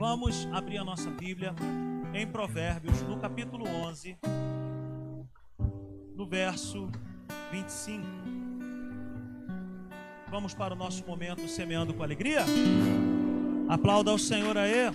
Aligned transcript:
Vamos 0.00 0.46
abrir 0.46 0.78
a 0.78 0.82
nossa 0.82 1.10
Bíblia 1.10 1.54
em 2.14 2.26
Provérbios, 2.26 3.02
no 3.02 3.20
capítulo 3.20 3.68
11, 3.68 4.16
no 6.16 6.26
verso 6.26 6.90
25. 7.52 8.02
Vamos 10.30 10.54
para 10.54 10.72
o 10.72 10.76
nosso 10.76 11.04
momento 11.06 11.46
semeando 11.46 11.92
com 11.92 12.02
alegria? 12.02 12.46
Aplauda 13.68 14.10
ao 14.10 14.18
Senhor 14.18 14.56
aí. 14.56 14.90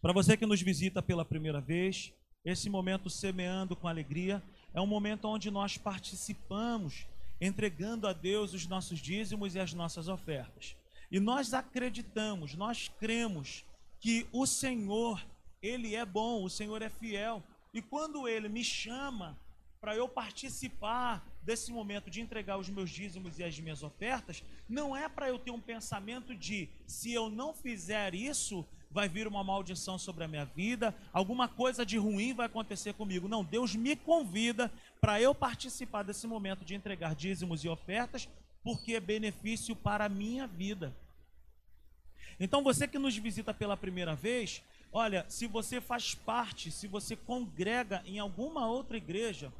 Para 0.00 0.14
você 0.14 0.38
que 0.38 0.46
nos 0.46 0.62
visita 0.62 1.02
pela 1.02 1.22
primeira 1.22 1.60
vez, 1.60 2.14
esse 2.42 2.70
momento 2.70 3.10
semeando 3.10 3.76
com 3.76 3.88
alegria 3.88 4.42
é 4.72 4.80
um 4.80 4.86
momento 4.86 5.28
onde 5.28 5.50
nós 5.50 5.76
participamos, 5.76 7.06
entregando 7.46 8.06
a 8.06 8.12
Deus 8.12 8.54
os 8.54 8.66
nossos 8.66 9.00
dízimos 9.00 9.54
e 9.54 9.58
as 9.58 9.74
nossas 9.74 10.06
ofertas. 10.06 10.76
E 11.10 11.18
nós 11.18 11.52
acreditamos, 11.52 12.54
nós 12.54 12.88
cremos 13.00 13.64
que 14.00 14.26
o 14.32 14.46
Senhor, 14.46 15.24
ele 15.60 15.94
é 15.94 16.06
bom, 16.06 16.44
o 16.44 16.50
Senhor 16.50 16.80
é 16.82 16.88
fiel. 16.88 17.42
E 17.74 17.82
quando 17.82 18.28
ele 18.28 18.48
me 18.48 18.62
chama 18.62 19.36
para 19.80 19.96
eu 19.96 20.08
participar 20.08 21.26
desse 21.42 21.72
momento 21.72 22.08
de 22.08 22.20
entregar 22.20 22.56
os 22.56 22.68
meus 22.68 22.88
dízimos 22.88 23.38
e 23.40 23.42
as 23.42 23.58
minhas 23.58 23.82
ofertas, 23.82 24.44
não 24.68 24.96
é 24.96 25.08
para 25.08 25.28
eu 25.28 25.38
ter 25.38 25.50
um 25.50 25.60
pensamento 25.60 26.36
de 26.36 26.68
se 26.86 27.12
eu 27.12 27.28
não 27.28 27.52
fizer 27.52 28.14
isso, 28.14 28.64
vai 28.92 29.08
vir 29.08 29.26
uma 29.26 29.42
maldição 29.42 29.98
sobre 29.98 30.22
a 30.22 30.28
minha 30.28 30.44
vida, 30.44 30.94
alguma 31.12 31.48
coisa 31.48 31.84
de 31.84 31.98
ruim 31.98 32.34
vai 32.34 32.46
acontecer 32.46 32.92
comigo. 32.92 33.26
Não, 33.26 33.42
Deus 33.42 33.74
me 33.74 33.96
convida 33.96 34.70
para 35.02 35.20
eu 35.20 35.34
participar 35.34 36.04
desse 36.04 36.28
momento 36.28 36.64
de 36.64 36.76
entregar 36.76 37.16
dízimos 37.16 37.64
e 37.64 37.68
ofertas, 37.68 38.28
porque 38.62 38.94
é 38.94 39.00
benefício 39.00 39.74
para 39.74 40.04
a 40.04 40.08
minha 40.08 40.46
vida. 40.46 40.96
Então 42.38 42.62
você 42.62 42.86
que 42.86 43.00
nos 43.00 43.16
visita 43.16 43.52
pela 43.52 43.76
primeira 43.76 44.14
vez, 44.14 44.62
olha, 44.92 45.26
se 45.28 45.48
você 45.48 45.80
faz 45.80 46.14
parte, 46.14 46.70
se 46.70 46.86
você 46.86 47.16
congrega 47.16 48.00
em 48.06 48.20
alguma 48.20 48.68
outra 48.68 48.96
igreja, 48.96 49.52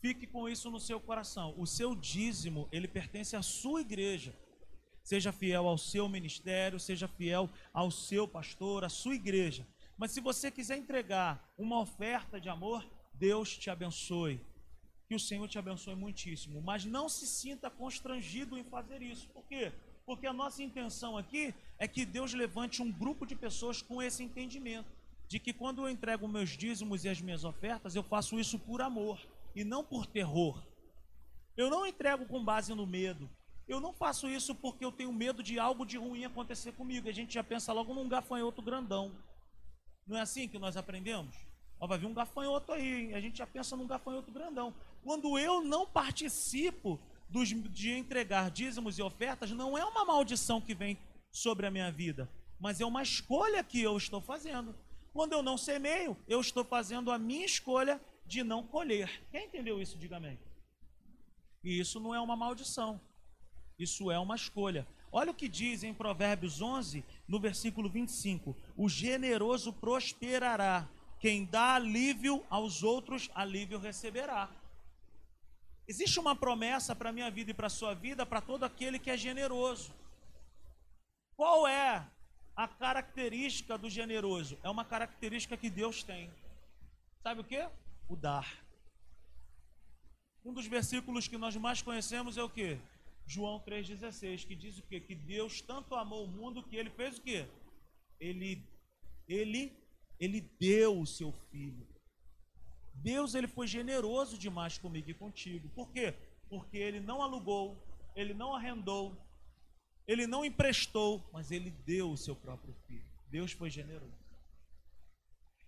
fique 0.00 0.26
com 0.26 0.48
isso 0.48 0.70
no 0.70 0.80
seu 0.80 0.98
coração. 0.98 1.52
O 1.58 1.66
seu 1.66 1.94
dízimo, 1.94 2.66
ele 2.72 2.88
pertence 2.88 3.36
à 3.36 3.42
sua 3.42 3.82
igreja. 3.82 4.34
Seja 5.04 5.30
fiel 5.30 5.68
ao 5.68 5.76
seu 5.76 6.08
ministério, 6.08 6.80
seja 6.80 7.06
fiel 7.06 7.50
ao 7.70 7.90
seu 7.90 8.26
pastor, 8.26 8.82
à 8.82 8.88
sua 8.88 9.14
igreja. 9.14 9.66
Mas 9.98 10.12
se 10.12 10.22
você 10.22 10.50
quiser 10.50 10.78
entregar 10.78 11.52
uma 11.58 11.80
oferta 11.80 12.40
de 12.40 12.48
amor, 12.48 12.82
Deus 13.12 13.58
te 13.58 13.68
abençoe. 13.68 14.40
Que 15.08 15.14
o 15.14 15.20
Senhor 15.20 15.48
te 15.48 15.58
abençoe 15.58 15.94
muitíssimo. 15.94 16.60
Mas 16.60 16.84
não 16.84 17.08
se 17.08 17.26
sinta 17.26 17.70
constrangido 17.70 18.58
em 18.58 18.64
fazer 18.64 19.02
isso. 19.02 19.28
Por 19.28 19.44
quê? 19.44 19.72
Porque 20.04 20.26
a 20.26 20.32
nossa 20.32 20.62
intenção 20.62 21.16
aqui 21.16 21.54
é 21.78 21.86
que 21.86 22.04
Deus 22.04 22.32
levante 22.32 22.82
um 22.82 22.90
grupo 22.90 23.26
de 23.26 23.34
pessoas 23.34 23.82
com 23.82 24.02
esse 24.02 24.22
entendimento. 24.22 24.88
De 25.28 25.40
que 25.40 25.52
quando 25.52 25.82
eu 25.82 25.88
entrego 25.88 26.28
meus 26.28 26.50
dízimos 26.50 27.04
e 27.04 27.08
as 27.08 27.20
minhas 27.20 27.44
ofertas, 27.44 27.94
eu 27.96 28.02
faço 28.02 28.38
isso 28.38 28.58
por 28.58 28.80
amor 28.80 29.18
e 29.54 29.64
não 29.64 29.82
por 29.82 30.06
terror. 30.06 30.62
Eu 31.56 31.70
não 31.70 31.86
entrego 31.86 32.26
com 32.26 32.44
base 32.44 32.74
no 32.74 32.86
medo. 32.86 33.28
Eu 33.66 33.80
não 33.80 33.92
faço 33.92 34.28
isso 34.28 34.54
porque 34.54 34.84
eu 34.84 34.92
tenho 34.92 35.12
medo 35.12 35.42
de 35.42 35.58
algo 35.58 35.84
de 35.84 35.96
ruim 35.96 36.24
acontecer 36.24 36.72
comigo. 36.72 37.08
A 37.08 37.12
gente 37.12 37.34
já 37.34 37.42
pensa 37.42 37.72
logo 37.72 37.92
num 37.92 38.08
gafanhoto 38.08 38.62
grandão. 38.62 39.12
Não 40.06 40.16
é 40.16 40.20
assim 40.20 40.46
que 40.46 40.58
nós 40.58 40.76
aprendemos? 40.76 41.34
Ó, 41.80 41.86
vai 41.86 41.98
vir 41.98 42.06
um 42.06 42.14
gafanhoto 42.14 42.72
aí, 42.72 43.06
hein? 43.06 43.14
a 43.14 43.20
gente 43.20 43.38
já 43.38 43.46
pensa 43.46 43.76
num 43.76 43.86
gafanhoto 43.86 44.30
grandão. 44.30 44.72
Quando 45.06 45.38
eu 45.38 45.62
não 45.62 45.86
participo 45.86 46.98
dos, 47.28 47.50
de 47.50 47.92
entregar 47.92 48.50
dízimos 48.50 48.98
e 48.98 49.02
ofertas, 49.02 49.52
não 49.52 49.78
é 49.78 49.84
uma 49.84 50.04
maldição 50.04 50.60
que 50.60 50.74
vem 50.74 50.98
sobre 51.30 51.64
a 51.64 51.70
minha 51.70 51.92
vida, 51.92 52.28
mas 52.58 52.80
é 52.80 52.84
uma 52.84 53.04
escolha 53.04 53.62
que 53.62 53.80
eu 53.80 53.96
estou 53.96 54.20
fazendo. 54.20 54.74
Quando 55.12 55.32
eu 55.32 55.44
não 55.44 55.56
semeio, 55.56 56.16
eu 56.26 56.40
estou 56.40 56.64
fazendo 56.64 57.12
a 57.12 57.18
minha 57.20 57.46
escolha 57.46 58.00
de 58.26 58.42
não 58.42 58.64
colher. 58.64 59.22
Quem 59.30 59.46
entendeu 59.46 59.80
isso? 59.80 59.96
Diga 59.96 60.16
amém. 60.16 60.40
E 61.62 61.78
isso 61.78 62.00
não 62.00 62.12
é 62.12 62.20
uma 62.20 62.34
maldição. 62.34 63.00
Isso 63.78 64.10
é 64.10 64.18
uma 64.18 64.34
escolha. 64.34 64.88
Olha 65.12 65.30
o 65.30 65.34
que 65.34 65.46
diz 65.46 65.84
em 65.84 65.94
Provérbios 65.94 66.60
11, 66.60 67.04
no 67.28 67.38
versículo 67.38 67.88
25: 67.88 68.56
O 68.76 68.88
generoso 68.88 69.72
prosperará, 69.72 70.88
quem 71.20 71.44
dá 71.44 71.76
alívio 71.76 72.44
aos 72.50 72.82
outros, 72.82 73.30
alívio 73.36 73.78
receberá. 73.78 74.50
Existe 75.88 76.18
uma 76.18 76.34
promessa 76.34 76.96
para 76.96 77.10
a 77.10 77.12
minha 77.12 77.30
vida 77.30 77.52
e 77.52 77.54
para 77.54 77.68
a 77.68 77.70
sua 77.70 77.94
vida, 77.94 78.26
para 78.26 78.40
todo 78.40 78.64
aquele 78.64 78.98
que 78.98 79.10
é 79.10 79.16
generoso. 79.16 79.94
Qual 81.36 81.66
é 81.66 82.04
a 82.56 82.66
característica 82.66 83.78
do 83.78 83.88
generoso? 83.88 84.58
É 84.62 84.70
uma 84.70 84.84
característica 84.84 85.56
que 85.56 85.70
Deus 85.70 86.02
tem. 86.02 86.30
Sabe 87.22 87.40
o 87.40 87.44
que? 87.44 87.68
O 88.08 88.16
dar. 88.16 88.64
Um 90.44 90.52
dos 90.52 90.66
versículos 90.66 91.28
que 91.28 91.36
nós 91.36 91.56
mais 91.56 91.82
conhecemos 91.82 92.36
é 92.36 92.42
o 92.42 92.50
que? 92.50 92.78
João 93.26 93.60
3,16, 93.60 94.46
que 94.46 94.54
diz 94.54 94.78
o 94.78 94.82
quê? 94.82 95.00
Que 95.00 95.14
Deus 95.14 95.60
tanto 95.60 95.94
amou 95.94 96.24
o 96.24 96.28
mundo 96.28 96.62
que 96.62 96.76
ele 96.76 96.90
fez 96.90 97.18
o 97.18 97.22
quê? 97.22 97.46
Ele, 98.20 98.64
ele, 99.28 99.72
ele 100.18 100.40
deu 100.40 101.00
o 101.00 101.06
seu 101.06 101.32
filho. 101.50 101.86
Deus 103.02 103.34
ele 103.34 103.46
foi 103.46 103.66
generoso 103.66 104.38
demais 104.38 104.78
comigo 104.78 105.10
e 105.10 105.14
contigo. 105.14 105.68
Por 105.70 105.90
quê? 105.90 106.14
Porque 106.48 106.76
ele 106.76 107.00
não 107.00 107.22
alugou, 107.22 107.76
ele 108.14 108.34
não 108.34 108.54
arrendou, 108.54 109.16
ele 110.06 110.26
não 110.26 110.44
emprestou, 110.44 111.28
mas 111.32 111.50
ele 111.50 111.70
deu 111.70 112.10
o 112.10 112.16
seu 112.16 112.34
próprio 112.34 112.74
filho. 112.86 113.04
Deus 113.28 113.52
foi 113.52 113.70
generoso. 113.70 114.26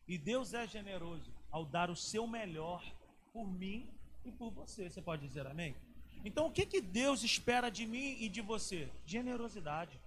E 0.06 0.16
Deus 0.16 0.54
é 0.54 0.66
generoso 0.66 1.30
ao 1.50 1.64
dar 1.64 1.90
o 1.90 1.96
seu 1.96 2.26
melhor 2.26 2.82
por 3.32 3.46
mim 3.46 3.88
e 4.24 4.32
por 4.32 4.50
você. 4.50 4.88
Você 4.88 5.02
pode 5.02 5.26
dizer 5.26 5.46
amém? 5.46 5.74
Então, 6.24 6.46
o 6.46 6.50
que, 6.50 6.66
que 6.66 6.80
Deus 6.80 7.22
espera 7.22 7.70
de 7.70 7.86
mim 7.86 8.16
e 8.20 8.28
de 8.28 8.40
você? 8.40 8.90
Generosidade. 9.04 10.00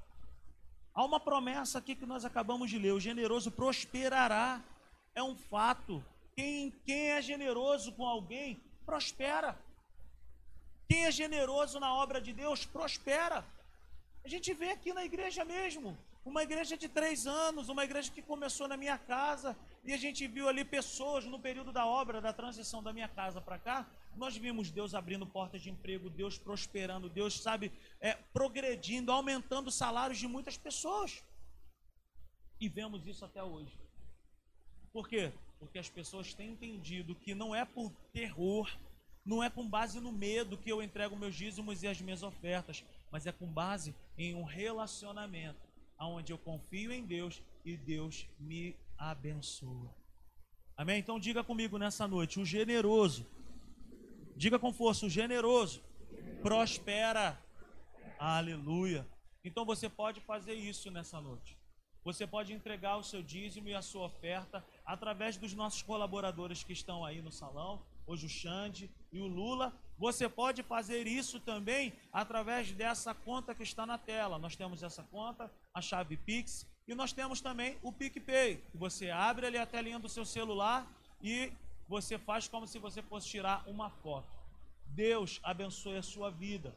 Há 0.93 1.05
uma 1.05 1.19
promessa 1.19 1.79
aqui 1.79 1.95
que 1.95 2.05
nós 2.05 2.25
acabamos 2.25 2.69
de 2.69 2.77
ler: 2.77 2.91
o 2.91 2.99
generoso 2.99 3.51
prosperará. 3.51 4.63
É 5.13 5.21
um 5.21 5.35
fato. 5.35 6.03
Quem, 6.35 6.71
quem 6.85 7.11
é 7.11 7.21
generoso 7.21 7.91
com 7.93 8.05
alguém, 8.05 8.61
prospera. 8.85 9.57
Quem 10.87 11.05
é 11.05 11.11
generoso 11.11 11.79
na 11.79 11.93
obra 11.93 12.19
de 12.19 12.33
Deus, 12.33 12.65
prospera. 12.65 13.45
A 14.23 14.27
gente 14.27 14.53
vê 14.53 14.69
aqui 14.71 14.93
na 14.93 15.05
igreja 15.05 15.43
mesmo. 15.45 15.97
Uma 16.23 16.43
igreja 16.43 16.77
de 16.77 16.87
três 16.87 17.25
anos, 17.25 17.69
uma 17.69 17.83
igreja 17.83 18.11
que 18.11 18.21
começou 18.21 18.67
na 18.67 18.77
minha 18.77 18.97
casa, 18.97 19.57
e 19.83 19.91
a 19.91 19.97
gente 19.97 20.27
viu 20.27 20.47
ali 20.47 20.63
pessoas 20.63 21.25
no 21.25 21.39
período 21.39 21.71
da 21.71 21.85
obra, 21.85 22.21
da 22.21 22.31
transição 22.31 22.83
da 22.83 22.93
minha 22.93 23.07
casa 23.07 23.41
para 23.41 23.57
cá, 23.57 23.87
nós 24.15 24.37
vimos 24.37 24.69
Deus 24.69 24.93
abrindo 24.93 25.25
portas 25.25 25.61
de 25.61 25.69
emprego, 25.69 26.09
Deus 26.09 26.37
prosperando, 26.37 27.09
Deus, 27.09 27.41
sabe, 27.41 27.71
é, 27.99 28.13
progredindo, 28.33 29.11
aumentando 29.11 29.71
salários 29.71 30.19
de 30.19 30.27
muitas 30.27 30.57
pessoas. 30.57 31.23
E 32.59 32.69
vemos 32.69 33.07
isso 33.07 33.25
até 33.25 33.43
hoje. 33.43 33.75
Por 34.93 35.07
quê? 35.07 35.31
Porque 35.61 35.79
as 35.79 35.89
pessoas 35.89 36.33
têm 36.33 36.49
entendido 36.49 37.15
que 37.15 37.33
não 37.33 37.55
é 37.55 37.63
por 37.63 37.89
terror, 38.11 38.69
não 39.23 39.41
é 39.41 39.49
com 39.49 39.65
base 39.65 40.01
no 40.01 40.11
medo 40.11 40.57
que 40.57 40.69
eu 40.69 40.83
entrego 40.83 41.15
meus 41.15 41.35
dízimos 41.35 41.83
e 41.83 41.87
as 41.87 42.01
minhas 42.01 42.23
ofertas, 42.23 42.83
mas 43.09 43.25
é 43.25 43.31
com 43.31 43.47
base 43.47 43.95
em 44.17 44.35
um 44.35 44.43
relacionamento 44.43 45.71
onde 45.97 46.33
eu 46.33 46.37
confio 46.37 46.91
em 46.91 47.05
Deus 47.05 47.41
e 47.63 47.77
Deus 47.77 48.27
me 48.37 48.75
abençoa. 48.97 49.95
Amém? 50.75 50.99
Então 50.99 51.19
diga 51.19 51.43
comigo 51.43 51.77
nessa 51.77 52.07
noite: 52.07 52.39
o 52.39 52.45
generoso 52.45 53.25
Diga 54.41 54.57
com 54.57 54.73
força: 54.73 55.05
o 55.05 55.09
generoso 55.09 55.83
prospera. 56.41 57.39
Aleluia. 58.17 59.07
Então 59.43 59.63
você 59.63 59.87
pode 59.87 60.19
fazer 60.21 60.55
isso 60.55 60.89
nessa 60.89 61.21
noite. 61.21 61.55
Você 62.03 62.25
pode 62.25 62.51
entregar 62.51 62.97
o 62.97 63.03
seu 63.03 63.21
dízimo 63.21 63.69
e 63.69 63.75
a 63.75 63.81
sua 63.81 64.05
oferta 64.05 64.65
através 64.83 65.37
dos 65.37 65.53
nossos 65.53 65.83
colaboradores 65.83 66.63
que 66.63 66.73
estão 66.73 67.05
aí 67.05 67.21
no 67.21 67.31
salão, 67.31 67.85
hoje 68.07 68.25
o 68.25 68.29
Xande 68.29 68.89
e 69.11 69.19
o 69.19 69.27
Lula. 69.27 69.71
Você 69.99 70.27
pode 70.27 70.63
fazer 70.63 71.05
isso 71.05 71.39
também 71.39 71.93
através 72.11 72.71
dessa 72.71 73.13
conta 73.13 73.53
que 73.53 73.61
está 73.61 73.85
na 73.85 73.99
tela. 73.99 74.39
Nós 74.39 74.55
temos 74.55 74.81
essa 74.81 75.03
conta, 75.03 75.51
a 75.73 75.79
chave 75.79 76.17
Pix, 76.17 76.67
e 76.87 76.95
nós 76.95 77.13
temos 77.13 77.39
também 77.39 77.77
o 77.83 77.93
PicPay, 77.93 78.63
você 78.73 79.11
abre 79.11 79.45
ali 79.45 79.57
a 79.57 79.65
telinha 79.65 79.99
do 79.99 80.09
seu 80.09 80.25
celular 80.25 80.91
e 81.21 81.53
você 81.87 82.17
faz 82.17 82.47
como 82.47 82.67
se 82.67 82.79
você 82.79 83.01
fosse 83.03 83.29
tirar 83.29 83.63
uma 83.67 83.89
foto. 83.89 84.27
Deus 84.87 85.39
abençoe 85.43 85.97
a 85.97 86.03
sua 86.03 86.31
vida. 86.31 86.75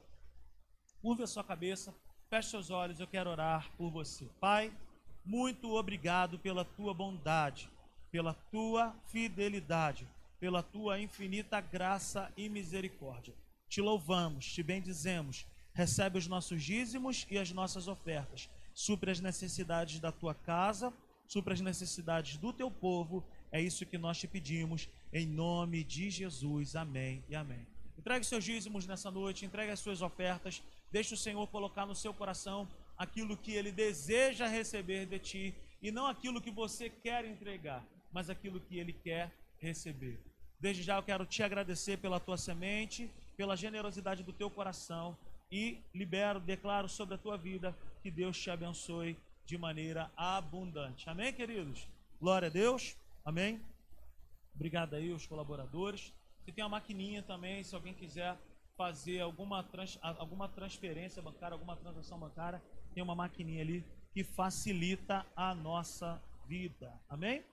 Curva 1.01 1.25
a 1.25 1.27
sua 1.27 1.43
cabeça, 1.43 1.95
feche 2.29 2.51
seus 2.51 2.71
olhos, 2.71 3.01
eu 3.01 3.07
quero 3.07 3.31
orar 3.31 3.71
por 3.77 3.91
você. 3.91 4.31
Pai, 4.39 4.73
muito 5.25 5.75
obrigado 5.75 6.39
pela 6.39 6.65
tua 6.65 6.93
bondade, 6.93 7.69
pela 8.11 8.35
tua 8.35 8.95
fidelidade, 9.07 10.07
pela 10.39 10.63
tua 10.63 11.01
infinita 11.01 11.61
graça 11.61 12.33
e 12.37 12.49
misericórdia. 12.49 13.35
Te 13.69 13.81
louvamos, 13.81 14.47
te 14.47 14.63
bendizemos 14.63 15.47
recebe 15.75 16.17
os 16.17 16.27
nossos 16.27 16.63
dízimos 16.63 17.27
e 17.29 17.37
as 17.37 17.51
nossas 17.51 17.89
ofertas. 17.89 18.49
Supre 18.73 19.11
as 19.11 19.21
necessidades 19.21 19.99
da 20.01 20.13
tua 20.13 20.35
casa, 20.35 20.93
supre 21.27 21.53
as 21.53 21.61
necessidades 21.61 22.37
do 22.37 22.53
teu 22.53 22.71
povo. 22.71 23.25
É 23.51 23.61
isso 23.61 23.85
que 23.85 23.99
nós 23.99 24.19
te 24.19 24.29
pedimos, 24.29 24.89
em 25.13 25.27
nome 25.27 25.85
de 25.85 26.11
Jesus. 26.11 26.77
Amém 26.77 27.23
e 27.29 27.35
amém. 27.35 27.67
Entregue 27.99 28.25
seus 28.25 28.45
dízimos 28.45 28.87
nessa 28.87 29.11
noite, 29.11 29.45
entregue 29.45 29.73
as 29.73 29.81
suas 29.81 30.01
ofertas. 30.01 30.63
Deixe 30.91 31.15
o 31.15 31.17
Senhor 31.17 31.47
colocar 31.49 31.87
no 31.87 31.95
seu 31.95 32.15
coração 32.15 32.69
aquilo 32.97 33.37
que 33.37 33.53
ele 33.53 33.73
deseja 33.73 34.47
receber 34.47 35.07
de 35.07 35.19
ti 35.19 35.55
e 35.83 35.91
não 35.91 36.07
aquilo 36.07 36.41
que 36.41 36.51
você 36.51 36.89
quer 36.89 37.25
entregar, 37.25 37.85
mas 38.13 38.31
aquilo 38.31 38.61
que 38.61 38.79
ele 38.79 38.93
quer 38.93 39.33
receber. 39.59 40.21
Desde 40.59 40.83
já 40.83 40.97
eu 40.97 41.03
quero 41.03 41.27
te 41.27 41.43
agradecer 41.43 41.99
pela 41.99 42.21
tua 42.21 42.37
semente, 42.37 43.11
pela 43.37 43.57
generosidade 43.57 44.23
do 44.23 44.33
teu 44.33 44.49
coração 44.49 45.17
e 45.51 45.79
libero, 45.95 46.41
declaro 46.41 46.89
sobre 46.89 47.17
a 47.17 47.19
tua 47.19 47.37
vida 47.37 47.77
que 48.03 48.11
Deus 48.11 48.39
te 48.41 48.51
abençoe 48.51 49.17
de 49.45 49.59
maneira 49.59 50.11
abundante. 50.17 51.09
Amém, 51.09 51.33
queridos? 51.33 51.87
Glória 52.21 52.49
a 52.49 52.51
Deus. 52.51 52.97
Amém. 53.25 53.61
Obrigado 54.55 54.95
aí 54.95 55.13
os 55.13 55.27
colaboradores. 55.27 56.13
Se 56.45 56.53
tem 56.53 56.65
uma 56.65 56.71
maquininha 56.71 57.23
também, 57.23 57.63
se 57.63 57.75
alguém 57.75 57.93
quiser 57.93 58.39
fazer 58.77 59.21
alguma, 59.21 59.63
trans, 59.63 59.99
alguma 60.03 60.49
transferência 60.49 61.23
bancária, 61.23 61.55
alguma 61.55 61.77
transação 61.77 62.19
bancária, 62.19 62.63
tem 62.95 63.03
uma 63.03 63.15
maquininha 63.15 63.61
ali 63.61 63.85
que 64.13 64.23
facilita 64.23 65.27
a 65.35 65.55
nossa 65.55 66.23
vida. 66.47 66.93
Amém? 67.09 67.45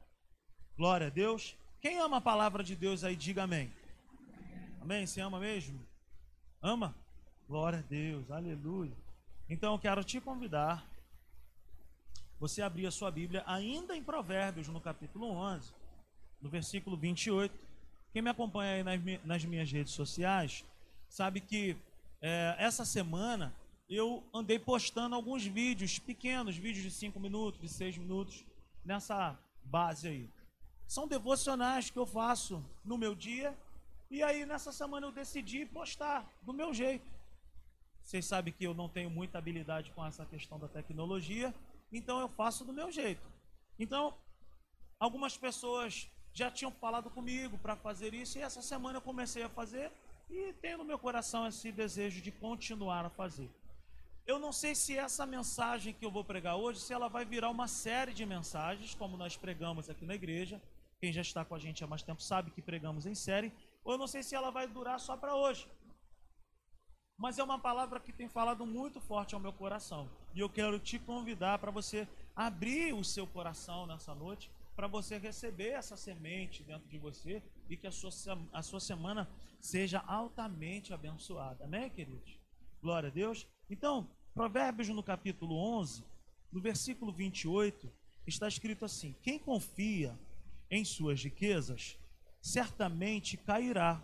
Glória 0.77 1.07
a 1.07 1.09
Deus. 1.09 1.57
Quem 1.81 1.99
ama 1.99 2.17
a 2.17 2.21
palavra 2.21 2.63
de 2.63 2.75
Deus 2.75 3.03
aí, 3.03 3.15
diga 3.15 3.43
amém. 3.43 3.73
Amém? 4.79 5.05
Você 5.05 5.19
ama 5.19 5.39
mesmo? 5.39 5.83
Ama? 6.61 6.95
Glória 7.47 7.79
a 7.79 7.81
Deus, 7.81 8.29
aleluia. 8.29 8.95
Então 9.49 9.73
eu 9.73 9.79
quero 9.79 10.03
te 10.03 10.21
convidar, 10.21 10.85
você 12.39 12.61
abrir 12.61 12.85
a 12.85 12.91
sua 12.91 13.11
Bíblia 13.11 13.43
ainda 13.47 13.95
em 13.95 14.03
Provérbios, 14.03 14.67
no 14.67 14.79
capítulo 14.79 15.27
11, 15.27 15.73
no 16.39 16.49
versículo 16.49 16.95
28. 16.95 17.53
Quem 18.13 18.21
me 18.21 18.29
acompanha 18.29 18.75
aí 18.75 18.83
nas, 18.83 19.25
nas 19.25 19.45
minhas 19.45 19.71
redes 19.71 19.93
sociais, 19.93 20.63
sabe 21.09 21.41
que 21.41 21.75
é, 22.21 22.55
essa 22.59 22.85
semana 22.85 23.53
eu 23.91 24.23
andei 24.33 24.57
postando 24.57 25.15
alguns 25.15 25.45
vídeos 25.45 25.99
pequenos, 25.99 26.55
vídeos 26.55 26.83
de 26.85 26.91
5 26.91 27.19
minutos, 27.19 27.59
de 27.59 27.67
6 27.67 27.97
minutos, 27.97 28.45
nessa 28.85 29.37
base 29.65 30.07
aí. 30.07 30.29
São 30.87 31.05
devocionais 31.05 31.89
que 31.89 31.99
eu 31.99 32.05
faço 32.05 32.63
no 32.85 32.97
meu 32.97 33.13
dia. 33.13 33.53
E 34.09 34.23
aí, 34.23 34.45
nessa 34.45 34.71
semana, 34.71 35.07
eu 35.07 35.11
decidi 35.11 35.65
postar 35.65 36.25
do 36.41 36.53
meu 36.53 36.73
jeito. 36.73 37.05
Vocês 38.01 38.25
sabem 38.25 38.53
que 38.53 38.63
eu 38.63 38.73
não 38.73 38.87
tenho 38.87 39.09
muita 39.09 39.37
habilidade 39.37 39.91
com 39.91 40.05
essa 40.05 40.25
questão 40.25 40.57
da 40.57 40.69
tecnologia, 40.69 41.53
então 41.91 42.19
eu 42.21 42.29
faço 42.29 42.63
do 42.63 42.71
meu 42.71 42.89
jeito. 42.89 43.21
Então, 43.77 44.13
algumas 44.97 45.37
pessoas 45.37 46.09
já 46.33 46.49
tinham 46.49 46.71
falado 46.71 47.09
comigo 47.09 47.57
para 47.57 47.75
fazer 47.75 48.13
isso, 48.13 48.37
e 48.37 48.41
essa 48.41 48.61
semana 48.61 48.97
eu 48.97 49.01
comecei 49.01 49.43
a 49.43 49.49
fazer, 49.49 49.91
e 50.29 50.53
tenho 50.61 50.77
no 50.77 50.85
meu 50.85 50.97
coração 50.97 51.45
esse 51.45 51.73
desejo 51.73 52.21
de 52.21 52.31
continuar 52.31 53.05
a 53.05 53.09
fazer. 53.09 53.49
Eu 54.25 54.39
não 54.39 54.51
sei 54.51 54.75
se 54.75 54.97
essa 54.97 55.25
mensagem 55.25 55.93
que 55.93 56.05
eu 56.05 56.11
vou 56.11 56.23
pregar 56.23 56.55
hoje, 56.55 56.79
se 56.79 56.93
ela 56.93 57.09
vai 57.09 57.25
virar 57.25 57.49
uma 57.49 57.67
série 57.67 58.13
de 58.13 58.25
mensagens, 58.25 58.93
como 58.93 59.17
nós 59.17 59.35
pregamos 59.35 59.89
aqui 59.89 60.05
na 60.05 60.15
igreja, 60.15 60.61
quem 60.99 61.11
já 61.11 61.21
está 61.21 61.43
com 61.43 61.55
a 61.55 61.59
gente 61.59 61.83
há 61.83 61.87
mais 61.87 62.03
tempo 62.03 62.21
sabe 62.21 62.51
que 62.51 62.61
pregamos 62.61 63.05
em 63.05 63.15
série, 63.15 63.51
ou 63.83 63.93
eu 63.93 63.97
não 63.97 64.07
sei 64.07 64.21
se 64.21 64.35
ela 64.35 64.51
vai 64.51 64.67
durar 64.67 64.99
só 64.99 65.17
para 65.17 65.35
hoje. 65.35 65.67
Mas 67.17 67.39
é 67.39 67.43
uma 67.43 67.59
palavra 67.59 67.99
que 67.99 68.13
tem 68.13 68.27
falado 68.27 68.65
muito 68.65 68.99
forte 68.99 69.35
ao 69.35 69.41
meu 69.41 69.53
coração. 69.53 70.09
E 70.33 70.39
eu 70.39 70.49
quero 70.49 70.79
te 70.79 70.97
convidar 70.97 71.59
para 71.59 71.71
você 71.71 72.07
abrir 72.35 72.93
o 72.93 73.03
seu 73.03 73.27
coração 73.27 73.85
nessa 73.85 74.15
noite, 74.15 74.49
para 74.75 74.87
você 74.87 75.17
receber 75.17 75.69
essa 75.69 75.97
semente 75.97 76.63
dentro 76.63 76.87
de 76.87 76.97
você 76.97 77.43
e 77.69 77.77
que 77.77 77.85
a 77.85 77.91
sua, 77.91 78.09
a 78.53 78.63
sua 78.63 78.79
semana 78.79 79.29
seja 79.59 79.99
altamente 80.07 80.93
abençoada. 80.93 81.65
Amém, 81.65 81.89
queridos? 81.89 82.40
Glória 82.81 83.09
a 83.09 83.11
Deus. 83.11 83.47
Então, 83.69 84.09
Provérbios 84.33 84.89
no 84.89 85.03
capítulo 85.03 85.55
11, 85.55 86.03
no 86.51 86.59
versículo 86.59 87.11
28, 87.11 87.91
está 88.25 88.47
escrito 88.47 88.85
assim: 88.85 89.15
Quem 89.21 89.37
confia 89.37 90.17
em 90.69 90.83
suas 90.83 91.23
riquezas, 91.23 91.97
certamente 92.41 93.37
cairá. 93.37 94.03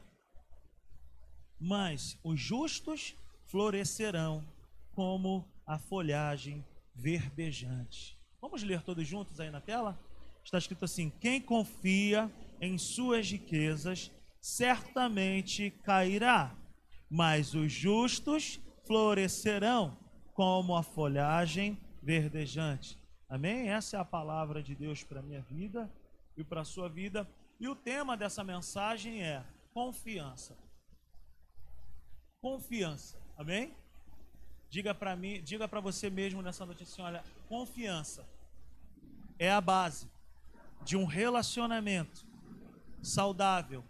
Mas 1.60 2.20
os 2.24 2.40
justos 2.40 3.16
florescerão 3.46 4.46
como 4.92 5.44
a 5.66 5.80
folhagem 5.80 6.64
verdejante. 6.94 8.16
Vamos 8.40 8.62
ler 8.62 8.84
todos 8.84 9.08
juntos 9.08 9.40
aí 9.40 9.50
na 9.50 9.60
tela? 9.60 10.00
Está 10.44 10.60
escrito 10.60 10.86
assim: 10.86 11.10
Quem 11.20 11.42
confia 11.42 12.32
em 12.62 12.78
suas 12.78 13.32
riquezas, 13.32 14.12
certamente 14.40 15.72
cairá. 15.84 16.56
Mas 17.10 17.56
os 17.56 17.72
justos 17.72 18.60
florescerão 18.88 19.98
como 20.34 20.76
a 20.76 20.82
folhagem 20.82 21.78
verdejante. 22.02 22.98
Amém? 23.28 23.70
Essa 23.70 23.98
é 23.98 24.00
a 24.00 24.06
palavra 24.06 24.64
de 24.64 24.74
Deus 24.74 25.04
para 25.04 25.20
a 25.20 25.24
minha 25.24 25.42
vida 25.42 25.92
e 26.38 26.44
para 26.44 26.62
a 26.62 26.66
sua 26.66 26.88
vida. 26.88 27.30
E 27.60 27.68
o 27.68 27.76
tema 27.76 28.16
dessa 28.16 28.44
mensagem 28.44 29.22
é 29.22 29.46
confiança. 29.74 30.58
Confiança. 32.40 33.20
Amém? 33.38 33.76
Diga 34.70 34.94
para 34.96 35.16
mim, 35.16 35.42
diga 35.44 35.68
para 35.68 35.82
você 35.82 36.10
mesmo 36.10 36.42
nessa 36.42 36.66
noite 36.66 36.84
assim, 36.84 37.02
olha, 37.02 37.24
confiança 37.50 38.28
é 39.38 39.52
a 39.52 39.62
base 39.62 40.10
de 40.84 40.96
um 40.96 41.06
relacionamento 41.06 42.26
saudável 43.02 43.84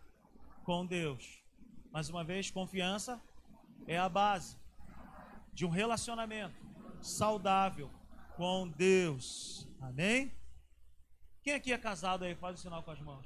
com 0.64 0.86
Deus. 0.86 1.44
Mais 1.92 2.10
uma 2.10 2.24
vez, 2.24 2.50
confiança 2.50 3.22
é 3.88 3.98
a 3.98 4.10
base 4.10 4.58
de 5.58 5.66
um 5.66 5.70
relacionamento 5.70 6.56
saudável 7.02 7.90
com 8.36 8.68
Deus. 8.68 9.68
Amém? 9.82 10.32
Quem 11.42 11.56
aqui 11.56 11.74
é 11.74 11.78
casado 11.80 12.26
aí? 12.26 12.36
Faz 12.36 12.60
o 12.60 12.62
sinal 12.62 12.84
com 12.84 12.92
as 12.92 13.02
mãos. 13.02 13.26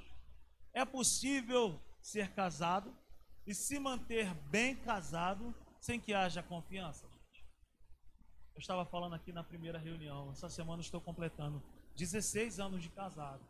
É 0.72 0.82
possível 0.82 1.78
ser 2.00 2.30
casado 2.30 2.90
e 3.46 3.54
se 3.54 3.78
manter 3.78 4.32
bem 4.50 4.74
casado 4.74 5.54
sem 5.78 6.00
que 6.00 6.14
haja 6.14 6.42
confiança? 6.42 7.04
Eu 8.54 8.60
estava 8.60 8.86
falando 8.86 9.14
aqui 9.14 9.30
na 9.30 9.44
primeira 9.44 9.78
reunião. 9.78 10.32
Essa 10.32 10.48
semana 10.48 10.80
estou 10.80 11.02
completando 11.02 11.62
16 11.96 12.58
anos 12.58 12.82
de 12.82 12.88
casado. 12.88 13.46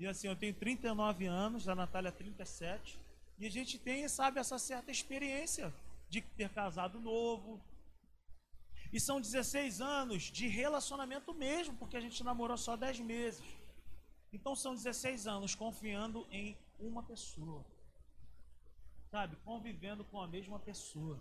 E 0.00 0.06
assim, 0.08 0.26
eu 0.26 0.34
tenho 0.34 0.54
39 0.54 1.26
anos, 1.26 1.68
a 1.68 1.76
Natália 1.76 2.10
37. 2.10 2.98
E 3.38 3.46
a 3.46 3.50
gente 3.50 3.78
tem, 3.78 4.08
sabe, 4.08 4.40
essa 4.40 4.58
certa 4.58 4.90
experiência 4.90 5.72
de 6.12 6.20
ter 6.20 6.50
casado 6.50 7.00
novo. 7.00 7.58
E 8.92 9.00
são 9.00 9.18
16 9.18 9.80
anos 9.80 10.24
de 10.24 10.46
relacionamento 10.46 11.32
mesmo, 11.32 11.74
porque 11.78 11.96
a 11.96 12.00
gente 12.00 12.22
namorou 12.22 12.58
só 12.58 12.76
10 12.76 13.00
meses. 13.00 13.42
Então 14.30 14.54
são 14.54 14.74
16 14.74 15.26
anos 15.26 15.54
confiando 15.54 16.26
em 16.30 16.54
uma 16.78 17.02
pessoa. 17.02 17.64
Sabe? 19.10 19.36
Convivendo 19.36 20.04
com 20.04 20.20
a 20.20 20.28
mesma 20.28 20.58
pessoa. 20.58 21.18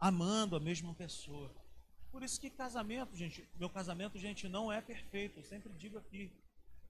Amando 0.00 0.56
a 0.56 0.60
mesma 0.60 0.94
pessoa. 0.94 1.54
Por 2.10 2.22
isso 2.22 2.40
que 2.40 2.48
casamento, 2.48 3.14
gente, 3.14 3.46
meu 3.56 3.68
casamento, 3.68 4.18
gente, 4.18 4.48
não 4.48 4.72
é 4.72 4.80
perfeito. 4.80 5.40
Eu 5.40 5.44
sempre 5.44 5.70
digo 5.74 5.98
aqui, 5.98 6.32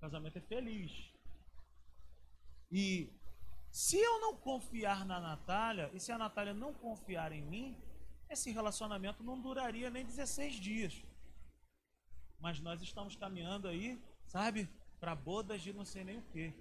casamento 0.01 0.39
é 0.39 0.43
feliz. 0.43 0.93
E 2.71 3.18
se 3.71 3.99
eu 3.99 4.21
não 4.21 4.37
confiar 4.37 5.05
na 5.05 5.21
Natália, 5.21 5.91
e 5.93 6.01
se 6.01 6.11
a 6.11 6.19
Natália 6.19 6.55
não 6.55 6.73
confiar 6.73 7.33
em 7.33 7.43
mim, 7.43 7.77
esse 8.29 8.51
relacionamento 8.51 9.23
não 9.23 9.41
duraria 9.41 9.91
nem 9.91 10.05
16 10.05 10.55
dias. 10.55 11.03
Mas 12.41 12.61
nós 12.61 12.83
estamos 12.83 13.17
caminhando 13.17 13.69
aí, 13.69 14.01
sabe, 14.27 14.69
para 15.01 15.15
bodas 15.15 15.63
de 15.63 15.73
não 15.73 15.85
sei 15.85 16.05
nem 16.05 16.19
o 16.19 16.23
que. 16.23 16.53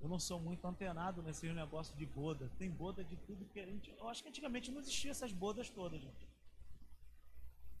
Eu 0.00 0.08
não 0.08 0.18
sou 0.18 0.38
muito 0.38 0.66
antenado 0.66 1.22
nesse 1.22 1.50
negócio 1.52 1.96
de 1.96 2.04
boda. 2.04 2.50
Tem 2.58 2.70
boda 2.70 3.02
de 3.02 3.16
tudo 3.16 3.46
que 3.46 3.58
a 3.58 3.66
gente. 3.66 3.90
Eu 3.98 4.08
acho 4.08 4.22
que 4.22 4.28
antigamente 4.28 4.70
não 4.70 4.80
existia 4.80 5.10
essas 5.10 5.32
bodas 5.32 5.70
todas, 5.70 6.00
gente. 6.00 6.26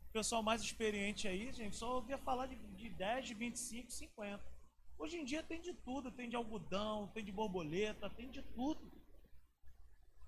O 0.08 0.12
pessoal 0.12 0.42
mais 0.42 0.62
experiente 0.62 1.28
aí, 1.28 1.52
gente, 1.52 1.76
só 1.76 1.96
ouvia 1.96 2.16
falar 2.16 2.46
de, 2.46 2.56
de 2.56 2.88
10, 2.88 3.26
de 3.28 3.34
25, 3.34 3.92
50. 3.92 4.55
Hoje 4.98 5.18
em 5.18 5.24
dia 5.24 5.42
tem 5.42 5.60
de 5.60 5.72
tudo, 5.72 6.10
tem 6.10 6.28
de 6.28 6.36
algodão, 6.36 7.08
tem 7.08 7.24
de 7.24 7.32
borboleta, 7.32 8.08
tem 8.10 8.30
de 8.30 8.42
tudo. 8.42 8.80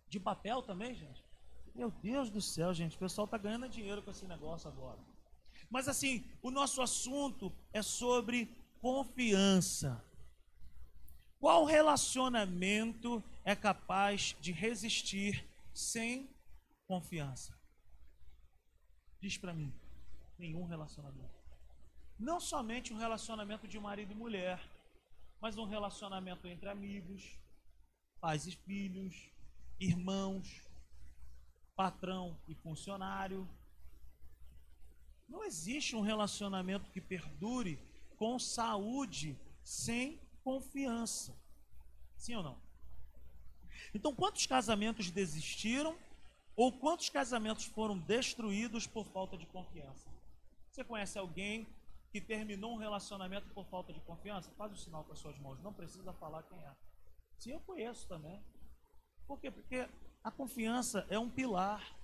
De 0.09 0.21
papel 0.21 0.63
também, 0.63 0.95
gente. 0.95 1.25
Meu 1.75 1.91
Deus 1.91 2.31
do 2.31 2.41
céu, 2.41 2.75
gente, 2.75 2.97
o 2.97 2.99
pessoal 2.99 3.25
está 3.25 3.39
ganhando 3.39 3.69
dinheiro 3.69 4.03
com 4.03 4.11
esse 4.11 4.27
negócio 4.27 4.69
agora. 4.69 4.99
Mas 5.71 5.89
assim, 5.89 6.25
o 6.43 6.51
nosso 6.51 6.83
assunto 6.83 7.53
é 7.73 7.83
sobre 7.83 8.47
confiança. 8.81 10.05
Qual 11.39 11.65
relacionamento 11.65 13.23
é 13.45 13.55
capaz 13.55 14.37
de 14.41 14.51
resistir 14.51 15.49
sem 15.73 16.29
confiança? 16.87 17.57
Diz 19.21 19.37
para 19.37 19.55
mim, 19.55 19.73
nenhum 20.37 20.65
relacionamento. 20.65 21.38
Não 22.19 22.41
somente 22.41 22.93
um 22.93 22.97
relacionamento 22.97 23.69
de 23.69 23.79
marido 23.79 24.13
e 24.13 24.17
mulher, 24.17 24.61
mas 25.41 25.57
um 25.57 25.65
relacionamento 25.65 26.49
entre 26.49 26.69
amigos, 26.69 27.39
pais 28.21 28.47
e 28.47 28.57
filhos, 28.57 29.31
irmãos, 29.79 30.69
patrão 31.77 32.37
e 32.49 32.57
funcionário. 32.57 33.49
Não 35.29 35.45
existe 35.45 35.95
um 35.95 36.01
relacionamento 36.01 36.91
que 36.91 37.01
perdure 37.01 37.79
com 38.17 38.37
saúde 38.37 39.39
sem 39.63 40.21
confiança. 40.43 41.37
Sim 42.17 42.35
ou 42.35 42.43
não? 42.43 42.59
Então, 43.95 44.13
quantos 44.13 44.45
casamentos 44.45 45.09
desistiram 45.09 45.97
ou 46.57 46.73
quantos 46.73 47.09
casamentos 47.09 47.67
foram 47.67 47.97
destruídos 47.97 48.89
por 48.89 49.07
falta 49.07 49.39
de 49.39 49.47
confiança? 49.47 50.09
Você 50.73 50.83
conhece 50.83 51.17
alguém 51.17 51.65
que 52.11 52.21
terminou 52.21 52.75
um 52.75 52.79
relacionamento 52.79 53.49
por 53.51 53.67
falta 53.67 53.93
de 53.93 54.01
confiança? 54.01 54.51
Faz 54.53 54.73
o 54.73 54.77
sinal 54.77 55.05
com 55.05 55.13
as 55.13 55.19
suas 55.19 55.39
mãos, 55.39 55.61
não 55.63 55.73
precisa 55.73 56.13
falar 56.15 56.43
quem 56.45 56.59
é. 56.59 56.77
Sim, 57.39 57.53
eu 57.53 57.61
conheço 57.61 58.09
também. 58.09 58.43
Por 59.27 59.39
quê? 59.39 59.51
Porque 59.51 59.89
a 60.25 60.31
confiança 60.31 61.07
é 61.09 61.19
um 61.19 61.31
pilar. 61.31 61.97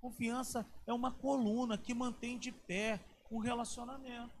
Confiança 0.00 0.66
é 0.86 0.92
uma 0.92 1.12
coluna 1.12 1.78
que 1.78 1.94
mantém 1.94 2.38
de 2.38 2.50
pé 2.50 3.00
um 3.30 3.38
relacionamento. 3.38 4.40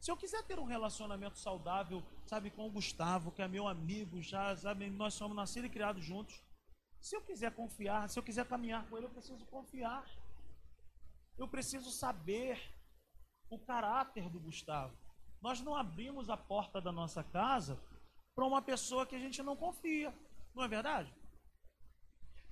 Se 0.00 0.10
eu 0.10 0.16
quiser 0.18 0.42
ter 0.42 0.58
um 0.58 0.64
relacionamento 0.64 1.38
saudável, 1.38 2.02
sabe, 2.26 2.50
com 2.50 2.66
o 2.66 2.70
Gustavo, 2.70 3.32
que 3.32 3.40
é 3.40 3.48
meu 3.48 3.66
amigo, 3.66 4.20
já, 4.20 4.54
sabe, 4.54 4.90
nós 4.90 5.14
somos 5.14 5.34
nascidos 5.34 5.70
e 5.70 5.72
criados 5.72 6.04
juntos. 6.04 6.42
Se 7.00 7.16
eu 7.16 7.22
quiser 7.22 7.54
confiar, 7.54 8.08
se 8.10 8.18
eu 8.18 8.22
quiser 8.22 8.46
caminhar 8.46 8.86
com 8.86 8.98
ele, 8.98 9.06
eu 9.06 9.10
preciso 9.10 9.46
confiar. 9.46 10.04
Eu 11.38 11.48
preciso 11.48 11.90
saber 11.90 12.60
o 13.54 13.58
caráter 13.58 14.28
do 14.28 14.40
Gustavo. 14.40 14.96
Nós 15.40 15.60
não 15.60 15.76
abrimos 15.76 16.30
a 16.30 16.36
porta 16.36 16.80
da 16.80 16.90
nossa 16.90 17.22
casa 17.22 17.78
para 18.34 18.46
uma 18.46 18.62
pessoa 18.62 19.06
que 19.06 19.14
a 19.14 19.18
gente 19.18 19.42
não 19.42 19.56
confia. 19.56 20.14
Não 20.54 20.64
é 20.64 20.68
verdade? 20.68 21.12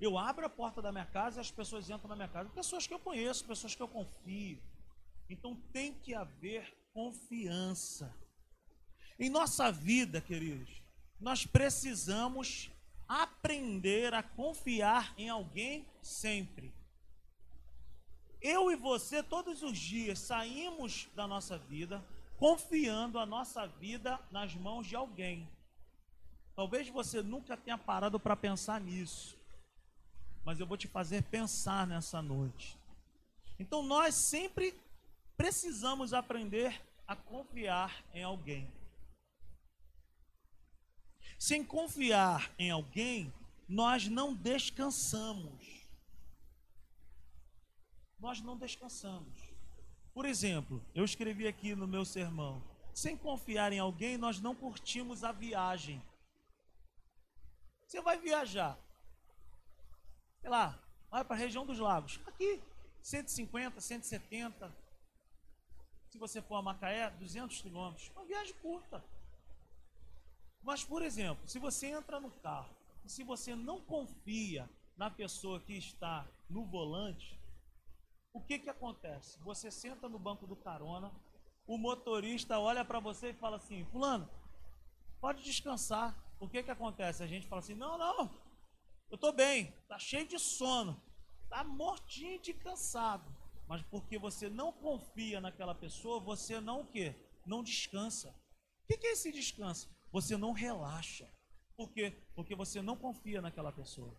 Eu 0.01 0.19
abro 0.19 0.45
a 0.45 0.51
porta 0.51 0.83
da 0.83 0.91
minha 0.91 1.07
casa 1.07 1.39
e 1.39 1.41
as 1.41 1.51
pessoas 1.51 1.89
entram 1.89 2.09
na 2.09 2.17
minha 2.17 2.29
casa. 2.29 2.51
Pessoas 2.51 2.87
que 2.87 2.95
eu 2.95 2.99
conheço, 2.99 3.45
pessoas 3.45 3.75
que 3.75 3.83
eu 3.83 3.89
confio. 3.89 4.61
Então 5.31 5.57
tem 5.73 5.95
que 5.95 6.15
haver 6.15 6.77
confiança. 6.93 8.15
Em 9.19 9.31
nossa 9.31 9.71
vida, 9.71 10.21
queridos, 10.21 10.83
nós 11.21 11.47
precisamos 11.47 12.71
aprender 13.09 14.13
a 14.13 14.23
confiar 14.23 15.15
em 15.17 15.29
alguém 15.29 15.87
sempre. 16.03 16.75
Eu 18.43 18.73
e 18.73 18.77
você, 18.77 19.23
todos 19.23 19.63
os 19.63 19.79
dias, 19.79 20.19
saímos 20.19 21.09
da 21.15 21.29
nossa 21.29 21.57
vida 21.57 22.05
confiando 22.37 23.21
a 23.21 23.25
nossa 23.25 23.69
vida 23.69 24.19
nas 24.33 24.53
mãos 24.57 24.85
de 24.89 24.97
alguém. 24.97 25.49
Talvez 26.57 26.89
você 26.89 27.23
nunca 27.23 27.57
tenha 27.57 27.79
parado 27.79 28.19
para 28.19 28.35
pensar 28.35 28.81
nisso, 28.81 29.39
mas 30.45 30.59
eu 30.59 30.67
vou 30.67 30.77
te 30.77 30.89
fazer 30.89 31.23
pensar 31.23 31.87
nessa 31.87 32.21
noite. 32.21 32.77
Então 33.61 33.81
nós 33.81 34.17
sempre 34.17 34.75
precisamos 35.37 36.13
aprender 36.13 36.83
a 37.07 37.15
confiar 37.15 38.05
em 38.13 38.25
alguém. 38.25 38.69
Sem 41.39 41.65
confiar 41.65 42.51
em 42.59 42.73
alguém, 42.73 43.33
nós 43.69 44.09
não 44.09 44.35
descansamos 44.35 45.82
nós 48.23 48.41
não 48.41 48.57
descansamos. 48.57 49.43
Por 50.15 50.25
exemplo, 50.25 50.81
eu 50.95 51.05
escrevi 51.05 51.49
aqui 51.49 51.75
no 51.75 51.89
meu 51.89 52.05
sermão: 52.05 52.63
sem 52.95 53.17
confiar 53.17 53.73
em 53.73 53.81
alguém, 53.81 54.17
nós 54.17 54.41
não 54.41 54.55
curtimos 54.55 55.25
a 55.25 55.33
viagem. 55.33 56.01
Você 57.85 58.01
vai 58.01 58.19
viajar, 58.19 58.79
sei 60.41 60.49
lá, 60.49 60.81
vai 61.11 61.25
para 61.25 61.35
a 61.35 61.39
região 61.39 61.67
dos 61.67 61.79
lagos, 61.79 62.21
aqui, 62.25 62.63
150, 63.03 63.81
170. 63.81 64.73
Se 66.09 66.17
você 66.17 66.41
for 66.41 66.57
a 66.57 66.63
Macaé, 66.63 67.11
200 67.11 67.61
quilômetros, 67.61 68.11
uma 68.15 68.25
viagem 68.25 68.55
curta. 68.63 69.05
Mas, 70.63 70.85
por 70.85 71.03
exemplo, 71.03 71.47
se 71.49 71.59
você 71.59 71.89
entra 71.89 72.21
no 72.21 72.31
carro 72.31 72.75
e 73.05 73.11
se 73.11 73.25
você 73.25 73.57
não 73.57 73.81
confia 73.81 74.71
na 74.97 75.11
pessoa 75.11 75.59
que 75.59 75.73
está 75.73 76.27
no 76.49 76.65
volante, 76.65 77.42
o 78.33 78.41
que 78.41 78.59
que 78.59 78.71
acontece? 78.71 79.39
Você 79.41 79.71
senta 79.71 80.09
no 80.09 80.19
banco 80.19 80.47
do 80.47 80.57
carona, 80.57 81.13
o 81.67 81.77
motorista 81.79 82.59
olha 82.59 82.85
para 82.85 83.01
você 83.01 83.31
e 83.31 83.35
fala 83.35 83.57
assim: 83.57 83.85
Fulano, 83.87 84.29
pode 85.21 85.43
descansar. 85.43 86.17
O 86.41 86.49
que 86.49 86.63
que 86.63 86.71
acontece? 86.71 87.23
A 87.23 87.27
gente 87.27 87.47
fala 87.47 87.61
assim: 87.61 87.75
Não, 87.75 87.97
não, 87.99 88.31
eu 89.11 89.17
estou 89.17 89.33
bem, 89.33 89.73
tá 89.89 89.99
cheio 89.99 90.27
de 90.27 90.39
sono, 90.39 91.01
tá 91.49 91.63
mortinho 91.63 92.41
de 92.41 92.55
cansado. 92.55 93.31
Mas 93.69 93.83
porque 93.83 94.19
você 94.19 94.49
não 94.49 94.73
confia 94.73 95.41
naquela 95.41 95.75
pessoa, 95.75 96.19
você 96.21 96.61
não 96.61 96.81
o 96.81 96.87
quê? 96.87 97.15
Não 97.47 97.63
descansa. 97.63 98.31
O 98.85 98.87
que, 98.87 98.99
que 98.99 99.07
é 99.07 99.13
esse 99.13 99.31
descanso? 99.31 99.89
Você 100.11 100.37
não 100.37 100.53
relaxa. 100.53 101.31
Por 101.77 101.91
quê? 101.93 102.11
Porque 102.35 102.55
você 102.55 102.83
não 102.83 102.97
confia 102.97 103.41
naquela 103.41 103.73
pessoa. 103.73 104.17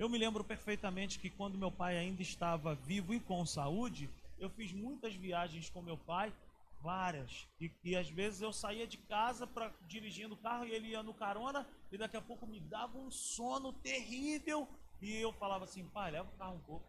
Eu 0.00 0.08
me 0.08 0.16
lembro 0.16 0.42
perfeitamente 0.42 1.18
que 1.18 1.28
quando 1.28 1.58
meu 1.58 1.70
pai 1.70 1.98
ainda 1.98 2.22
estava 2.22 2.74
vivo 2.74 3.12
e 3.12 3.20
com 3.20 3.44
saúde, 3.44 4.08
eu 4.38 4.48
fiz 4.48 4.72
muitas 4.72 5.14
viagens 5.14 5.68
com 5.68 5.82
meu 5.82 5.98
pai, 5.98 6.32
várias. 6.80 7.46
E, 7.60 7.70
e 7.84 7.94
às 7.94 8.08
vezes 8.08 8.40
eu 8.40 8.50
saía 8.50 8.86
de 8.86 8.96
casa 8.96 9.46
para 9.46 9.70
dirigindo 9.86 10.32
o 10.32 10.38
carro 10.38 10.64
e 10.64 10.70
ele 10.70 10.88
ia 10.88 11.02
no 11.02 11.12
carona 11.12 11.68
e 11.92 11.98
daqui 11.98 12.16
a 12.16 12.22
pouco 12.22 12.46
me 12.46 12.58
dava 12.60 12.96
um 12.96 13.10
sono 13.10 13.74
terrível 13.74 14.66
e 15.02 15.16
eu 15.16 15.34
falava 15.34 15.64
assim, 15.64 15.86
pai, 15.88 16.12
leva 16.12 16.30
o 16.30 16.38
carro 16.38 16.56
um 16.56 16.60
pouco. 16.60 16.88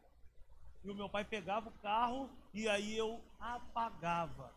E 0.81 0.89
o 0.89 0.95
meu 0.95 1.09
pai 1.09 1.25
pegava 1.25 1.67
o 1.67 1.79
carro 1.79 2.29
e 2.53 2.69
aí 2.69 2.95
eu 2.95 3.21
apagava. 3.37 4.55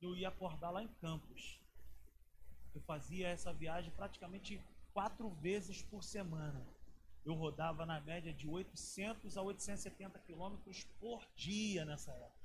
Eu 0.00 0.14
ia 0.14 0.28
acordar 0.28 0.70
lá 0.70 0.84
em 0.84 0.88
Campos. 1.00 1.58
Eu 2.76 2.80
fazia 2.82 3.26
essa 3.26 3.52
viagem 3.52 3.90
praticamente 3.90 4.64
quatro 4.94 5.28
vezes 5.30 5.82
por 5.82 6.04
semana 6.04 6.64
eu 7.24 7.34
rodava 7.34 7.86
na 7.86 8.00
média 8.00 8.32
de 8.32 8.48
800 8.48 9.36
a 9.36 9.42
870 9.42 10.18
quilômetros 10.20 10.84
por 11.00 11.24
dia 11.36 11.84
nessa 11.84 12.12
época. 12.12 12.42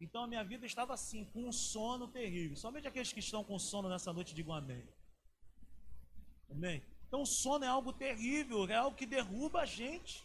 Então 0.00 0.24
a 0.24 0.26
minha 0.26 0.42
vida 0.42 0.64
estava 0.64 0.94
assim, 0.94 1.26
com 1.26 1.46
um 1.46 1.52
sono 1.52 2.08
terrível. 2.08 2.56
Somente 2.56 2.88
aqueles 2.88 3.12
que 3.12 3.20
estão 3.20 3.44
com 3.44 3.58
sono 3.58 3.88
nessa 3.88 4.12
noite 4.12 4.34
digam 4.34 4.54
amém. 4.54 4.88
Amém? 6.50 6.82
Então 7.06 7.22
o 7.22 7.26
sono 7.26 7.64
é 7.64 7.68
algo 7.68 7.92
terrível, 7.92 8.66
é 8.68 8.76
algo 8.76 8.96
que 8.96 9.04
derruba 9.04 9.60
a 9.60 9.66
gente. 9.66 10.24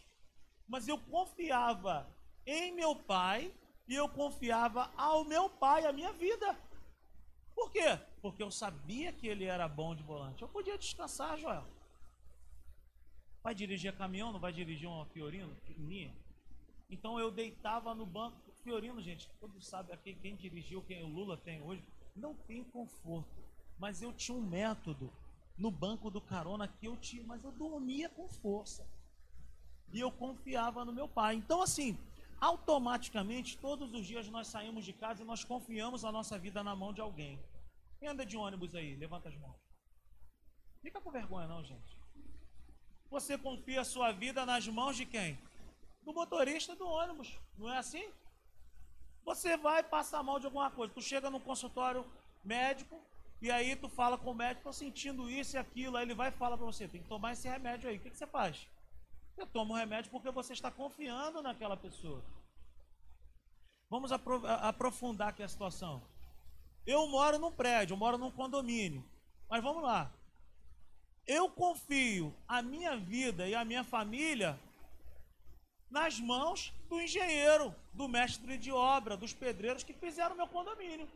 Mas 0.66 0.88
eu 0.88 0.98
confiava 0.98 2.08
em 2.46 2.72
meu 2.72 2.96
pai 2.96 3.52
e 3.86 3.94
eu 3.94 4.08
confiava 4.08 4.90
ao 4.96 5.24
meu 5.24 5.50
pai 5.50 5.84
a 5.84 5.92
minha 5.92 6.12
vida. 6.12 6.58
Por 7.54 7.70
quê? 7.70 7.98
Porque 8.22 8.42
eu 8.42 8.50
sabia 8.50 9.12
que 9.12 9.26
ele 9.26 9.44
era 9.44 9.68
bom 9.68 9.94
de 9.94 10.02
volante. 10.02 10.42
Eu 10.42 10.48
podia 10.48 10.78
descansar, 10.78 11.38
Joel. 11.38 11.75
Vai 13.46 13.54
dirigir 13.54 13.96
caminhão, 13.96 14.32
não 14.32 14.40
vai 14.40 14.52
dirigir 14.52 14.88
uma 14.88 15.06
Fiorino 15.06 15.54
pequenininha? 15.54 16.12
Então 16.90 17.16
eu 17.16 17.30
deitava 17.30 17.94
no 17.94 18.04
banco. 18.04 18.36
Fiorino, 18.64 19.00
gente, 19.00 19.30
todos 19.38 19.64
sabem 19.64 19.94
aqui 19.94 20.14
quem 20.14 20.34
dirigiu, 20.34 20.82
quem 20.82 21.04
o 21.04 21.06
Lula 21.06 21.36
tem 21.36 21.62
hoje, 21.62 21.80
não 22.16 22.34
tem 22.34 22.64
conforto. 22.64 23.40
Mas 23.78 24.02
eu 24.02 24.12
tinha 24.12 24.36
um 24.36 24.44
método 24.44 25.12
no 25.56 25.70
banco 25.70 26.10
do 26.10 26.20
carona 26.20 26.66
que 26.66 26.86
eu 26.86 26.96
tinha, 26.96 27.22
mas 27.22 27.44
eu 27.44 27.52
dormia 27.52 28.08
com 28.08 28.28
força. 28.28 28.84
E 29.92 30.00
eu 30.00 30.10
confiava 30.10 30.84
no 30.84 30.92
meu 30.92 31.06
pai. 31.06 31.36
Então, 31.36 31.62
assim, 31.62 31.96
automaticamente, 32.40 33.56
todos 33.58 33.94
os 33.94 34.04
dias 34.04 34.28
nós 34.28 34.48
saímos 34.48 34.84
de 34.84 34.92
casa 34.92 35.22
e 35.22 35.24
nós 35.24 35.44
confiamos 35.44 36.04
a 36.04 36.10
nossa 36.10 36.36
vida 36.36 36.64
na 36.64 36.74
mão 36.74 36.92
de 36.92 37.00
alguém. 37.00 37.38
Quem 38.00 38.08
anda 38.08 38.26
de 38.26 38.36
ônibus 38.36 38.74
aí? 38.74 38.96
Levanta 38.96 39.28
as 39.28 39.36
mãos. 39.36 39.54
Fica 40.82 41.00
com 41.00 41.12
vergonha, 41.12 41.46
não, 41.46 41.62
gente. 41.62 41.95
Você 43.10 43.38
confia 43.38 43.80
a 43.80 43.84
sua 43.84 44.12
vida 44.12 44.44
nas 44.44 44.66
mãos 44.66 44.96
de 44.96 45.06
quem? 45.06 45.38
Do 46.02 46.12
motorista 46.12 46.74
do 46.74 46.86
ônibus. 46.86 47.38
Não 47.56 47.72
é 47.72 47.78
assim? 47.78 48.06
Você 49.24 49.56
vai 49.56 49.82
passar 49.82 50.22
mal 50.22 50.38
de 50.38 50.46
alguma 50.46 50.70
coisa. 50.70 50.92
Tu 50.92 51.02
chega 51.02 51.30
no 51.30 51.40
consultório 51.40 52.04
médico 52.44 53.00
e 53.40 53.50
aí 53.50 53.76
tu 53.76 53.88
fala 53.88 54.16
com 54.16 54.30
o 54.30 54.34
médico, 54.34 54.64
tô 54.64 54.72
sentindo 54.72 55.28
isso 55.28 55.56
e 55.56 55.58
aquilo. 55.58 55.96
Aí 55.96 56.04
ele 56.04 56.14
vai 56.14 56.28
e 56.28 56.32
fala 56.32 56.56
para 56.56 56.66
você, 56.66 56.88
tem 56.88 57.02
que 57.02 57.08
tomar 57.08 57.32
esse 57.32 57.48
remédio 57.48 57.88
aí. 57.88 57.96
O 57.96 58.00
que, 58.00 58.10
que 58.10 58.16
você 58.16 58.26
faz? 58.26 58.68
Você 59.34 59.46
toma 59.46 59.74
o 59.74 59.76
remédio 59.76 60.10
porque 60.10 60.30
você 60.30 60.52
está 60.52 60.70
confiando 60.70 61.42
naquela 61.42 61.76
pessoa. 61.76 62.24
Vamos 63.90 64.10
aprofundar 64.12 65.28
aqui 65.28 65.42
a 65.42 65.48
situação. 65.48 66.02
Eu 66.86 67.06
moro 67.08 67.38
num 67.38 67.52
prédio, 67.52 67.94
eu 67.94 67.98
moro 67.98 68.16
num 68.16 68.30
condomínio. 68.30 69.04
Mas 69.48 69.62
vamos 69.62 69.82
lá. 69.82 70.12
Eu 71.26 71.50
confio 71.50 72.34
a 72.46 72.62
minha 72.62 72.96
vida 72.96 73.48
e 73.48 73.54
a 73.54 73.64
minha 73.64 73.82
família 73.82 74.58
nas 75.90 76.18
mãos 76.20 76.72
do 76.88 77.00
engenheiro, 77.00 77.74
do 77.92 78.08
mestre 78.08 78.56
de 78.58 78.70
obra, 78.70 79.16
dos 79.16 79.32
pedreiros 79.32 79.82
que 79.82 79.92
fizeram 79.92 80.36
meu 80.36 80.46
condomínio. 80.48 81.08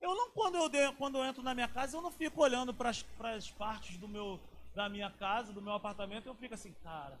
Eu 0.00 0.14
não, 0.14 0.30
quando 0.30 0.56
eu, 0.56 0.68
de, 0.68 0.92
quando 0.92 1.18
eu 1.18 1.24
entro 1.24 1.42
na 1.42 1.54
minha 1.54 1.68
casa, 1.68 1.96
eu 1.96 2.02
não 2.02 2.10
fico 2.10 2.42
olhando 2.42 2.74
para 2.74 2.90
as 2.90 3.50
partes 3.50 3.96
do 3.96 4.06
meu, 4.06 4.38
da 4.74 4.88
minha 4.88 5.10
casa, 5.10 5.52
do 5.52 5.62
meu 5.62 5.72
apartamento, 5.72 6.26
eu 6.26 6.34
fico 6.34 6.54
assim, 6.54 6.72
cara, 6.82 7.18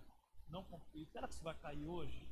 não 0.50 0.62
confio, 0.64 1.06
será 1.10 1.26
que 1.26 1.34
isso 1.34 1.42
vai 1.42 1.54
cair 1.54 1.86
hoje? 1.86 2.28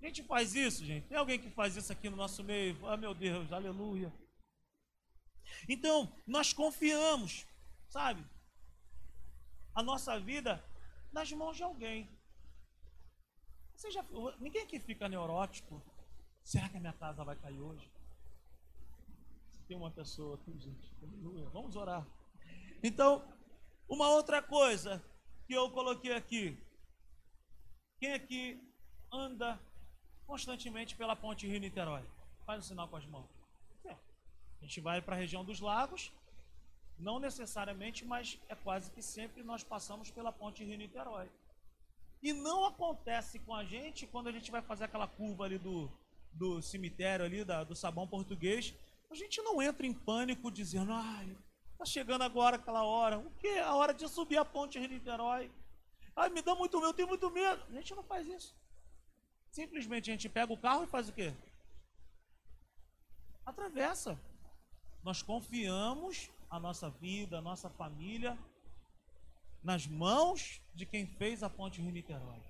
A 0.00 0.06
gente 0.06 0.22
faz 0.24 0.56
isso, 0.56 0.84
gente. 0.84 1.06
Tem 1.06 1.16
alguém 1.16 1.38
que 1.38 1.48
faz 1.50 1.76
isso 1.76 1.92
aqui 1.92 2.10
no 2.10 2.16
nosso 2.16 2.42
meio? 2.42 2.76
Ah, 2.88 2.96
meu 2.96 3.14
Deus, 3.14 3.52
aleluia. 3.52 4.12
Então, 5.68 6.12
nós 6.26 6.52
confiamos, 6.52 7.46
sabe? 7.92 8.24
A 9.74 9.82
nossa 9.82 10.18
vida 10.18 10.64
nas 11.12 11.30
mãos 11.32 11.56
de 11.58 11.62
alguém. 11.62 12.08
Você 13.74 13.90
já, 13.90 14.02
ninguém 14.40 14.62
aqui 14.62 14.80
fica 14.80 15.08
neurótico. 15.08 15.82
Será 16.42 16.68
que 16.70 16.78
a 16.78 16.80
minha 16.80 16.92
casa 16.94 17.22
vai 17.22 17.36
cair 17.36 17.60
hoje? 17.60 17.90
Tem 19.68 19.76
uma 19.76 19.90
pessoa 19.90 20.36
aqui, 20.36 20.58
gente. 20.58 20.90
Vamos 21.52 21.76
orar. 21.76 22.06
Então, 22.82 23.10
uma 23.86 24.08
outra 24.08 24.42
coisa 24.42 25.02
que 25.46 25.52
eu 25.52 25.70
coloquei 25.70 26.14
aqui. 26.14 26.58
Quem 28.00 28.14
aqui 28.14 28.42
anda 29.12 29.60
constantemente 30.26 30.96
pela 30.96 31.14
ponte 31.14 31.46
Rio-Niterói? 31.46 32.04
Faz 32.46 32.58
o 32.58 32.64
um 32.64 32.68
sinal 32.68 32.88
com 32.88 32.96
as 32.96 33.06
mãos. 33.06 33.30
É. 33.84 33.92
A 33.92 34.64
gente 34.64 34.80
vai 34.80 35.00
para 35.02 35.14
a 35.14 35.18
região 35.18 35.44
dos 35.44 35.60
lagos, 35.60 36.10
não 37.02 37.18
necessariamente, 37.18 38.04
mas 38.04 38.38
é 38.48 38.54
quase 38.54 38.90
que 38.90 39.02
sempre 39.02 39.42
nós 39.42 39.64
passamos 39.64 40.10
pela 40.10 40.32
ponte 40.32 40.64
Rio-Niterói. 40.64 41.28
E 42.22 42.32
não 42.32 42.64
acontece 42.64 43.40
com 43.40 43.54
a 43.54 43.64
gente 43.64 44.06
quando 44.06 44.28
a 44.28 44.32
gente 44.32 44.50
vai 44.50 44.62
fazer 44.62 44.84
aquela 44.84 45.08
curva 45.08 45.44
ali 45.44 45.58
do, 45.58 45.90
do 46.32 46.62
cemitério 46.62 47.24
ali, 47.24 47.44
da, 47.44 47.64
do 47.64 47.74
sabão 47.74 48.06
português. 48.06 48.72
A 49.10 49.14
gente 49.16 49.42
não 49.42 49.60
entra 49.60 49.84
em 49.84 49.92
pânico 49.92 50.50
dizendo, 50.50 50.92
ai, 50.92 51.36
tá 51.76 51.84
chegando 51.84 52.22
agora 52.22 52.56
aquela 52.56 52.84
hora. 52.84 53.18
O 53.18 53.30
que? 53.32 53.58
A 53.58 53.74
hora 53.74 53.92
de 53.92 54.08
subir 54.08 54.38
a 54.38 54.44
ponte 54.44 54.78
Rio-Niterói. 54.78 55.50
Ai, 56.14 56.30
me 56.30 56.40
dá 56.40 56.54
muito 56.54 56.76
medo, 56.76 56.88
eu 56.88 56.94
tenho 56.94 57.08
muito 57.08 57.28
medo. 57.30 57.62
A 57.68 57.72
gente 57.72 57.94
não 57.96 58.04
faz 58.04 58.28
isso. 58.28 58.54
Simplesmente 59.50 60.08
a 60.08 60.14
gente 60.14 60.28
pega 60.28 60.52
o 60.52 60.56
carro 60.56 60.84
e 60.84 60.86
faz 60.86 61.08
o 61.08 61.12
quê? 61.12 61.34
Atravessa. 63.44 64.16
Nós 65.02 65.20
confiamos 65.20 66.30
a 66.52 66.60
nossa 66.60 66.90
vida, 66.90 67.38
a 67.38 67.40
nossa 67.40 67.70
família 67.70 68.36
nas 69.64 69.86
mãos 69.86 70.60
de 70.74 70.84
quem 70.84 71.06
fez 71.06 71.42
a 71.42 71.48
ponte 71.48 71.80
Rio-Niterói. 71.80 72.42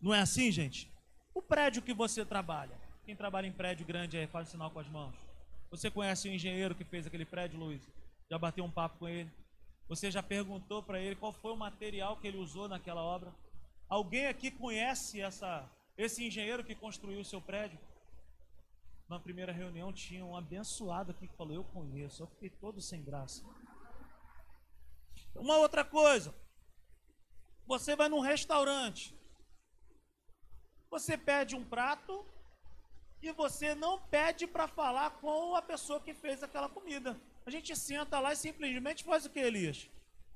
Não 0.00 0.14
é 0.14 0.20
assim, 0.20 0.50
gente? 0.50 0.90
O 1.34 1.42
prédio 1.42 1.82
que 1.82 1.92
você 1.92 2.24
trabalha. 2.24 2.80
Quem 3.04 3.14
trabalha 3.14 3.46
em 3.46 3.52
prédio 3.52 3.84
grande 3.84 4.16
aí, 4.16 4.26
faz 4.26 4.48
sinal 4.48 4.70
com 4.70 4.78
as 4.78 4.88
mãos. 4.88 5.14
Você 5.70 5.90
conhece 5.90 6.26
o 6.26 6.32
engenheiro 6.32 6.74
que 6.74 6.84
fez 6.84 7.06
aquele 7.06 7.26
prédio, 7.26 7.58
Luiz? 7.58 7.86
Já 8.30 8.38
bateu 8.38 8.64
um 8.64 8.70
papo 8.70 9.00
com 9.00 9.08
ele? 9.08 9.30
Você 9.88 10.10
já 10.10 10.22
perguntou 10.22 10.82
para 10.82 10.98
ele 11.00 11.16
qual 11.16 11.34
foi 11.34 11.52
o 11.52 11.56
material 11.56 12.16
que 12.16 12.26
ele 12.26 12.38
usou 12.38 12.66
naquela 12.66 13.02
obra? 13.02 13.30
Alguém 13.90 14.26
aqui 14.26 14.50
conhece 14.50 15.20
essa, 15.20 15.70
esse 15.98 16.24
engenheiro 16.24 16.64
que 16.64 16.74
construiu 16.74 17.20
o 17.20 17.24
seu 17.24 17.42
prédio? 17.42 17.78
Na 19.12 19.20
primeira 19.20 19.52
reunião 19.52 19.92
tinha 19.92 20.24
um 20.24 20.34
abençoado 20.34 21.10
aqui 21.10 21.28
que 21.28 21.36
falou: 21.36 21.52
Eu 21.52 21.64
conheço. 21.64 22.22
Eu 22.22 22.26
fiquei 22.28 22.48
todo 22.48 22.80
sem 22.80 23.04
graça. 23.04 23.44
Uma 25.34 25.58
outra 25.58 25.84
coisa. 25.84 26.34
Você 27.66 27.94
vai 27.94 28.08
num 28.08 28.20
restaurante. 28.20 29.14
Você 30.90 31.18
pede 31.18 31.54
um 31.54 31.62
prato 31.62 32.24
e 33.20 33.30
você 33.32 33.74
não 33.74 34.00
pede 34.00 34.46
para 34.46 34.66
falar 34.66 35.10
com 35.20 35.54
a 35.54 35.60
pessoa 35.60 36.00
que 36.00 36.14
fez 36.14 36.42
aquela 36.42 36.70
comida. 36.70 37.20
A 37.44 37.50
gente 37.50 37.76
senta 37.76 38.18
lá 38.18 38.32
e 38.32 38.36
simplesmente 38.36 39.04
faz 39.04 39.26
o 39.26 39.30
que, 39.30 39.40
Elias? 39.40 39.90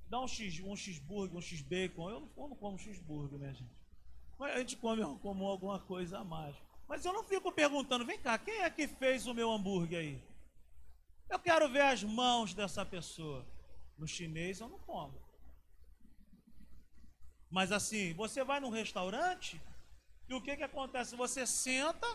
Dá 0.07 0.21
um 0.21 0.29
X, 0.29 0.61
um 0.61 0.77
cheeseburger, 0.77 1.35
um 1.35 1.41
x-bacon. 1.41 2.11
Eu 2.11 2.21
não, 2.21 2.31
eu 2.37 2.49
não 2.49 2.57
como 2.57 2.79
cheeseburger, 2.79 3.39
né, 3.39 3.55
gente? 3.55 3.75
Mas 4.39 4.55
a 4.55 4.59
gente 4.59 4.77
come 4.77 5.03
como 5.21 5.47
alguma 5.47 5.81
coisa 5.81 6.19
a 6.19 6.25
mais. 6.25 6.55
Mas 6.89 7.05
eu 7.05 7.13
não 7.13 7.25
fico 7.25 7.51
perguntando, 7.51 8.05
vem 8.05 8.19
cá, 8.19 8.39
quem 8.39 8.63
é 8.63 8.71
que 8.71 8.87
fez 8.87 9.27
o 9.27 9.35
meu 9.35 9.51
hambúrguer 9.51 10.01
aí? 10.01 10.23
Eu 11.29 11.39
quero 11.39 11.69
ver 11.69 11.83
as 11.83 12.05
mãos 12.05 12.55
dessa 12.55 12.85
pessoa. 12.85 13.45
No 13.99 14.07
chinês 14.07 14.61
eu 14.61 14.69
não 14.69 14.79
como. 14.79 15.21
Mas 17.51 17.73
assim, 17.73 18.13
você 18.15 18.45
vai 18.45 18.61
num 18.61 18.71
restaurante 18.71 19.61
e 20.29 20.35
o 20.35 20.41
que 20.41 20.57
que 20.57 20.63
acontece? 20.63 21.17
Você 21.17 21.47
senta 21.47 22.07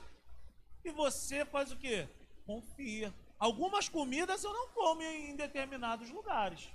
e 0.83 0.91
você 0.91 1.45
faz 1.45 1.71
o 1.71 1.77
quê? 1.77 2.07
Confia. 2.45 3.13
Algumas 3.39 3.89
comidas 3.89 4.43
eu 4.43 4.53
não 4.53 4.69
como 4.69 5.01
em 5.01 5.35
determinados 5.35 6.09
lugares. 6.09 6.69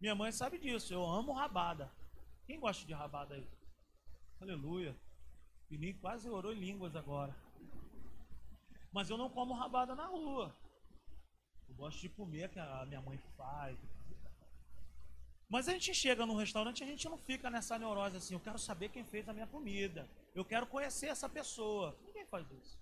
Minha 0.00 0.14
mãe 0.14 0.32
sabe 0.32 0.58
disso. 0.58 0.92
Eu 0.94 1.04
amo 1.04 1.32
rabada. 1.32 1.90
Quem 2.46 2.60
gosta 2.60 2.84
de 2.84 2.92
rabada 2.92 3.34
aí? 3.34 3.48
Aleluia. 4.40 4.96
Nem 5.78 5.94
quase 5.94 6.28
orou 6.28 6.52
em 6.52 6.60
línguas 6.60 6.94
agora. 6.96 7.34
Mas 8.92 9.08
eu 9.08 9.16
não 9.16 9.30
como 9.30 9.54
rabada 9.54 9.94
na 9.94 10.06
rua. 10.06 10.54
Eu 11.68 11.74
gosto 11.74 12.00
de 12.00 12.08
comer 12.08 12.50
que 12.50 12.58
a 12.58 12.84
minha 12.86 13.00
mãe 13.00 13.18
faz. 13.36 13.78
Mas 15.48 15.68
a 15.68 15.72
gente 15.72 15.94
chega 15.94 16.24
num 16.24 16.36
restaurante 16.36 16.80
e 16.80 16.84
a 16.84 16.86
gente 16.86 17.08
não 17.08 17.18
fica 17.18 17.50
nessa 17.50 17.78
neurose 17.78 18.16
assim. 18.16 18.34
Eu 18.34 18.40
quero 18.40 18.58
saber 18.58 18.88
quem 18.88 19.04
fez 19.04 19.28
a 19.28 19.32
minha 19.32 19.46
comida. 19.46 20.08
Eu 20.34 20.44
quero 20.44 20.66
conhecer 20.66 21.06
essa 21.06 21.28
pessoa. 21.28 21.96
Ninguém 22.06 22.24
faz 22.26 22.50
isso. 22.50 22.78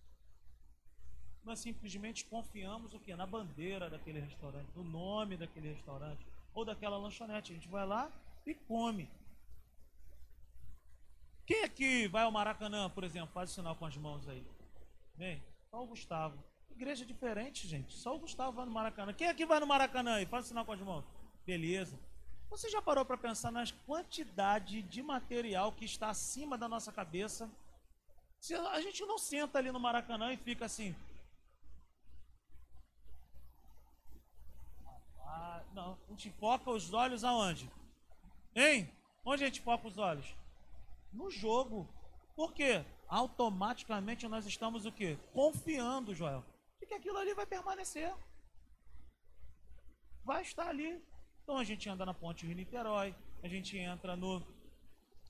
Nós 1.44 1.58
simplesmente 1.58 2.24
confiamos 2.26 2.92
o 2.94 3.00
que? 3.00 3.14
Na 3.14 3.26
bandeira 3.26 3.88
daquele 3.88 4.20
restaurante, 4.20 4.68
no 4.76 4.84
nome 4.84 5.36
daquele 5.36 5.72
restaurante 5.72 6.24
ou 6.54 6.64
daquela 6.64 6.96
lanchonete. 6.96 7.52
A 7.52 7.54
gente 7.54 7.68
vai 7.68 7.86
lá 7.86 8.12
e 8.46 8.54
come. 8.54 9.08
Quem 11.50 11.64
aqui 11.64 12.06
vai 12.06 12.22
ao 12.22 12.30
Maracanã, 12.30 12.88
por 12.88 13.02
exemplo? 13.02 13.34
Faz 13.34 13.50
o 13.50 13.54
sinal 13.54 13.74
com 13.74 13.84
as 13.84 13.96
mãos 13.96 14.28
aí. 14.28 14.46
Vem, 15.16 15.42
só 15.68 15.82
o 15.82 15.86
Gustavo. 15.88 16.38
Igreja 16.70 17.04
diferente, 17.04 17.66
gente. 17.66 17.92
Só 17.92 18.14
o 18.14 18.20
Gustavo 18.20 18.52
vai 18.52 18.64
no 18.64 18.70
Maracanã. 18.70 19.12
Quem 19.12 19.26
aqui 19.26 19.44
vai 19.44 19.58
no 19.58 19.66
Maracanã 19.66 20.14
aí? 20.14 20.26
Faz 20.26 20.44
o 20.44 20.48
sinal 20.48 20.64
com 20.64 20.70
as 20.70 20.80
mãos. 20.80 21.04
Beleza. 21.44 21.98
Você 22.50 22.70
já 22.70 22.80
parou 22.80 23.04
para 23.04 23.16
pensar 23.16 23.50
nas 23.50 23.72
quantidade 23.72 24.80
de 24.82 25.02
material 25.02 25.72
que 25.72 25.84
está 25.84 26.10
acima 26.10 26.56
da 26.56 26.68
nossa 26.68 26.92
cabeça? 26.92 27.50
Se 28.38 28.54
a 28.54 28.80
gente 28.80 29.04
não 29.04 29.18
senta 29.18 29.58
ali 29.58 29.72
no 29.72 29.80
Maracanã 29.80 30.32
e 30.32 30.36
fica 30.36 30.66
assim, 30.66 30.94
Não, 35.74 35.98
a 36.08 36.10
gente 36.12 36.30
foca 36.38 36.70
os 36.70 36.92
olhos 36.92 37.24
aonde? 37.24 37.68
Hein? 38.54 38.88
Onde 39.24 39.42
a 39.42 39.46
gente 39.48 39.60
foca 39.60 39.88
os 39.88 39.98
olhos? 39.98 40.32
No 41.12 41.30
jogo. 41.30 41.88
Por 42.34 42.52
quê? 42.52 42.84
Automaticamente 43.08 44.28
nós 44.28 44.46
estamos 44.46 44.86
o 44.86 44.92
quê? 44.92 45.18
Confiando, 45.32 46.14
Joel. 46.14 46.44
De 46.80 46.86
que 46.86 46.94
aquilo 46.94 47.18
ali 47.18 47.34
vai 47.34 47.46
permanecer. 47.46 48.14
Vai 50.24 50.42
estar 50.42 50.68
ali. 50.68 51.02
Então 51.42 51.56
a 51.56 51.64
gente 51.64 51.88
anda 51.88 52.06
na 52.06 52.14
ponte 52.14 52.46
Rio 52.46 52.54
Niterói, 52.54 53.14
a 53.42 53.48
gente 53.48 53.76
entra 53.76 54.14
no, 54.14 54.40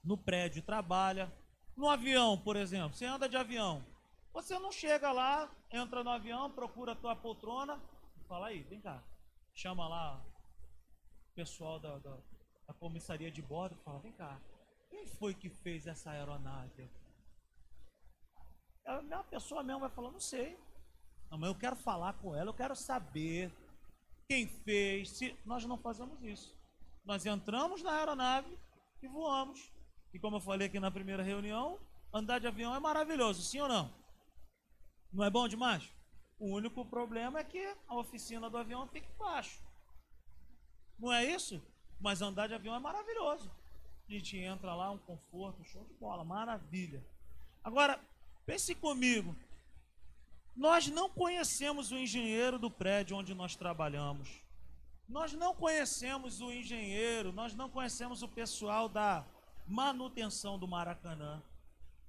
no 0.05 0.19
prédio 0.19 0.59
e 0.59 0.63
trabalha. 0.63 1.33
No 1.77 1.89
avião, 1.89 2.37
por 2.37 2.57
exemplo, 2.57 2.95
você 2.95 3.07
anda 3.07 3.29
de 3.29 3.37
avião. 3.37 3.85
Você 4.33 4.59
não 4.59 4.71
chega 4.71 5.11
lá, 5.11 5.51
entra 5.73 6.05
no 6.05 6.11
avião, 6.11 6.51
procura 6.51 6.93
a 6.93 6.97
tua 6.97 7.17
poltrona, 7.17 7.81
fala 8.29 8.49
aí, 8.49 8.63
vem 8.65 8.81
cá, 8.81 9.03
chama 9.55 9.89
lá 9.89 10.25
pessoal 11.35 11.81
da, 11.81 11.99
da, 11.99 12.17
da 12.67 12.75
comissaria 12.75 13.31
de 13.31 13.41
bordo 13.41 13.75
fala, 13.85 13.99
vem 14.01 14.13
cá, 14.13 14.39
quem 15.01 15.07
foi 15.07 15.35
que 15.35 15.49
fez 15.49 15.87
essa 15.87 16.11
aeronave? 16.11 16.91
A 18.85 19.25
pessoa 19.25 19.63
mesmo 19.63 19.81
vai 19.81 19.91
falar, 19.91 20.11
não 20.11 20.21
sei. 20.21 20.59
Não, 21.31 21.39
mas 21.39 21.49
eu 21.49 21.55
quero 21.55 21.77
falar 21.77 22.13
com 22.15 22.35
ela, 22.35 22.51
eu 22.51 22.55
quero 22.55 22.77
saber 22.77 23.51
quem 24.29 24.47
fez. 24.47 25.11
Se 25.11 25.39
nós 25.47 25.65
não 25.65 25.79
fazemos 25.79 26.23
isso. 26.23 26.55
Nós 27.05 27.25
entramos 27.25 27.83
na 27.83 27.93
aeronave 27.93 28.59
e 29.03 29.09
voamos. 29.09 29.73
E 30.13 30.19
como 30.19 30.37
eu 30.37 30.41
falei 30.41 30.67
aqui 30.67 30.79
na 30.79 30.91
primeira 30.91 31.23
reunião, 31.23 31.79
andar 32.13 32.39
de 32.39 32.47
avião 32.47 32.75
é 32.75 32.81
maravilhoso, 32.81 33.43
sim 33.43 33.61
ou 33.61 33.69
não? 33.69 33.91
Não 35.13 35.25
é 35.25 35.31
bom 35.31 35.49
demais? 35.49 35.91
O 36.39 36.55
único 36.55 36.85
problema 36.85 37.39
é 37.39 37.45
que 37.45 37.75
a 37.87 37.97
oficina 37.97 38.51
do 38.51 38.59
avião 38.59 38.87
fica 38.89 39.11
embaixo. 39.15 39.63
Não 40.99 41.13
é 41.13 41.25
isso? 41.25 41.63
Mas 41.99 42.21
andar 42.21 42.49
de 42.49 42.55
avião 42.55 42.75
é 42.75 42.79
maravilhoso. 42.79 43.51
A 44.11 44.13
gente 44.13 44.37
entra 44.37 44.75
lá, 44.75 44.91
um 44.91 44.99
conforto, 44.99 45.63
show 45.63 45.85
de 45.85 45.95
bola, 45.95 46.25
maravilha. 46.25 47.01
Agora, 47.63 48.01
pense 48.45 48.75
comigo. 48.75 49.37
Nós 50.57 50.89
não 50.89 51.09
conhecemos 51.09 51.93
o 51.93 51.97
engenheiro 51.97 52.59
do 52.59 52.69
prédio 52.69 53.17
onde 53.17 53.33
nós 53.35 53.55
trabalhamos. 53.55 54.29
Nós 55.09 55.33
não 55.33 55.55
conhecemos 55.55 56.41
o 56.41 56.51
engenheiro, 56.51 57.31
nós 57.31 57.55
não 57.55 57.71
conhecemos 57.71 58.21
o 58.21 58.27
pessoal 58.27 58.89
da 58.89 59.25
manutenção 59.65 60.59
do 60.59 60.67
Maracanã. 60.67 61.41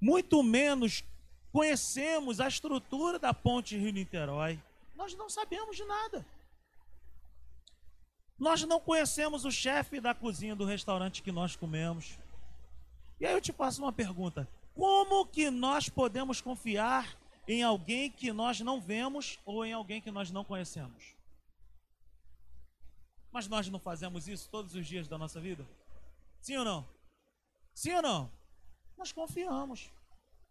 Muito 0.02 0.42
menos 0.42 1.04
conhecemos 1.52 2.42
a 2.42 2.48
estrutura 2.48 3.20
da 3.20 3.32
ponte 3.32 3.78
Rio-Niterói. 3.78 4.60
Nós 4.96 5.14
não 5.14 5.30
sabemos 5.30 5.78
de 5.78 5.86
nada. 5.86 6.26
Nós 8.42 8.64
não 8.64 8.80
conhecemos 8.80 9.46
o 9.46 9.52
chefe 9.52 10.02
da 10.02 10.16
cozinha 10.16 10.56
do 10.56 10.66
restaurante 10.66 11.22
que 11.22 11.32
nós 11.32 11.56
comemos. 11.56 12.18
E 13.20 13.26
aí 13.28 13.34
eu 13.34 13.40
te 13.40 13.54
faço 13.54 13.84
uma 13.84 13.94
pergunta: 13.94 14.50
como 14.74 15.28
que 15.28 15.52
nós 15.52 15.90
podemos 15.90 16.42
confiar 16.42 17.16
em 17.48 17.62
alguém 17.62 18.10
que 18.10 18.34
nós 18.34 18.60
não 18.60 18.82
vemos 18.82 19.38
ou 19.46 19.64
em 19.64 19.74
alguém 19.74 20.02
que 20.02 20.10
nós 20.10 20.32
não 20.32 20.44
conhecemos? 20.44 21.16
Mas 23.32 23.48
nós 23.48 23.70
não 23.70 23.80
fazemos 23.80 24.28
isso 24.28 24.50
todos 24.50 24.74
os 24.74 24.88
dias 24.88 25.08
da 25.08 25.20
nossa 25.20 25.40
vida? 25.40 25.64
Sim 26.42 26.58
ou 26.58 26.66
não? 26.66 26.90
Sim 27.76 27.94
ou 27.94 28.02
não? 28.02 28.32
Nós 28.98 29.12
confiamos 29.12 29.92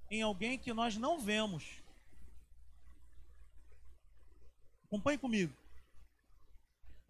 em 0.08 0.22
alguém 0.22 0.56
que 0.56 0.72
nós 0.72 0.96
não 0.96 1.18
vemos. 1.18 1.82
Acompanhe 4.84 5.18
comigo. 5.18 5.59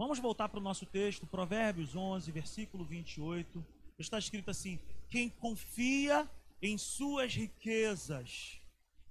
Vamos 0.00 0.18
voltar 0.18 0.48
para 0.48 0.58
o 0.58 0.62
nosso 0.62 0.86
texto, 0.86 1.26
Provérbios 1.26 1.94
11, 1.94 2.32
versículo 2.32 2.86
28. 2.86 3.62
Está 3.98 4.18
escrito 4.18 4.50
assim: 4.50 4.80
Quem 5.10 5.28
confia 5.28 6.26
em 6.62 6.78
suas 6.78 7.34
riquezas 7.34 8.62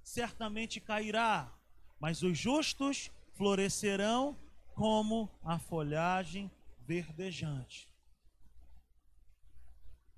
certamente 0.04 0.80
cairá, 0.80 1.56
mas 2.00 2.24
os 2.24 2.36
justos 2.36 3.12
florescerão 3.36 4.36
como 4.74 5.30
a 5.44 5.60
folhagem 5.60 6.50
verdejante. 6.80 7.88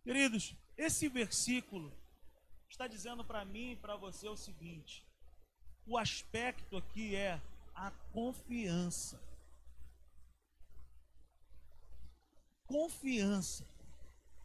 Queridos, 0.06 0.56
esse 0.78 1.10
versículo 1.10 1.92
está 2.70 2.88
dizendo 2.88 3.26
para 3.26 3.44
mim 3.44 3.72
e 3.72 3.76
para 3.76 3.98
você 3.98 4.30
o 4.30 4.38
seguinte: 4.38 5.06
o 5.86 5.98
aspecto 5.98 6.78
aqui 6.78 7.14
é 7.14 7.42
a 7.76 7.92
confiança. 8.14 9.31
Confiança 12.72 13.68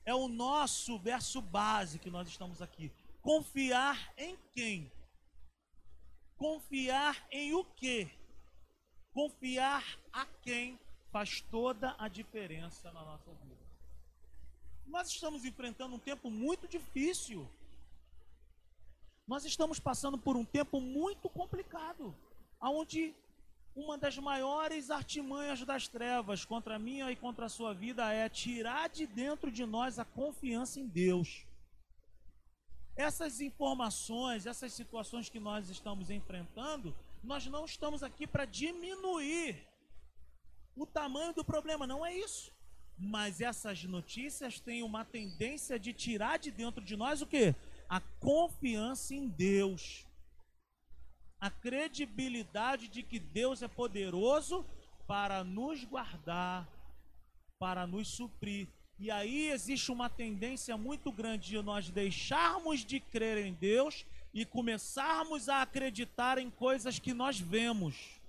é 0.05 0.13
o 0.13 0.27
nosso 0.27 0.99
verso 0.99 1.41
base 1.41 2.01
que 2.01 2.11
nós 2.11 2.27
estamos 2.27 2.61
aqui. 2.61 2.91
Confiar 3.23 4.13
em 4.19 4.37
quem? 4.53 4.91
Confiar 6.37 7.25
em 7.31 7.55
o 7.55 7.65
quê? 7.65 8.11
Confiar 9.13 9.85
a 10.13 10.27
quem 10.43 10.77
faz 11.13 11.41
toda 11.41 11.95
a 12.01 12.09
diferença 12.09 12.91
na 12.91 13.05
nossa 13.05 13.33
vida. 13.33 13.65
Nós 14.87 15.09
estamos 15.09 15.45
enfrentando 15.45 15.95
um 15.95 16.01
tempo 16.01 16.29
muito 16.29 16.67
difícil. 16.67 17.49
Nós 19.25 19.45
estamos 19.45 19.79
passando 19.79 20.19
por 20.19 20.37
um 20.37 20.45
tempo 20.45 20.81
muito 20.81 21.29
complicado, 21.31 22.13
onde 22.61 23.15
uma 23.77 23.99
das 23.99 24.17
maiores 24.17 24.91
artimanhas 24.91 25.63
das 25.63 25.87
trevas 25.87 26.47
contra 26.47 26.77
a 26.77 26.79
minha 26.79 27.13
e 27.13 27.17
contra 27.17 27.45
a 27.45 27.51
sua 27.51 27.75
vida 27.75 28.11
é 28.11 28.27
tirar 28.27 28.89
de 28.89 29.07
dentro 29.07 29.51
de 29.51 29.67
nós 29.67 29.99
a 29.99 30.05
confiança 30.05 30.81
em 30.81 30.87
Deus. 30.87 31.45
Essas 32.97 33.43
informações, 33.43 34.47
essas 34.47 34.73
situações 34.73 35.29
que 35.29 35.39
nós 35.39 35.69
estamos 35.69 36.09
enfrentando, 36.09 36.97
nós 37.23 37.47
não 37.47 37.67
estamos 37.67 38.03
aqui 38.03 38.27
para 38.27 38.47
diminuir 38.47 39.63
o 40.75 40.87
tamanho 40.87 41.35
do 41.35 41.45
problema, 41.45 41.87
não 41.87 42.05
é 42.05 42.17
isso. 42.17 42.51
Mas 42.99 43.43
essas 43.43 43.85
notícias 43.85 44.59
têm 44.59 44.83
uma 44.83 45.05
tendência 45.05 45.79
de 45.79 45.93
tirar 45.93 46.39
de 46.39 46.51
dentro 46.51 46.83
de 46.83 46.97
nós 46.97 47.21
o 47.21 47.27
que? 47.27 47.55
A 47.87 48.01
confiança 48.01 49.15
em 49.15 49.29
Deus. 49.29 50.06
A 51.41 51.51
credibilidade 51.51 52.89
de 52.89 53.03
que 53.03 53.19
Deus 53.19 53.63
é 53.63 53.69
poderoso 53.69 54.65
para 55.07 55.45
nos 55.45 55.85
guardar, 55.85 56.69
para 57.59 57.87
nos 57.87 58.09
suprir. 58.09 58.69
E 58.99 59.11
aí 59.11 59.51
existe 59.51 59.93
uma 59.93 60.09
tendência 60.09 60.77
muito 60.77 61.13
grande 61.13 61.49
de 61.49 61.61
nós 61.61 61.91
deixarmos 61.91 62.85
de 62.85 62.99
crer 62.99 63.45
em 63.45 63.53
Deus 63.53 64.07
e 64.33 64.45
começarmos 64.45 65.49
a 65.49 65.63
acreditar 65.63 66.39
em 66.39 66.51
coisas 66.51 66.99
que 66.99 67.13
nós 67.13 67.39
vemos. 67.39 68.21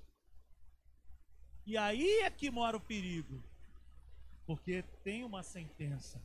E 1.66 1.78
aí 1.78 2.20
é 2.20 2.30
que 2.30 2.50
mora 2.50 2.78
o 2.78 2.82
perigo, 2.82 3.44
porque 4.46 4.84
tem 5.04 5.24
uma 5.24 5.44
sentença. 5.44 6.22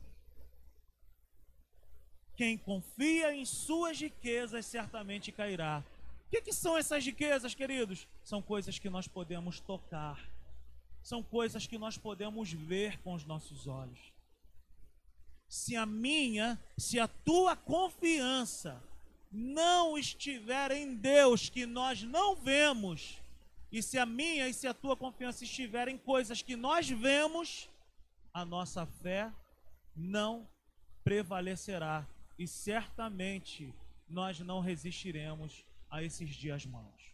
Quem 2.35 2.57
confia 2.57 3.35
em 3.35 3.45
suas 3.45 3.99
riquezas 3.99 4.65
certamente 4.65 5.31
cairá. 5.31 5.83
Que, 6.33 6.41
que 6.41 6.51
são 6.51 6.75
essas 6.75 7.05
riquezas, 7.05 7.53
queridos? 7.53 8.07
São 8.23 8.41
coisas 8.41 8.79
que 8.79 8.89
nós 8.89 9.07
podemos 9.07 9.59
tocar, 9.59 10.19
são 11.03 11.21
coisas 11.21 11.67
que 11.67 11.77
nós 11.77 11.95
podemos 11.95 12.51
ver 12.51 12.99
com 13.01 13.13
os 13.13 13.23
nossos 13.23 13.67
olhos. 13.67 14.11
Se 15.47 15.75
a 15.75 15.85
minha, 15.85 16.59
se 16.75 16.99
a 16.99 17.07
tua 17.07 17.55
confiança 17.55 18.81
não 19.31 19.95
estiver 19.95 20.71
em 20.71 20.95
Deus 20.95 21.49
que 21.49 21.67
nós 21.67 22.01
não 22.01 22.35
vemos, 22.35 23.21
e 23.71 23.83
se 23.83 23.99
a 23.99 24.05
minha 24.05 24.49
e 24.49 24.55
se 24.55 24.65
a 24.65 24.73
tua 24.73 24.97
confiança 24.97 25.43
estiver 25.43 25.87
em 25.87 25.99
coisas 25.99 26.41
que 26.41 26.55
nós 26.55 26.89
vemos, 26.89 27.69
a 28.33 28.43
nossa 28.43 28.87
fé 28.87 29.31
não 29.95 30.49
prevalecerá 31.03 32.07
e 32.39 32.47
certamente 32.47 33.71
nós 34.09 34.39
não 34.39 34.61
resistiremos 34.61 35.63
a 35.93 36.01
esses 36.01 36.31
dias 36.31 36.65
maus. 36.65 37.13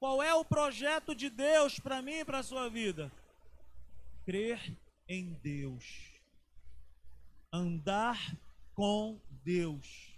Qual 0.00 0.20
é 0.20 0.34
o 0.34 0.44
projeto 0.44 1.14
de 1.14 1.30
Deus 1.30 1.78
para 1.78 2.02
mim 2.02 2.14
e 2.14 2.24
para 2.24 2.40
a 2.40 2.42
sua 2.42 2.68
vida? 2.68 3.12
Crer 4.24 4.76
em 5.08 5.32
Deus. 5.44 6.10
Andar 7.52 8.18
com 8.74 9.20
Deus, 9.44 10.12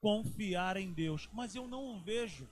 confiar 0.00 0.76
em 0.76 0.92
Deus, 0.92 1.28
mas 1.32 1.54
eu 1.54 1.68
não 1.68 1.94
o 1.94 2.00
vejo. 2.00 2.48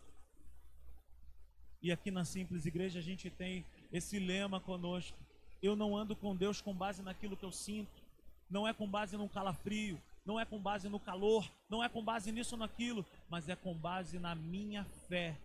E 1.82 1.90
aqui 1.90 2.12
na 2.12 2.24
Simples 2.24 2.66
Igreja 2.66 3.00
a 3.00 3.02
gente 3.02 3.30
tem 3.30 3.64
esse 3.92 4.18
lema 4.20 4.60
conosco. 4.60 5.18
Eu 5.60 5.74
não 5.74 5.96
ando 5.96 6.14
com 6.14 6.36
Deus 6.36 6.60
com 6.60 6.72
base 6.72 7.02
naquilo 7.02 7.36
que 7.36 7.44
eu 7.44 7.52
sinto, 7.52 8.00
não 8.48 8.66
é 8.66 8.72
com 8.72 8.88
base 8.88 9.16
no 9.16 9.28
calafrio, 9.28 10.00
não 10.26 10.40
é 10.40 10.44
com 10.44 10.58
base 10.58 10.88
no 10.88 10.98
calor, 10.98 11.48
não 11.70 11.82
é 11.82 11.88
com 11.88 12.04
base 12.04 12.32
nisso 12.32 12.56
ou 12.56 12.58
naquilo, 12.58 13.06
mas 13.30 13.48
é 13.48 13.54
com 13.54 13.72
base 13.72 14.18
na 14.18 14.34
minha 14.34 14.84
fé 15.08 15.38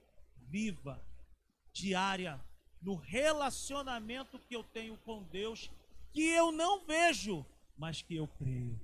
viva, 0.50 1.00
diária, 1.72 2.42
no 2.82 2.96
relacionamento 2.96 4.40
que 4.40 4.56
eu 4.56 4.64
tenho 4.64 4.98
com 5.06 5.22
Deus, 5.24 5.70
que 6.12 6.24
eu 6.24 6.52
não 6.52 6.84
vejo, 6.84 7.46
mas 7.78 8.02
que 8.02 8.16
eu 8.16 8.28
creio. 8.28 8.80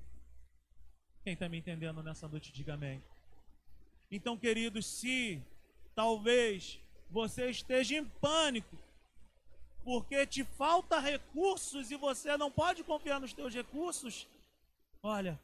Quem 1.24 1.34
está 1.34 1.50
me 1.50 1.58
entendendo 1.58 2.04
nessa 2.04 2.28
noite, 2.28 2.54
diga 2.54 2.76
amém. 2.76 3.04
Então, 4.10 4.38
queridos, 4.38 4.86
se 4.86 5.42
talvez 5.96 6.80
você 7.10 7.50
esteja 7.50 7.98
em 7.98 8.06
pânico, 8.06 8.78
porque 9.84 10.28
te 10.28 10.44
falta 10.44 11.00
recursos 11.00 11.90
e 11.90 11.96
você 11.96 12.38
não 12.38 12.52
pode 12.52 12.84
confiar 12.84 13.20
nos 13.20 13.34
teus 13.34 13.54
recursos, 13.54 14.28
olha, 15.02 15.40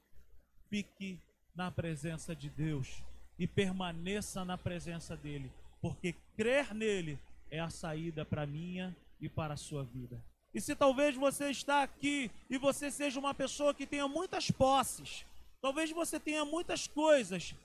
fique 0.73 1.19
na 1.53 1.69
presença 1.69 2.35
de 2.35 2.49
Deus 2.49 3.03
e 3.37 3.45
permaneça 3.45 4.43
na 4.43 4.57
presença 4.57 5.15
dele, 5.15 5.51
porque 5.79 6.15
crer 6.35 6.73
nele 6.73 7.19
é 7.51 7.59
a 7.59 7.69
saída 7.69 8.25
para 8.25 8.47
minha 8.47 8.95
e 9.21 9.29
para 9.29 9.53
a 9.53 9.57
sua 9.57 9.83
vida. 9.83 10.19
E 10.53 10.59
se 10.59 10.75
talvez 10.75 11.15
você 11.15 11.51
está 11.51 11.83
aqui 11.83 12.31
e 12.49 12.57
você 12.57 12.89
seja 12.89 13.19
uma 13.19 13.33
pessoa 13.33 13.73
que 13.73 13.85
tenha 13.85 14.07
muitas 14.07 14.49
posses, 14.49 15.25
Talvez 15.63 15.89
você 15.91 16.19
tenha 16.19 16.43
muitas 16.43 16.87
coisas, 16.87 17.55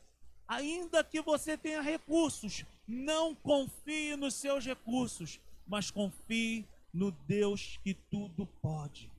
ainda 0.47 1.03
que 1.03 1.21
você 1.21 1.59
tenha 1.59 1.83
recursos, 1.83 2.65
não 2.87 3.35
confie 3.35 4.15
nos 4.15 4.35
seus 4.35 4.65
recursos, 4.65 5.41
mas 5.67 5.91
confie 5.91 6.65
no 6.95 7.11
Deus 7.11 7.77
que 7.83 7.95
tudo 7.95 8.47
pode. 8.63 9.11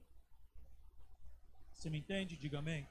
Você 1.74 1.90
me 1.90 1.98
entende? 1.98 2.38
Diga 2.38 2.60
amém. 2.60 2.88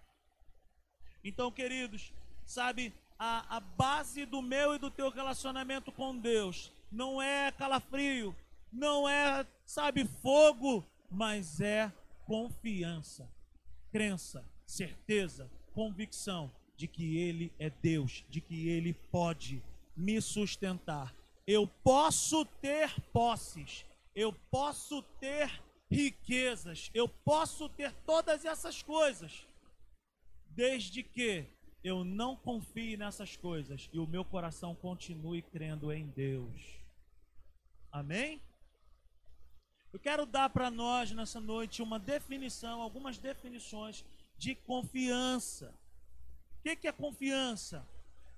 Então, 1.29 1.53
queridos, 1.53 2.11
sabe, 2.47 2.91
a, 3.19 3.57
a 3.59 3.61
base 3.61 4.25
do 4.25 4.41
meu 4.41 4.75
e 4.75 4.79
do 4.79 4.91
teu 4.91 5.11
relacionamento 5.11 5.93
com 5.93 6.17
Deus 6.17 6.73
não 6.91 7.21
é 7.21 7.53
calafrio, 7.53 8.35
não 8.73 9.07
é, 9.07 9.47
sabe, 9.67 10.07
fogo, 10.23 10.83
mas 11.11 11.61
é 11.61 11.93
confiança, 12.25 13.31
crença, 13.93 14.43
certeza, 14.67 15.51
convicção 15.75 16.51
de 16.75 16.89
que 16.89 17.19
Ele 17.19 17.53
é 17.59 17.69
Deus, 17.69 18.25
de 18.31 18.41
que 18.41 18.67
Ele 18.71 18.95
pode 18.95 19.63
me 19.95 20.23
sustentar. 20.23 21.15
Eu 21.47 21.67
posso 21.85 22.43
ter 22.47 22.99
posses, 23.13 23.85
eu 24.15 24.33
posso 24.51 25.03
ter 25.21 25.63
riquezas, 25.91 26.91
eu 26.95 27.07
posso 27.07 27.69
ter 27.69 27.93
todas 28.07 28.47
essas 28.47 28.83
coisas, 28.83 29.47
desde 30.59 31.05
que 31.05 31.47
eu 31.85 32.03
não 32.03 32.35
confie 32.35 32.97
nessas 32.97 33.37
coisas 33.37 33.89
e 33.93 33.99
o 34.01 34.09
meu 34.09 34.25
coração 34.25 34.75
continue 34.75 35.41
crendo 35.41 35.93
em 35.93 36.09
Deus. 36.09 36.81
Amém? 37.93 38.43
Eu 39.93 40.01
quero 40.01 40.27
dar 40.27 40.51
para 40.51 40.69
nós 40.69 41.13
nessa 41.13 41.39
noite 41.39 41.81
uma 41.81 41.97
definição, 41.97 42.83
algumas 42.83 43.19
definições 43.19 44.05
de 44.37 44.57
confiança. 44.57 45.73
O 46.59 46.63
que, 46.65 46.75
que 46.75 46.89
é 46.89 46.93
confiança? 46.93 47.87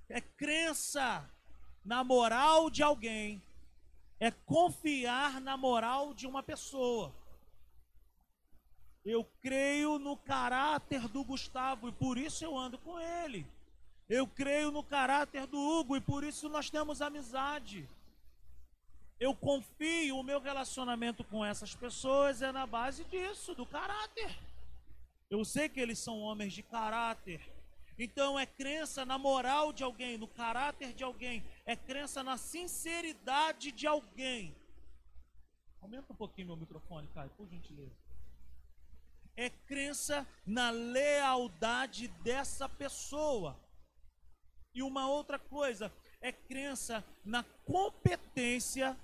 É 0.07 0.21
crença 0.21 1.27
na 1.83 2.05
moral 2.05 2.69
de 2.69 2.83
alguém, 2.83 3.43
é 4.21 4.31
confiar 4.31 5.41
na 5.41 5.57
moral 5.57 6.13
de 6.13 6.27
uma 6.27 6.43
pessoa. 6.43 7.15
Eu 9.05 9.25
creio 9.41 9.99
no 9.99 10.17
caráter 10.17 11.09
do 11.09 11.25
Gustavo 11.25 11.89
e 11.89 11.93
por 11.93 12.19
isso 12.19 12.45
eu 12.45 12.57
ando 12.57 12.79
com 12.79 13.01
ele. 13.01 13.47
Eu 14.09 14.27
creio 14.27 14.71
no 14.71 14.83
caráter 14.83 15.47
do 15.47 15.59
Hugo 15.59 15.97
e 15.97 16.01
por 16.01 16.25
isso 16.25 16.49
nós 16.49 16.69
temos 16.69 17.01
amizade. 17.01 17.89
Eu 19.19 19.35
confio, 19.35 20.17
o 20.19 20.23
meu 20.23 20.41
relacionamento 20.41 21.23
com 21.25 21.45
essas 21.45 21.75
pessoas 21.75 22.43
é 22.43 22.51
na 22.51 22.67
base 22.67 23.05
disso, 23.05 23.55
do 23.55 23.65
caráter. 23.65 24.37
Eu 25.31 25.45
sei 25.45 25.69
que 25.69 25.79
eles 25.79 25.99
são 25.99 26.21
homens 26.21 26.53
de 26.53 26.63
caráter. 26.63 27.41
Então 27.99 28.39
é 28.39 28.47
crença 28.47 29.05
na 29.05 29.19
moral 29.19 29.73
de 29.73 29.85
alguém, 29.85 30.17
no 30.17 30.27
caráter 30.27 30.95
de 30.95 31.05
alguém, 31.05 31.45
é 31.67 31.77
crença 31.77 32.23
na 32.23 32.39
sinceridade 32.39 33.71
de 33.73 33.87
alguém. 33.87 34.57
Aumenta 35.83 36.13
um 36.13 36.17
pouquinho 36.17 36.49
meu 36.49 36.57
microfone, 36.57 37.07
Caio, 37.15 37.31
por 37.37 37.47
gentileza. 37.47 38.10
É 39.41 39.49
crença 39.49 40.27
na 40.45 40.69
lealdade 40.71 42.09
dessa 42.23 42.69
pessoa. 42.69 43.59
E 44.75 44.83
uma 44.83 45.09
outra 45.09 45.39
coisa, 45.39 45.91
é 46.21 46.31
crença 46.31 47.03
na 47.25 47.43
competência 47.65 48.95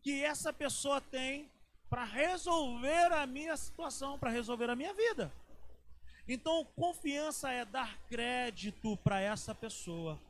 que 0.00 0.22
essa 0.22 0.52
pessoa 0.52 1.00
tem 1.00 1.50
para 1.90 2.04
resolver 2.04 3.12
a 3.12 3.26
minha 3.26 3.56
situação, 3.56 4.16
para 4.16 4.30
resolver 4.30 4.70
a 4.70 4.76
minha 4.76 4.94
vida. 4.94 5.32
Então, 6.28 6.64
confiança 6.76 7.50
é 7.50 7.64
dar 7.64 7.98
crédito 8.06 8.96
para 8.98 9.20
essa 9.20 9.54
pessoa. 9.54 10.20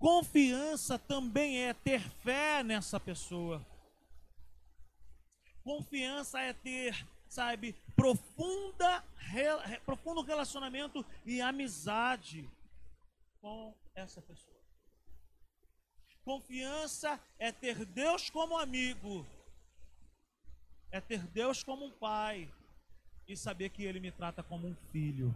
Confiança 0.00 0.98
também 0.98 1.62
é 1.62 1.72
ter 1.72 2.00
fé 2.00 2.64
nessa 2.64 2.98
pessoa. 2.98 3.64
Confiança 5.62 6.40
é 6.40 6.52
ter, 6.52 7.06
sabe, 7.34 7.74
profunda, 7.96 9.04
re, 9.16 9.80
profundo 9.84 10.22
relacionamento 10.22 11.04
e 11.26 11.40
amizade 11.40 12.48
com 13.40 13.74
essa 13.94 14.22
pessoa. 14.22 14.54
Confiança 16.24 17.20
é 17.38 17.50
ter 17.50 17.84
Deus 17.84 18.30
como 18.30 18.56
amigo, 18.56 19.26
é 20.92 21.00
ter 21.00 21.26
Deus 21.26 21.62
como 21.62 21.84
um 21.84 21.90
pai 21.90 22.50
e 23.26 23.36
saber 23.36 23.70
que 23.70 23.82
Ele 23.82 23.98
me 23.98 24.12
trata 24.12 24.42
como 24.42 24.68
um 24.68 24.76
filho. 24.92 25.34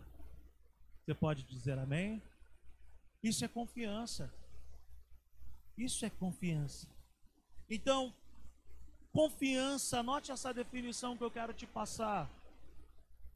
Você 1.04 1.14
pode 1.14 1.42
dizer 1.42 1.78
amém? 1.78 2.22
Isso 3.22 3.44
é 3.44 3.48
confiança. 3.48 4.32
Isso 5.76 6.06
é 6.06 6.11
confiança. 6.11 6.88
Então, 7.68 8.14
confiança, 9.18 10.00
note 10.00 10.31
essa 10.31 10.54
definição 10.54 11.16
que 11.16 11.24
eu 11.24 11.31
quero 11.31 11.52
te 11.52 11.66
passar. 11.66 12.31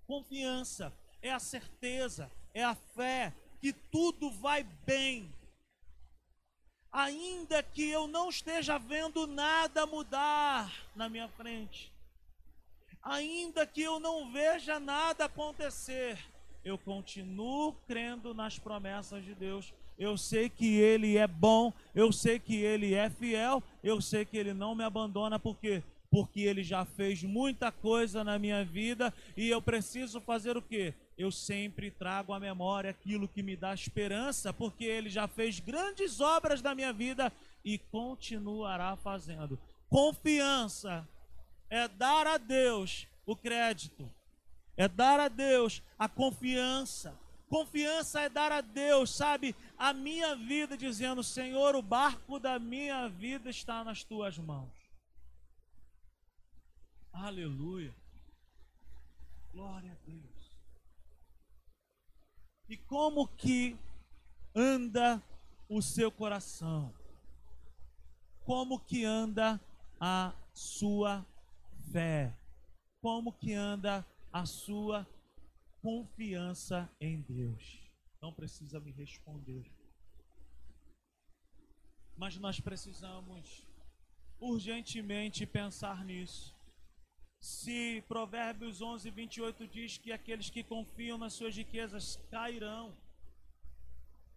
Confiança 0.07 0.93
é 1.21 1.33
a 1.33 1.41
certeza, 1.41 2.31
é 2.55 2.63
a 2.63 2.77
fé 2.77 3.33
que 3.61 3.73
tudo 3.73 4.31
vai 4.31 4.63
bem 4.87 5.29
ainda 6.93 7.65
que 7.65 7.91
eu 7.91 8.07
não 8.07 8.29
esteja 8.29 8.79
vendo 8.79 9.27
nada 9.27 9.85
mudar 9.85 10.73
na 10.95 11.09
minha 11.09 11.29
frente, 11.31 11.93
ainda 13.03 13.67
que 13.67 13.83
eu 13.83 13.99
não 13.99 14.31
veja 14.31 14.79
nada 14.79 15.25
acontecer, 15.25 16.17
eu 16.65 16.79
continuo 16.79 17.73
crendo 17.89 18.33
nas 18.33 18.57
promessas 18.57 19.25
de 19.25 19.35
Deus. 19.35 19.75
Eu 20.03 20.17
sei 20.17 20.49
que 20.49 20.77
Ele 20.77 21.17
é 21.17 21.27
bom, 21.27 21.73
eu 21.95 22.11
sei 22.13 22.39
que 22.39 22.57
Ele 22.57 22.95
é 22.95 23.09
fiel, 23.09 23.63
eu 23.83 24.01
sei 24.01 24.25
que 24.25 24.37
Ele 24.37 24.53
não 24.53 24.75
me 24.75 24.85
abandona, 24.85 25.39
porque 25.39 25.83
porque 26.11 26.43
Ele 26.43 26.63
já 26.63 26.85
fez 26.85 27.23
muita 27.23 27.73
coisa 27.73 28.23
na 28.23 28.39
minha 28.39 28.63
vida 28.63 29.15
e 29.35 29.49
eu 29.49 29.63
preciso 29.63 30.21
fazer 30.21 30.59
o 30.59 30.63
quê? 30.63 30.93
eu 31.23 31.31
sempre 31.31 31.91
trago 31.91 32.33
à 32.33 32.41
memória 32.41 32.91
aquilo 32.91 33.29
que 33.29 33.43
me 33.43 33.57
dá 33.57 33.73
esperança, 33.75 34.53
porque 34.53 34.85
Ele 34.85 35.09
já 35.09 35.29
fez 35.29 35.61
grandes 35.61 36.21
obras 36.21 36.63
na 36.63 36.75
minha 36.75 36.93
vida 36.93 37.33
e 37.65 37.79
continuará 37.79 38.97
fazendo. 38.97 39.59
Confiança 39.89 41.07
é 41.69 41.87
dar 41.87 42.27
a 42.27 42.39
Deus 42.39 43.07
o 43.27 43.37
crédito, 43.37 44.11
é 44.77 44.89
dar 44.89 45.21
a 45.21 45.29
Deus 45.29 45.83
a 45.99 46.09
confiança. 46.09 47.19
Confiança 47.53 48.23
é 48.23 48.31
dar 48.31 48.51
a 48.51 48.63
Deus, 48.63 49.11
sabe, 49.11 49.55
a 49.77 49.93
minha 49.93 50.35
vida, 50.35 50.75
dizendo: 50.75 51.23
Senhor, 51.23 51.77
o 51.77 51.83
barco 51.83 52.39
da 52.39 52.59
minha 52.59 53.11
vida 53.11 53.51
está 53.51 53.85
nas 53.85 54.03
tuas 54.03 54.39
mãos. 54.39 54.73
Aleluia. 57.13 57.95
Glória 59.53 59.93
a 59.93 60.07
Deus. 60.07 60.57
E 62.71 62.79
como 62.79 63.29
que 63.29 63.77
anda 64.55 65.23
o 65.69 65.83
seu 65.83 66.11
coração? 66.11 66.91
Como 68.47 68.81
que 68.81 69.05
anda 69.05 69.61
a 70.01 70.33
sua 70.55 71.23
fé? 71.93 72.35
Como 73.03 73.31
que 73.31 73.53
anda 73.53 74.07
a 74.33 74.47
sua 74.47 75.07
confiança 75.83 76.89
em 77.01 77.21
Deus? 77.21 77.91
Não 78.21 78.33
precisa 78.33 78.79
me 78.81 78.93
responder. 78.93 79.71
Mas 82.17 82.39
nós 82.39 82.61
precisamos 82.61 83.67
urgentemente 84.39 85.45
pensar 85.45 86.05
nisso. 86.05 86.55
Se 87.41 88.03
Provérbios 88.07 88.81
11, 88.81 89.11
28 89.11 89.67
diz 89.67 89.99
que 89.99 90.13
aqueles 90.13 90.49
que 90.49 90.63
confiam 90.63 91.19
nas 91.19 91.33
suas 91.33 91.57
riquezas 91.57 92.17
cairão, 92.31 92.97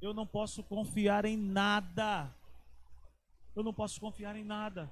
eu 0.01 0.13
não 0.13 0.25
posso 0.25 0.63
confiar 0.63 1.25
em 1.25 1.38
nada. 1.38 2.36
Eu 3.55 3.63
não 3.63 3.73
posso 3.73 3.99
confiar 3.99 4.36
em 4.36 4.43
nada. 4.43 4.91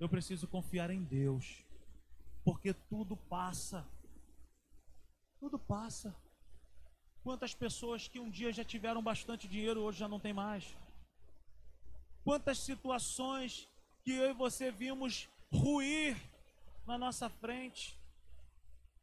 Eu 0.00 0.08
preciso 0.08 0.48
confiar 0.48 0.90
em 0.90 1.02
Deus, 1.04 1.62
porque 2.44 2.72
tudo 2.72 3.16
passa. 3.16 3.86
Tudo 5.42 5.58
passa. 5.58 6.14
Quantas 7.24 7.52
pessoas 7.52 8.06
que 8.06 8.20
um 8.20 8.30
dia 8.30 8.52
já 8.52 8.64
tiveram 8.64 9.02
bastante 9.02 9.48
dinheiro 9.48 9.80
hoje 9.80 9.98
já 9.98 10.06
não 10.06 10.20
tem 10.20 10.32
mais? 10.32 10.64
Quantas 12.22 12.58
situações 12.58 13.68
que 14.04 14.12
eu 14.12 14.30
e 14.30 14.32
você 14.44 14.70
vimos 14.70 15.28
ruir 15.52 16.16
na 16.86 16.96
nossa 16.96 17.28
frente. 17.28 17.98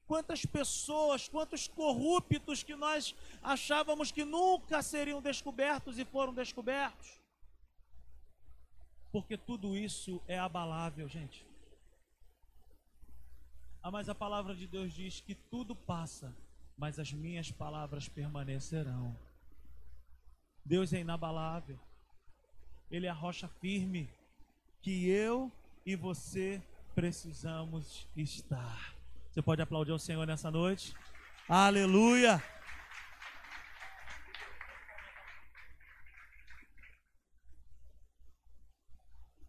Quantas 0.08 0.46
pessoas, 0.46 1.28
quantos 1.28 1.68
corruptos 1.68 2.64
que 2.64 2.76
nós 2.76 3.14
achávamos 3.44 4.10
que 4.10 4.24
nunca 4.24 4.82
seriam 4.82 5.22
descobertos 5.22 6.00
e 6.00 6.06
foram 6.06 6.34
descobertos. 6.34 7.20
Porque 9.12 9.38
tudo 9.38 9.76
isso 9.76 10.22
é 10.26 10.40
abalável, 10.40 11.08
gente. 11.10 11.49
Ah, 13.82 13.90
mas 13.90 14.10
a 14.10 14.16
palavra 14.16 14.54
de 14.54 14.68
Deus 14.68 14.94
diz 14.94 15.22
que 15.22 15.34
tudo 15.34 15.74
passa, 15.74 16.36
mas 16.78 17.00
as 17.00 17.14
minhas 17.14 17.50
palavras 17.52 18.10
permanecerão. 18.10 19.18
Deus 20.66 20.92
é 20.92 21.00
inabalável. 21.00 21.80
Ele 22.92 23.08
é 23.08 23.10
a 23.10 23.14
rocha 23.14 23.48
firme 23.48 24.10
que 24.82 25.10
eu 25.10 25.52
e 25.86 25.96
você 25.96 26.62
precisamos 26.94 28.08
estar. 28.16 28.94
Você 29.32 29.42
pode 29.42 29.62
aplaudir 29.62 29.92
o 29.92 30.00
Senhor 30.00 30.28
nessa 30.28 30.52
noite? 30.52 30.94
Aleluia! 31.48 32.44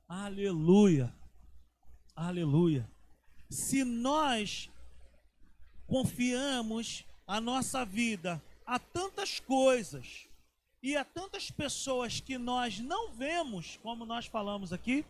Aleluia! 0.09 1.15
Aleluia! 2.15 3.00
Se 3.51 3.85
nós 3.85 4.71
confiamos 5.87 7.05
a 7.27 7.41
nossa 7.41 7.85
vida 7.85 8.41
a 8.65 8.79
tantas 8.79 9.41
coisas 9.41 10.29
e 10.81 10.97
a 10.97 11.05
tantas 11.05 11.51
pessoas 11.51 12.21
que 12.21 12.39
nós 12.39 12.79
não 12.79 13.11
vemos, 13.13 13.77
como 13.83 14.07
nós 14.07 14.27
falamos 14.27 14.73
aqui, 14.73 15.05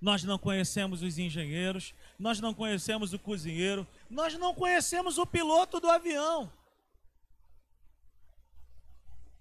nós 0.00 0.22
não 0.22 0.38
conhecemos 0.38 1.02
os 1.02 1.18
engenheiros, 1.18 1.92
nós 2.18 2.38
não 2.38 2.54
conhecemos 2.54 3.12
o 3.12 3.18
cozinheiro, 3.18 3.86
nós 4.08 4.34
não 4.34 4.54
conhecemos 4.54 5.18
o 5.18 5.26
piloto 5.26 5.80
do 5.80 5.90
avião. 5.90 6.50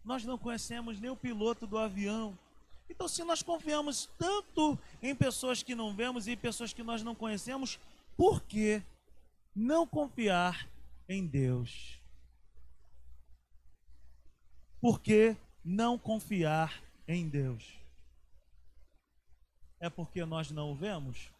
Nós 0.03 0.23
não 0.23 0.37
conhecemos 0.37 0.99
nem 0.99 1.09
o 1.09 1.15
piloto 1.15 1.67
do 1.67 1.77
avião. 1.77 2.37
Então, 2.89 3.07
se 3.07 3.23
nós 3.23 3.41
confiamos 3.41 4.07
tanto 4.17 4.77
em 5.01 5.15
pessoas 5.15 5.63
que 5.63 5.75
não 5.75 5.95
vemos 5.95 6.27
e 6.27 6.31
em 6.31 6.37
pessoas 6.37 6.71
que 6.73 6.83
nós 6.83 7.03
não 7.03 7.15
conhecemos, 7.15 7.79
por 8.15 8.41
que 8.43 8.81
não 9.55 9.87
confiar 9.87 10.67
em 11.09 11.25
Deus? 11.25 11.99
Por 14.79 14.99
que 14.99 15.35
não 15.63 15.97
confiar 15.97 16.81
em 17.07 17.27
Deus? 17.27 17.73
É 19.79 19.89
porque 19.89 20.23
nós 20.25 20.51
não 20.51 20.71
o 20.71 20.75
vemos? 20.75 21.31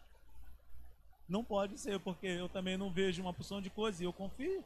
Não 1.28 1.44
pode 1.44 1.78
ser, 1.80 2.00
porque 2.00 2.28
eu 2.28 2.50
também 2.50 2.78
não 2.78 2.92
vejo 2.92 3.22
uma 3.22 3.34
porção 3.34 3.62
de 3.62 3.70
coisas 3.70 4.02
e 4.02 4.04
eu 4.04 4.14
confio. 4.14 4.64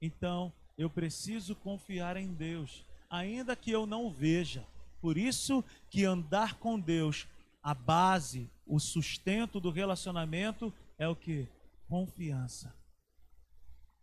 Então, 0.00 0.52
eu 0.76 0.90
preciso 0.90 1.54
confiar 1.54 2.16
em 2.16 2.32
Deus, 2.32 2.84
ainda 3.08 3.56
que 3.56 3.70
eu 3.70 3.86
não 3.86 4.10
veja. 4.10 4.66
Por 5.04 5.18
isso 5.18 5.62
que 5.90 6.02
andar 6.06 6.54
com 6.54 6.80
Deus, 6.80 7.28
a 7.62 7.74
base, 7.74 8.50
o 8.66 8.80
sustento 8.80 9.60
do 9.60 9.68
relacionamento 9.68 10.72
é 10.96 11.06
o 11.06 11.14
que? 11.14 11.46
Confiança. 11.86 12.74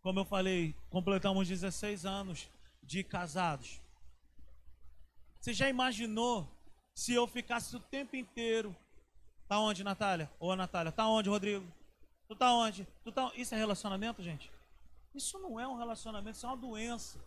Como 0.00 0.20
eu 0.20 0.24
falei, 0.24 0.76
completamos 0.88 1.48
16 1.48 2.06
anos 2.06 2.48
de 2.84 3.02
casados. 3.02 3.80
Você 5.40 5.52
já 5.52 5.68
imaginou 5.68 6.48
se 6.94 7.12
eu 7.12 7.26
ficasse 7.26 7.74
o 7.74 7.80
tempo 7.80 8.14
inteiro? 8.14 8.72
Tá 9.48 9.58
onde, 9.58 9.82
Natália? 9.82 10.30
Ô, 10.38 10.54
Natália, 10.54 10.92
tá 10.92 11.08
onde, 11.08 11.28
Rodrigo? 11.28 11.66
Tu 12.28 12.36
tá 12.36 12.54
onde? 12.54 12.86
Tu 13.02 13.10
tá... 13.10 13.32
Isso 13.34 13.56
é 13.56 13.58
relacionamento, 13.58 14.22
gente? 14.22 14.52
Isso 15.12 15.36
não 15.40 15.58
é 15.58 15.66
um 15.66 15.76
relacionamento, 15.76 16.36
isso 16.36 16.46
é 16.46 16.48
uma 16.48 16.56
doença. 16.56 17.18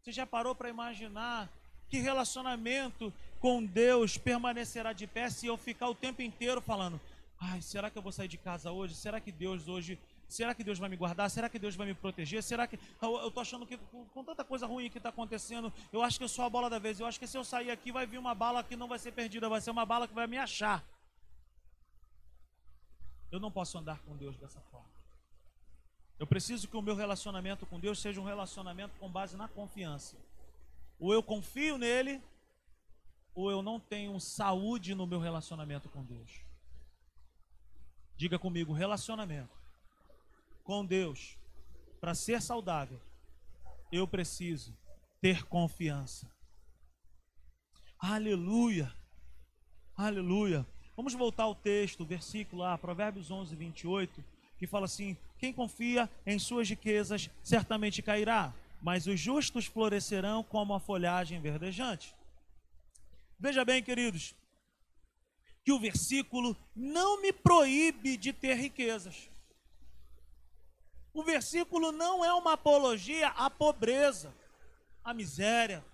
Você 0.00 0.10
já 0.10 0.24
parou 0.24 0.54
para 0.54 0.70
imaginar 0.70 1.52
que 1.88 1.98
relacionamento 1.98 3.12
com 3.40 3.64
Deus 3.64 4.18
permanecerá 4.18 4.92
de 4.92 5.06
pé 5.06 5.30
se 5.30 5.46
eu 5.46 5.56
ficar 5.56 5.88
o 5.88 5.94
tempo 5.94 6.22
inteiro 6.22 6.60
falando: 6.60 7.00
"Ai, 7.40 7.60
será 7.62 7.90
que 7.90 7.98
eu 7.98 8.02
vou 8.02 8.12
sair 8.12 8.28
de 8.28 8.38
casa 8.38 8.72
hoje? 8.72 8.94
Será 8.94 9.20
que 9.20 9.32
Deus 9.32 9.68
hoje 9.68 9.98
Será 10.28 10.54
que 10.54 10.64
Deus 10.64 10.78
vai 10.78 10.88
me 10.88 10.96
guardar? 10.96 11.30
Será 11.30 11.48
que 11.48 11.58
Deus 11.58 11.76
vai 11.76 11.86
me 11.86 11.94
proteger? 11.94 12.42
Será 12.42 12.66
que 12.66 12.78
eu 13.00 13.28
estou 13.28 13.40
achando 13.40 13.66
que 13.66 13.78
com 14.12 14.24
tanta 14.24 14.44
coisa 14.44 14.66
ruim 14.66 14.90
que 14.90 14.98
está 14.98 15.10
acontecendo, 15.10 15.72
eu 15.92 16.02
acho 16.02 16.18
que 16.18 16.24
eu 16.24 16.28
sou 16.28 16.44
a 16.44 16.50
bola 16.50 16.68
da 16.68 16.78
vez. 16.78 16.98
Eu 16.98 17.06
acho 17.06 17.18
que 17.18 17.26
se 17.26 17.38
eu 17.38 17.44
sair 17.44 17.70
aqui 17.70 17.92
vai 17.92 18.06
vir 18.06 18.18
uma 18.18 18.34
bala 18.34 18.64
que 18.64 18.76
não 18.76 18.88
vai 18.88 18.98
ser 18.98 19.12
perdida, 19.12 19.48
vai 19.48 19.60
ser 19.60 19.70
uma 19.70 19.86
bala 19.86 20.08
que 20.08 20.14
vai 20.14 20.26
me 20.26 20.36
achar. 20.36 20.84
Eu 23.30 23.38
não 23.38 23.50
posso 23.50 23.78
andar 23.78 24.00
com 24.00 24.16
Deus 24.16 24.36
dessa 24.36 24.60
forma. 24.62 24.96
Eu 26.18 26.26
preciso 26.26 26.66
que 26.66 26.76
o 26.76 26.82
meu 26.82 26.96
relacionamento 26.96 27.66
com 27.66 27.78
Deus 27.78 28.00
seja 28.00 28.20
um 28.20 28.24
relacionamento 28.24 28.96
com 28.98 29.08
base 29.08 29.36
na 29.36 29.46
confiança. 29.46 30.16
Ou 30.98 31.12
eu 31.12 31.22
confio 31.22 31.78
nele, 31.78 32.22
ou 33.34 33.50
eu 33.50 33.62
não 33.62 33.78
tenho 33.78 34.18
saúde 34.18 34.94
no 34.94 35.06
meu 35.06 35.20
relacionamento 35.20 35.88
com 35.88 36.02
Deus. 36.02 36.40
Diga 38.16 38.38
comigo, 38.38 38.72
relacionamento 38.72 39.54
com 40.64 40.84
Deus, 40.84 41.38
para 42.00 42.14
ser 42.14 42.40
saudável, 42.40 43.00
eu 43.92 44.08
preciso 44.08 44.76
ter 45.20 45.44
confiança. 45.44 46.30
Aleluia. 47.98 48.92
Aleluia. 49.96 50.66
Vamos 50.96 51.14
voltar 51.14 51.44
ao 51.44 51.54
texto, 51.54 52.04
versículo 52.04 52.62
lá, 52.62 52.76
Provérbios 52.78 53.30
11, 53.30 53.54
28, 53.54 54.24
que 54.58 54.66
fala 54.66 54.86
assim: 54.86 55.16
Quem 55.38 55.52
confia 55.52 56.08
em 56.24 56.38
suas 56.38 56.68
riquezas 56.68 57.30
certamente 57.42 58.02
cairá, 58.02 58.54
mas 58.86 59.08
os 59.08 59.18
justos 59.18 59.66
florescerão 59.66 60.44
como 60.44 60.72
a 60.72 60.78
folhagem 60.78 61.40
verdejante. 61.40 62.14
Veja 63.36 63.64
bem, 63.64 63.82
queridos, 63.82 64.32
que 65.64 65.72
o 65.72 65.80
versículo 65.80 66.56
não 66.72 67.20
me 67.20 67.32
proíbe 67.32 68.16
de 68.16 68.32
ter 68.32 68.54
riquezas. 68.54 69.28
O 71.12 71.24
versículo 71.24 71.90
não 71.90 72.24
é 72.24 72.32
uma 72.32 72.52
apologia 72.52 73.26
à 73.30 73.50
pobreza, 73.50 74.32
à 75.02 75.12
miséria. 75.12 75.84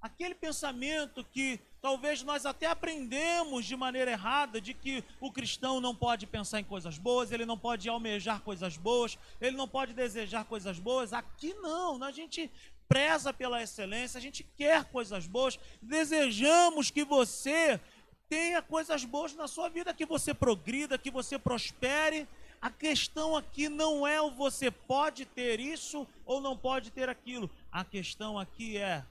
Aquele 0.00 0.34
pensamento 0.34 1.22
que 1.26 1.60
talvez 1.80 2.22
nós 2.22 2.44
até 2.44 2.66
aprendemos 2.66 3.64
de 3.64 3.76
maneira 3.76 4.10
errada 4.10 4.60
de 4.60 4.74
que 4.74 5.04
o 5.20 5.30
cristão 5.30 5.80
não 5.80 5.94
pode 5.94 6.26
pensar 6.26 6.60
em 6.60 6.64
coisas 6.64 6.98
boas, 6.98 7.30
ele 7.30 7.46
não 7.46 7.58
pode 7.58 7.88
almejar 7.88 8.40
coisas 8.40 8.76
boas, 8.76 9.18
ele 9.40 9.56
não 9.56 9.68
pode 9.68 9.92
desejar 9.92 10.44
coisas 10.44 10.78
boas. 10.78 11.12
Aqui 11.12 11.54
não, 11.54 12.02
a 12.02 12.10
gente 12.10 12.50
preza 12.88 13.32
pela 13.32 13.62
excelência, 13.62 14.18
a 14.18 14.20
gente 14.20 14.42
quer 14.56 14.84
coisas 14.84 15.26
boas, 15.26 15.58
desejamos 15.82 16.90
que 16.90 17.04
você 17.04 17.80
tenha 18.28 18.60
coisas 18.60 19.04
boas 19.04 19.34
na 19.34 19.46
sua 19.46 19.68
vida, 19.68 19.94
que 19.94 20.06
você 20.06 20.34
progrida, 20.34 20.98
que 20.98 21.10
você 21.10 21.38
prospere. 21.38 22.26
A 22.60 22.70
questão 22.70 23.36
aqui 23.36 23.68
não 23.68 24.06
é 24.06 24.20
o 24.20 24.30
você 24.30 24.70
pode 24.70 25.24
ter 25.24 25.60
isso 25.60 26.06
ou 26.26 26.40
não 26.40 26.56
pode 26.56 26.90
ter 26.90 27.08
aquilo. 27.08 27.48
A 27.70 27.84
questão 27.84 28.38
aqui 28.38 28.76
é 28.76 29.04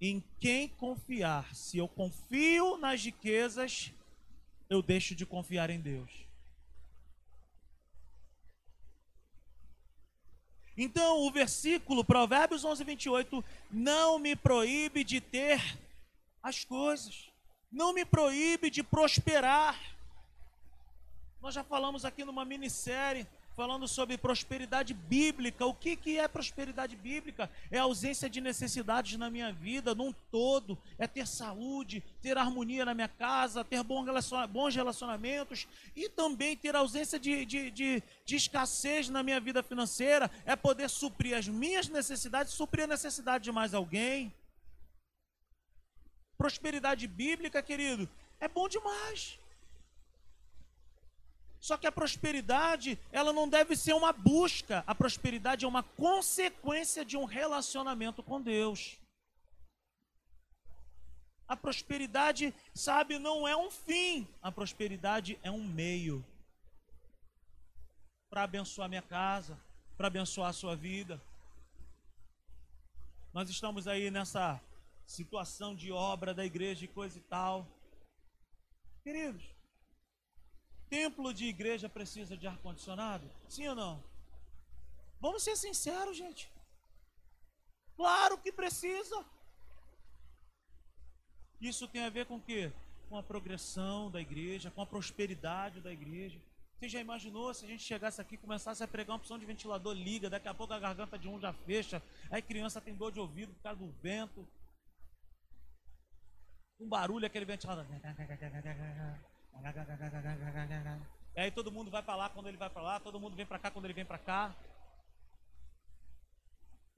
em 0.00 0.22
quem 0.38 0.68
confiar. 0.68 1.54
Se 1.54 1.78
eu 1.78 1.88
confio 1.88 2.76
nas 2.76 3.02
riquezas, 3.02 3.92
eu 4.68 4.82
deixo 4.82 5.14
de 5.14 5.24
confiar 5.24 5.70
em 5.70 5.80
Deus. 5.80 6.26
Então, 10.76 11.20
o 11.20 11.30
versículo, 11.30 12.04
Provérbios 12.04 12.64
11, 12.64 12.84
28, 12.84 13.44
não 13.70 14.18
me 14.18 14.36
proíbe 14.36 15.02
de 15.02 15.22
ter 15.22 15.78
as 16.42 16.64
coisas, 16.64 17.30
não 17.72 17.94
me 17.94 18.04
proíbe 18.04 18.68
de 18.68 18.82
prosperar. 18.82 19.96
Nós 21.40 21.54
já 21.54 21.64
falamos 21.64 22.04
aqui 22.04 22.24
numa 22.24 22.44
minissérie 22.44 23.26
falando 23.56 23.88
sobre 23.88 24.18
prosperidade 24.18 24.92
bíblica. 24.92 25.64
O 25.64 25.72
que, 25.72 25.96
que 25.96 26.18
é 26.18 26.28
prosperidade 26.28 26.94
bíblica? 26.94 27.50
É 27.70 27.78
ausência 27.78 28.28
de 28.28 28.38
necessidades 28.38 29.16
na 29.16 29.30
minha 29.30 29.50
vida, 29.50 29.94
num 29.94 30.12
todo. 30.30 30.78
É 30.98 31.06
ter 31.06 31.26
saúde, 31.26 32.04
ter 32.20 32.36
harmonia 32.36 32.84
na 32.84 32.92
minha 32.92 33.08
casa, 33.08 33.64
ter 33.64 33.82
bons 33.82 34.74
relacionamentos 34.74 35.66
e 35.96 36.08
também 36.10 36.54
ter 36.54 36.76
ausência 36.76 37.18
de, 37.18 37.46
de, 37.46 37.70
de, 37.70 38.02
de 38.26 38.36
escassez 38.36 39.08
na 39.08 39.22
minha 39.22 39.40
vida 39.40 39.62
financeira. 39.62 40.30
É 40.44 40.54
poder 40.54 40.90
suprir 40.90 41.34
as 41.34 41.48
minhas 41.48 41.88
necessidades, 41.88 42.52
suprir 42.52 42.84
a 42.84 42.88
necessidade 42.88 43.44
de 43.44 43.52
mais 43.52 43.72
alguém. 43.72 44.32
Prosperidade 46.36 47.06
bíblica, 47.06 47.62
querido, 47.62 48.06
é 48.38 48.46
bom 48.46 48.68
demais. 48.68 49.38
Só 51.66 51.76
que 51.76 51.88
a 51.88 51.90
prosperidade, 51.90 52.96
ela 53.10 53.32
não 53.32 53.48
deve 53.48 53.74
ser 53.74 53.92
uma 53.92 54.12
busca. 54.12 54.84
A 54.86 54.94
prosperidade 54.94 55.64
é 55.64 55.68
uma 55.68 55.82
consequência 55.82 57.04
de 57.04 57.16
um 57.16 57.24
relacionamento 57.24 58.22
com 58.22 58.40
Deus. 58.40 58.96
A 61.48 61.56
prosperidade, 61.56 62.54
sabe, 62.72 63.18
não 63.18 63.48
é 63.48 63.56
um 63.56 63.68
fim. 63.68 64.28
A 64.40 64.52
prosperidade 64.52 65.40
é 65.42 65.50
um 65.50 65.64
meio 65.64 66.24
para 68.30 68.44
abençoar 68.44 68.88
minha 68.88 69.02
casa, 69.02 69.58
para 69.96 70.06
abençoar 70.06 70.50
a 70.50 70.52
sua 70.52 70.76
vida. 70.76 71.20
Nós 73.32 73.50
estamos 73.50 73.88
aí 73.88 74.08
nessa 74.08 74.60
situação 75.04 75.74
de 75.74 75.90
obra 75.90 76.32
da 76.32 76.44
igreja 76.44 76.84
e 76.84 76.88
coisa 76.88 77.18
e 77.18 77.22
tal. 77.22 77.66
Queridos, 79.02 79.55
Templo 80.88 81.34
de 81.34 81.46
igreja 81.46 81.88
precisa 81.88 82.36
de 82.36 82.46
ar-condicionado? 82.46 83.28
Sim 83.48 83.68
ou 83.68 83.74
não? 83.74 84.02
Vamos 85.20 85.42
ser 85.42 85.56
sinceros, 85.56 86.16
gente. 86.16 86.50
Claro 87.96 88.38
que 88.38 88.52
precisa. 88.52 89.24
Isso 91.60 91.88
tem 91.88 92.04
a 92.04 92.10
ver 92.10 92.26
com 92.26 92.36
o 92.36 92.40
quê? 92.40 92.70
Com 93.08 93.16
a 93.16 93.22
progressão 93.22 94.10
da 94.10 94.20
igreja, 94.20 94.70
com 94.70 94.82
a 94.82 94.86
prosperidade 94.86 95.80
da 95.80 95.90
igreja. 95.90 96.38
Você 96.78 96.88
já 96.90 97.00
imaginou 97.00 97.54
se 97.54 97.64
a 97.64 97.68
gente 97.68 97.82
chegasse 97.82 98.20
aqui 98.20 98.34
e 98.34 98.38
começasse 98.38 98.84
a 98.84 98.88
pregar 98.88 99.12
uma 99.12 99.16
opção 99.16 99.38
de 99.38 99.46
ventilador 99.46 99.94
liga, 99.94 100.28
daqui 100.28 100.46
a 100.46 100.52
pouco 100.52 100.74
a 100.74 100.78
garganta 100.78 101.18
de 101.18 101.26
um 101.26 101.40
já 101.40 101.52
fecha, 101.52 102.02
aí 102.30 102.42
criança 102.42 102.82
tem 102.82 102.94
dor 102.94 103.10
de 103.10 103.18
ouvido 103.18 103.54
por 103.54 103.62
causa 103.62 103.80
do 103.80 103.90
vento. 104.02 104.46
Um 106.78 106.86
barulho, 106.86 107.24
aquele 107.24 107.46
ventilador. 107.46 107.86
E 111.34 111.40
aí 111.40 111.50
todo 111.50 111.70
mundo 111.70 111.90
vai 111.90 112.02
para 112.02 112.16
lá 112.16 112.28
quando 112.30 112.48
ele 112.48 112.56
vai 112.56 112.70
para 112.70 112.82
lá, 112.82 113.00
todo 113.00 113.20
mundo 113.20 113.36
vem 113.36 113.46
para 113.46 113.58
cá 113.58 113.70
quando 113.70 113.84
ele 113.84 113.94
vem 113.94 114.04
para 114.04 114.18
cá. 114.18 114.54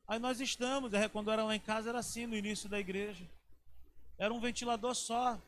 Aí 0.07 0.19
nós 0.19 0.41
estamos, 0.41 0.95
é, 0.95 1.09
quando 1.09 1.31
era 1.31 1.45
lá 1.45 1.55
em 1.55 1.61
casa 1.61 1.91
era 1.91 1.99
assim 1.99 2.27
no 2.27 2.37
início 2.37 2.69
da 2.69 2.79
igreja. 2.79 3.29
Era 4.17 4.33
um 4.33 4.41
ventilador 4.41 4.95
só. 4.95 5.39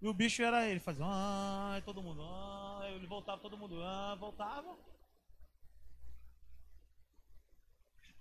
E 0.00 0.08
o 0.08 0.12
bicho 0.12 0.42
era 0.42 0.66
ele, 0.68 0.80
fazia, 0.80 1.04
ah, 1.06 1.80
todo 1.84 2.02
mundo, 2.02 2.22
ah, 2.22 2.82
ele 2.90 3.06
voltava, 3.06 3.40
todo 3.40 3.56
mundo, 3.56 3.82
ah, 3.82 4.14
voltava. 4.16 4.76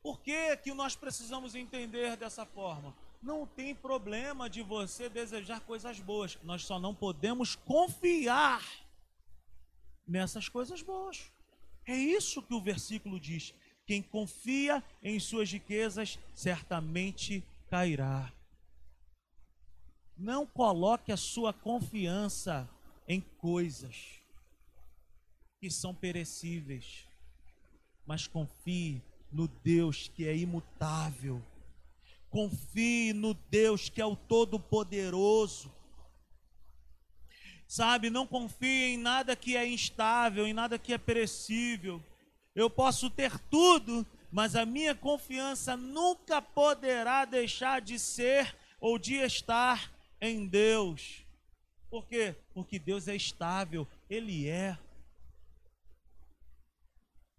Por 0.01 0.22
que, 0.22 0.55
que 0.57 0.74
nós 0.74 0.95
precisamos 0.95 1.55
entender 1.55 2.16
dessa 2.16 2.45
forma? 2.45 2.95
Não 3.24 3.47
tem 3.47 3.74
problema 3.74 4.49
de 4.49 4.61
você 4.61 5.07
desejar 5.07 5.61
coisas 5.61 5.97
boas, 5.97 6.38
nós 6.43 6.65
só 6.65 6.78
não 6.78 6.93
podemos 6.93 7.55
confiar 7.55 8.61
nessas 10.05 10.49
coisas 10.49 10.82
boas. 10.82 11.32
É 11.86 11.95
isso 11.95 12.43
que 12.43 12.53
o 12.53 12.61
versículo 12.61 13.17
diz. 13.17 13.53
Quem 13.86 14.01
confia 14.01 14.84
em 15.01 15.21
suas 15.21 15.49
riquezas 15.49 16.19
certamente 16.34 17.41
cairá. 17.69 18.30
Não 20.17 20.45
coloque 20.45 21.09
a 21.09 21.17
sua 21.17 21.53
confiança 21.53 22.69
em 23.07 23.21
coisas 23.21 24.19
que 25.61 25.71
são 25.71 25.95
perecíveis, 25.95 27.07
mas 28.05 28.28
confie 28.28 29.01
no 29.32 29.47
Deus 29.47 30.09
que 30.09 30.28
é 30.28 30.36
imutável. 30.36 31.41
Confie 32.34 33.13
no 33.13 33.36
Deus 33.36 33.89
que 33.89 34.01
é 34.01 34.05
o 34.07 34.15
Todo-Poderoso. 34.15 35.71
Sabe, 37.67 38.09
não 38.09 38.25
confie 38.25 38.93
em 38.93 38.97
nada 38.97 39.36
que 39.36 39.55
é 39.55 39.67
instável, 39.67 40.47
em 40.47 40.51
nada 40.53 40.79
que 40.79 40.93
é 40.93 40.97
perecível. 40.97 42.01
Eu 42.55 42.71
posso 42.71 43.07
ter 43.07 43.38
tudo, 43.51 44.03
mas 44.31 44.55
a 44.55 44.65
minha 44.65 44.95
confiança 44.95 45.77
nunca 45.77 46.41
poderá 46.41 47.23
deixar 47.23 47.79
de 47.81 47.99
ser 47.99 48.55
ou 48.81 48.97
de 48.97 49.13
estar 49.13 49.91
em 50.19 50.47
Deus. 50.47 51.23
Por 51.88 52.07
quê? 52.07 52.36
Porque 52.51 52.79
Deus 52.79 53.07
é 53.07 53.15
estável, 53.15 53.88
Ele 54.09 54.49
é. 54.49 54.75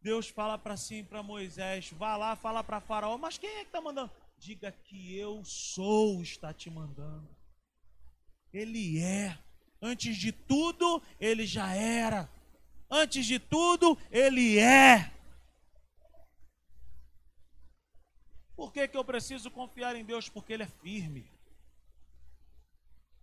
Deus 0.01 0.29
fala 0.29 0.57
para 0.57 0.77
si, 0.77 1.03
para 1.03 1.21
Moisés, 1.21 1.91
vá 1.91 2.17
lá, 2.17 2.37
fala 2.37 2.63
para 2.63 2.81
Faraó, 2.81 3.19
mas 3.19 3.39
quem 3.39 3.51
é 3.51 3.61
que 3.63 3.67
está 3.67 3.81
mandando? 3.81 4.13
Diga 4.45 4.71
que 4.71 5.17
eu 5.17 5.43
sou, 5.43 6.21
está 6.21 6.53
te 6.53 6.69
mandando. 6.69 7.35
Ele 8.53 9.01
é. 9.01 9.39
Antes 9.81 10.19
de 10.19 10.33
tudo, 10.33 11.03
ele 11.19 11.47
já 11.47 11.75
era. 11.75 12.31
Antes 12.91 13.25
de 13.25 13.39
tudo, 13.39 13.97
ele 14.11 14.59
é. 14.59 15.11
Por 18.55 18.71
que, 18.71 18.87
que 18.87 18.99
eu 18.99 19.03
preciso 19.03 19.51
confiar 19.51 19.97
em 19.97 20.05
Deus? 20.05 20.29
Porque 20.29 20.53
Ele 20.53 20.65
é 20.65 20.69
firme. 20.83 21.27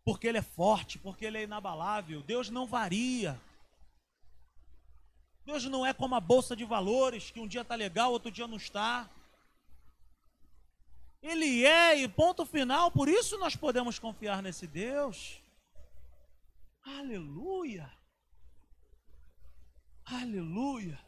Porque 0.03 0.25
Ele 0.25 0.39
é 0.39 0.41
forte, 0.41 0.97
porque 0.97 1.23
Ele 1.23 1.37
é 1.37 1.43
inabalável. 1.43 2.23
Deus 2.23 2.49
não 2.49 2.65
varia. 2.65 3.39
Deus 5.45 5.65
não 5.65 5.85
é 5.85 5.93
como 5.93 6.15
a 6.15 6.19
bolsa 6.19 6.55
de 6.55 6.65
valores, 6.65 7.29
que 7.29 7.39
um 7.39 7.47
dia 7.47 7.61
está 7.61 7.75
legal, 7.75 8.11
outro 8.11 8.31
dia 8.31 8.47
não 8.47 8.57
está. 8.57 9.07
Ele 11.21 11.63
é, 11.65 11.99
e 11.99 12.07
ponto 12.07 12.45
final, 12.45 12.91
por 12.91 13.07
isso 13.07 13.37
nós 13.37 13.55
podemos 13.55 13.99
confiar 13.99 14.41
nesse 14.41 14.65
Deus. 14.65 15.39
Aleluia! 16.83 17.91
Aleluia! 20.03 20.99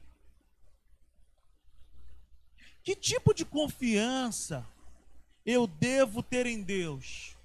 Que 2.84 2.96
tipo 2.96 3.34
de 3.34 3.44
confiança 3.44 4.66
eu 5.46 5.66
devo 5.66 6.22
ter 6.22 6.46
em 6.46 6.62
Deus? 6.62 7.36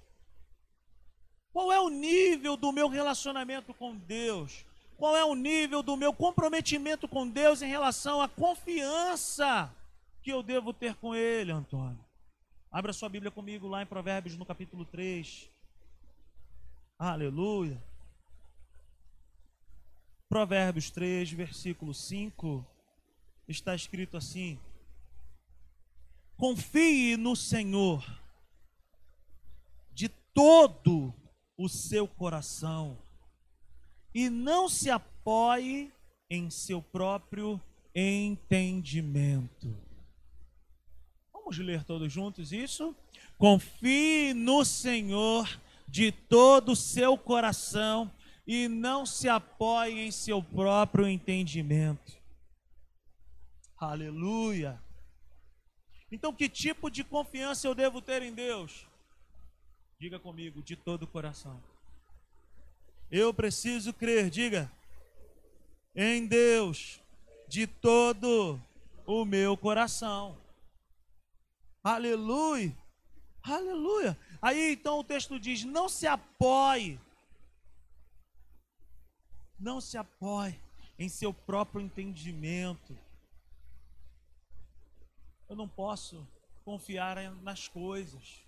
Qual 1.51 1.71
é 1.71 1.79
o 1.79 1.89
nível 1.89 2.55
do 2.55 2.71
meu 2.71 2.87
relacionamento 2.87 3.73
com 3.73 3.95
Deus? 3.95 4.63
Qual 4.95 5.15
é 5.15 5.25
o 5.25 5.33
nível 5.33 5.81
do 5.81 5.97
meu 5.97 6.13
comprometimento 6.13 7.07
com 7.07 7.27
Deus 7.27 7.61
em 7.61 7.69
relação 7.69 8.21
à 8.21 8.27
confiança 8.27 9.73
que 10.21 10.29
eu 10.29 10.43
devo 10.43 10.73
ter 10.73 10.93
com 10.95 11.15
Ele, 11.15 11.51
Antônio? 11.51 12.08
Abra 12.71 12.93
sua 12.93 13.09
Bíblia 13.09 13.31
comigo 13.31 13.67
lá 13.67 13.81
em 13.81 13.85
Provérbios 13.87 14.37
no 14.37 14.45
capítulo 14.45 14.85
3. 14.85 15.49
Aleluia. 16.99 17.83
Provérbios 20.29 20.91
3, 20.91 21.31
versículo 21.31 21.95
5, 21.95 22.63
está 23.47 23.73
escrito 23.73 24.15
assim: 24.15 24.59
Confie 26.37 27.17
no 27.17 27.35
Senhor 27.35 28.05
de 29.91 30.07
todo 30.07 31.11
o 31.57 31.67
seu 31.67 32.07
coração 32.07 33.01
e 34.13 34.29
não 34.29 34.69
se 34.69 34.91
apoie 34.91 35.91
em 36.29 36.51
seu 36.51 36.83
próprio 36.83 37.59
entendimento. 37.95 39.88
Vamos 41.49 41.65
ler 41.65 41.83
todos 41.83 42.13
juntos 42.13 42.51
isso? 42.51 42.95
Confie 43.35 44.35
no 44.35 44.63
Senhor 44.63 45.49
de 45.87 46.11
todo 46.11 46.73
o 46.73 46.75
seu 46.75 47.17
coração 47.17 48.13
e 48.45 48.67
não 48.67 49.03
se 49.03 49.27
apoie 49.27 49.99
em 49.99 50.11
seu 50.11 50.43
próprio 50.43 51.07
entendimento. 51.07 52.15
Aleluia. 53.75 54.79
Então, 56.11 56.31
que 56.31 56.47
tipo 56.47 56.87
de 56.87 57.03
confiança 57.03 57.67
eu 57.67 57.73
devo 57.73 57.99
ter 57.99 58.21
em 58.21 58.31
Deus? 58.31 58.85
Diga 59.99 60.19
comigo, 60.19 60.61
de 60.61 60.75
todo 60.75 61.01
o 61.01 61.07
coração. 61.07 61.59
Eu 63.09 63.33
preciso 63.33 63.91
crer, 63.91 64.29
diga, 64.29 64.71
em 65.95 66.27
Deus 66.27 67.01
de 67.47 67.65
todo 67.65 68.61
o 69.03 69.25
meu 69.25 69.57
coração. 69.57 70.37
Aleluia, 71.83 72.75
aleluia. 73.41 74.17
Aí 74.41 74.73
então 74.73 74.99
o 74.99 75.03
texto 75.03 75.39
diz: 75.39 75.63
não 75.63 75.87
se 75.87 76.07
apoie, 76.07 76.99
não 79.59 79.79
se 79.79 79.97
apoie 79.97 80.59
em 80.97 81.09
seu 81.09 81.33
próprio 81.33 81.81
entendimento. 81.81 82.97
Eu 85.47 85.55
não 85.55 85.67
posso 85.67 86.27
confiar 86.63 87.17
nas 87.41 87.67
coisas, 87.67 88.43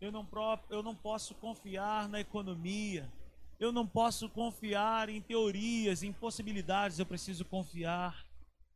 eu 0.00 0.10
não, 0.10 0.26
eu 0.70 0.82
não 0.82 0.94
posso 0.94 1.34
confiar 1.34 2.08
na 2.08 2.20
economia 2.20 3.10
eu 3.58 3.72
não 3.72 3.86
posso 3.86 4.28
confiar 4.28 5.08
em 5.08 5.20
teorias, 5.20 6.02
em 6.02 6.12
possibilidades, 6.12 6.98
eu 6.98 7.06
preciso 7.06 7.44
confiar 7.44 8.26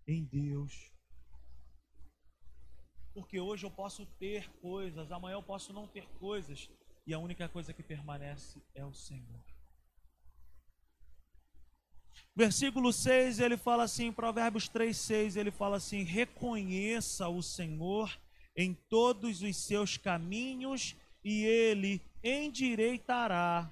em 0.07 0.25
Deus. 0.25 0.91
Porque 3.13 3.41
hoje 3.41 3.67
eu 3.67 3.71
posso 3.71 4.07
ter 4.19 4.49
coisas, 4.61 5.11
amanhã 5.11 5.35
eu 5.35 5.43
posso 5.43 5.73
não 5.73 5.87
ter 5.87 6.07
coisas, 6.19 6.69
e 7.07 7.13
a 7.13 7.19
única 7.19 7.49
coisa 7.49 7.73
que 7.73 7.83
permanece 7.83 8.63
é 8.75 8.85
o 8.85 8.95
Senhor. 8.95 9.41
Versículo 12.35 12.93
6, 12.93 13.41
ele 13.41 13.57
fala 13.57 13.83
assim, 13.83 14.13
Provérbios 14.13 14.69
3, 14.69 14.97
6, 14.97 15.37
ele 15.37 15.51
fala 15.51 15.77
assim: 15.77 16.05
reconheça 16.05 17.29
o 17.29 17.43
Senhor 17.43 18.17
em 18.57 18.73
todos 18.73 19.43
os 19.43 19.57
seus 19.57 19.97
caminhos, 19.97 20.97
e 21.25 21.45
ele 21.45 22.01
endireitará 22.23 23.71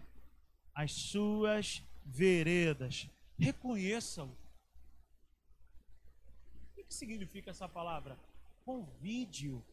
as 0.75 0.93
suas 0.93 1.83
veredas. 2.05 3.09
Reconheça-o. 3.39 4.29
O 6.77 6.85
que 6.85 6.95
significa 6.95 7.51
essa 7.51 7.69
palavra? 7.69 8.19
Convide-o. 8.69 9.65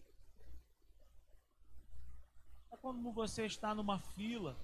É 2.71 2.77
quando 2.77 3.11
você 3.11 3.45
está 3.45 3.75
numa 3.75 3.99
fila 3.99 4.57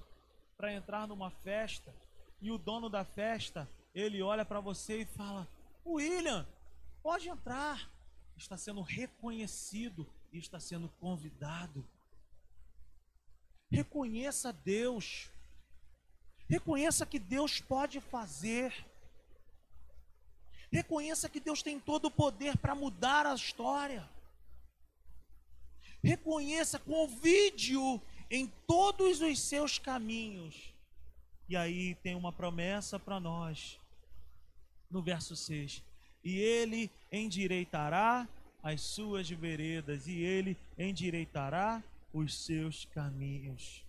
para 0.55 0.73
entrar 0.73 1.05
numa 1.05 1.29
festa 1.29 1.93
e 2.39 2.49
o 2.49 2.57
dono 2.57 2.89
da 2.89 3.03
festa 3.03 3.69
ele 3.93 4.21
olha 4.21 4.45
para 4.45 4.61
você 4.61 5.01
e 5.01 5.05
fala: 5.05 5.45
William, 5.86 6.47
pode 7.03 7.27
entrar. 7.27 7.91
Está 8.38 8.55
sendo 8.55 8.79
reconhecido 8.79 10.09
e 10.32 10.38
está 10.38 10.61
sendo 10.61 10.88
convidado. 10.88 11.86
Reconheça 13.69 14.53
Deus. 14.53 15.29
Reconheça 16.47 17.05
que 17.05 17.19
Deus 17.19 17.59
pode 17.59 17.99
fazer. 17.99 18.73
Reconheça 20.71 21.27
que 21.27 21.41
Deus 21.41 21.61
tem 21.61 21.82
todo 21.82 22.05
o 22.05 22.11
poder 22.11 22.57
para 22.57 22.73
mudar 22.73 23.25
a 23.25 23.36
história. 23.36 24.09
Reconheça, 26.03 26.79
convide-o 26.79 28.01
em 28.29 28.47
todos 28.65 29.21
os 29.21 29.39
seus 29.39 29.77
caminhos. 29.77 30.73
E 31.47 31.55
aí 31.55 31.95
tem 31.95 32.15
uma 32.15 32.31
promessa 32.31 32.97
para 32.97 33.19
nós, 33.19 33.77
no 34.89 35.01
verso 35.01 35.35
6. 35.35 35.83
E 36.23 36.37
ele 36.37 36.89
endireitará 37.11 38.27
as 38.63 38.81
suas 38.81 39.29
veredas, 39.29 40.07
e 40.07 40.17
ele 40.19 40.57
endireitará 40.77 41.83
os 42.13 42.45
seus 42.45 42.85
caminhos. 42.85 43.83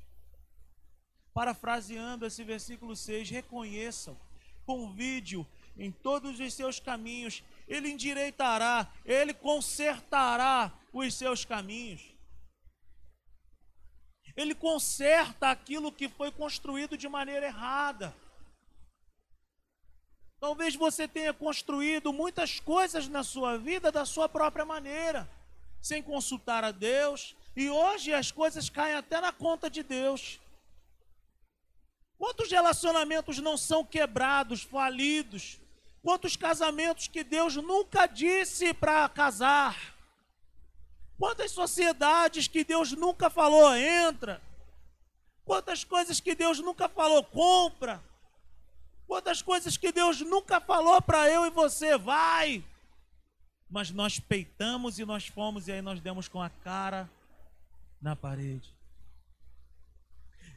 parafraseando 1.35 2.27
esse 2.27 2.45
versículo 2.45 2.95
6, 2.95 3.31
reconheçam, 3.31 4.17
convide-o 4.67 5.47
em 5.77 5.91
todos 5.91 6.39
os 6.39 6.53
seus 6.53 6.79
caminhos, 6.79 7.43
ele 7.73 7.91
endireitará, 7.91 8.93
ele 9.05 9.33
consertará 9.33 10.73
os 10.93 11.15
seus 11.15 11.45
caminhos. 11.45 12.03
Ele 14.37 14.55
conserta 14.55 15.51
aquilo 15.51 15.91
que 15.91 16.09
foi 16.09 16.31
construído 16.31 16.99
de 16.99 17.09
maneira 17.09 17.47
errada. 17.47 18.15
Talvez 20.39 20.75
você 20.75 21.09
tenha 21.09 21.33
construído 21.33 22.13
muitas 22.13 22.61
coisas 22.61 23.09
na 23.09 23.25
sua 23.25 23.57
vida 23.57 23.91
da 23.91 24.05
sua 24.05 24.29
própria 24.29 24.67
maneira, 24.67 25.31
sem 25.81 26.03
consultar 26.03 26.65
a 26.65 26.73
Deus, 26.73 27.35
e 27.57 27.71
hoje 27.71 28.13
as 28.13 28.31
coisas 28.31 28.69
caem 28.69 28.97
até 28.97 29.19
na 29.21 29.33
conta 29.33 29.71
de 29.71 29.83
Deus. 29.83 30.39
Quantos 32.19 32.51
relacionamentos 32.51 33.39
não 33.39 33.57
são 33.57 33.85
quebrados, 33.85 34.63
falidos? 34.63 35.62
Quantos 36.03 36.37
casamentos 36.37 37.07
que 37.07 37.23
Deus 37.23 37.55
nunca 37.57 38.07
disse 38.07 38.75
para 38.75 39.09
casar? 39.09 39.95
Quantas 41.17 41.53
sociedades 41.53 42.49
que 42.49 42.65
Deus 42.65 42.93
nunca 42.93 43.31
falou, 43.31 43.75
entra? 43.77 44.43
Quantas 45.45 45.85
coisas 45.85 46.19
que 46.19 46.35
Deus 46.35 46.59
nunca 46.59 46.89
falou, 46.89 47.23
compra? 47.23 48.03
Quantas 49.07 49.43
coisas 49.43 49.77
que 49.77 49.93
Deus 49.93 50.21
nunca 50.21 50.61
falou 50.61 51.01
para 51.01 51.29
eu 51.29 51.47
e 51.47 51.51
você, 51.51 51.97
vai? 51.97 52.65
Mas 53.71 53.91
nós 53.91 54.19
peitamos 54.19 54.99
e 54.99 55.05
nós 55.05 55.29
fomos, 55.29 55.69
e 55.69 55.73
aí 55.73 55.83
nós 55.83 56.01
demos 56.01 56.27
com 56.27 56.43
a 56.43 56.51
cara 56.51 57.09
na 58.01 58.17
parede. 58.17 58.75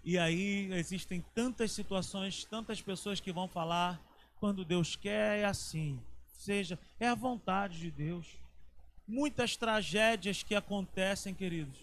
E 0.04 0.18
aí 0.18 0.72
existem 0.74 1.24
tantas 1.34 1.72
situações, 1.72 2.46
tantas 2.46 2.82
pessoas 2.82 3.20
que 3.20 3.32
vão 3.32 3.48
falar: 3.48 4.00
quando 4.40 4.66
Deus 4.66 4.96
quer, 4.96 5.40
é 5.40 5.46
assim. 5.46 6.00
Seja, 6.28 6.80
é 7.00 7.08
a 7.08 7.16
vontade 7.16 7.80
de 7.80 7.90
Deus. 7.90 8.28
Muitas 9.08 9.56
tragédias 9.56 10.44
que 10.44 10.56
acontecem, 10.56 11.34
queridos, 11.34 11.80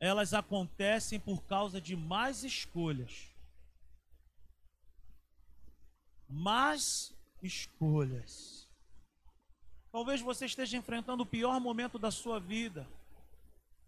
elas 0.00 0.34
acontecem 0.34 1.18
por 1.20 1.42
causa 1.44 1.80
de 1.80 1.96
más 1.96 2.44
escolhas. 2.44 3.28
Más 6.28 7.14
escolhas. 7.42 8.68
Talvez 9.92 10.20
você 10.20 10.46
esteja 10.46 10.76
enfrentando 10.76 11.22
o 11.22 11.26
pior 11.26 11.60
momento 11.60 11.98
da 11.98 12.10
sua 12.10 12.40
vida. 12.40 12.86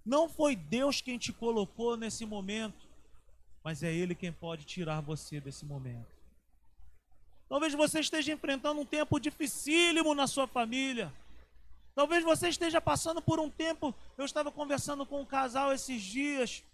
Não 0.04 0.28
foi 0.28 0.54
Deus 0.54 1.00
quem 1.00 1.18
te 1.18 1.32
colocou 1.32 1.96
nesse 1.96 2.24
momento, 2.24 2.86
mas 3.64 3.82
é 3.82 3.92
Ele 3.92 4.14
quem 4.14 4.32
pode 4.32 4.64
tirar 4.64 5.00
você 5.00 5.40
desse 5.40 5.64
momento. 5.64 6.15
Talvez 7.48 7.74
você 7.74 8.00
esteja 8.00 8.32
enfrentando 8.32 8.80
um 8.80 8.84
tempo 8.84 9.20
dificílimo 9.20 10.14
na 10.14 10.26
sua 10.26 10.46
família. 10.46 11.12
Talvez 11.94 12.24
você 12.24 12.48
esteja 12.48 12.80
passando 12.80 13.22
por 13.22 13.38
um 13.38 13.48
tempo. 13.48 13.94
Eu 14.18 14.24
estava 14.24 14.50
conversando 14.50 15.06
com 15.06 15.20
um 15.20 15.26
casal 15.26 15.72
esses 15.72 16.02
dias. 16.02 16.64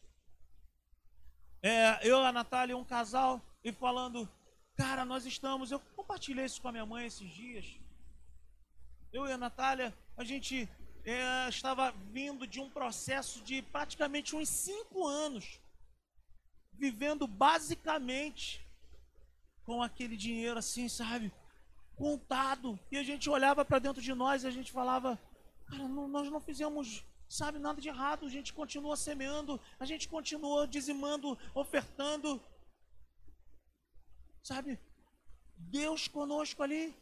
É, 1.62 2.01
eu, 2.03 2.25
a 2.25 2.33
Natália, 2.33 2.77
um 2.77 2.85
casal, 2.85 3.41
e 3.62 3.70
falando, 3.70 4.29
cara, 4.77 5.05
nós 5.05 5.27
estamos. 5.27 5.70
Eu 5.70 5.79
compartilhei 5.95 6.45
isso 6.45 6.61
com 6.61 6.68
a 6.68 6.73
minha 6.73 6.87
mãe 6.87 7.07
esses 7.07 7.31
dias. 7.31 7.79
Eu 9.12 9.27
e 9.27 9.33
a 9.33 9.39
Natália, 9.39 9.95
a 10.16 10.25
gente 10.25 10.68
é, 11.05 11.49
estava 11.49 11.93
vindo 12.11 12.47
de 12.47 12.61
um 12.61 12.70
processo 12.70 13.43
de 13.43 13.61
praticamente 13.61 14.35
uns 14.35 14.49
cinco 14.49 15.07
anos, 15.07 15.61
vivendo 16.73 17.27
basicamente 17.27 18.64
com 19.64 19.82
aquele 19.82 20.16
dinheiro 20.16 20.58
assim, 20.58 20.88
sabe? 20.88 21.32
Contado. 21.96 22.78
E 22.90 22.96
a 22.96 23.02
gente 23.02 23.28
olhava 23.28 23.64
para 23.64 23.78
dentro 23.78 24.02
de 24.02 24.14
nós 24.14 24.44
e 24.44 24.46
a 24.46 24.50
gente 24.50 24.72
falava: 24.72 25.18
Cara, 25.66 25.88
não, 25.88 26.08
nós 26.08 26.28
não 26.30 26.40
fizemos, 26.40 27.04
sabe, 27.28 27.58
nada 27.58 27.80
de 27.80 27.88
errado. 27.88 28.26
A 28.26 28.28
gente 28.30 28.52
continua 28.52 28.96
semeando, 28.96 29.60
a 29.78 29.84
gente 29.84 30.08
continua 30.08 30.66
dizimando, 30.66 31.38
ofertando. 31.54 32.42
Sabe? 34.42 34.78
Deus 35.56 36.08
conosco 36.08 36.62
ali. 36.62 36.94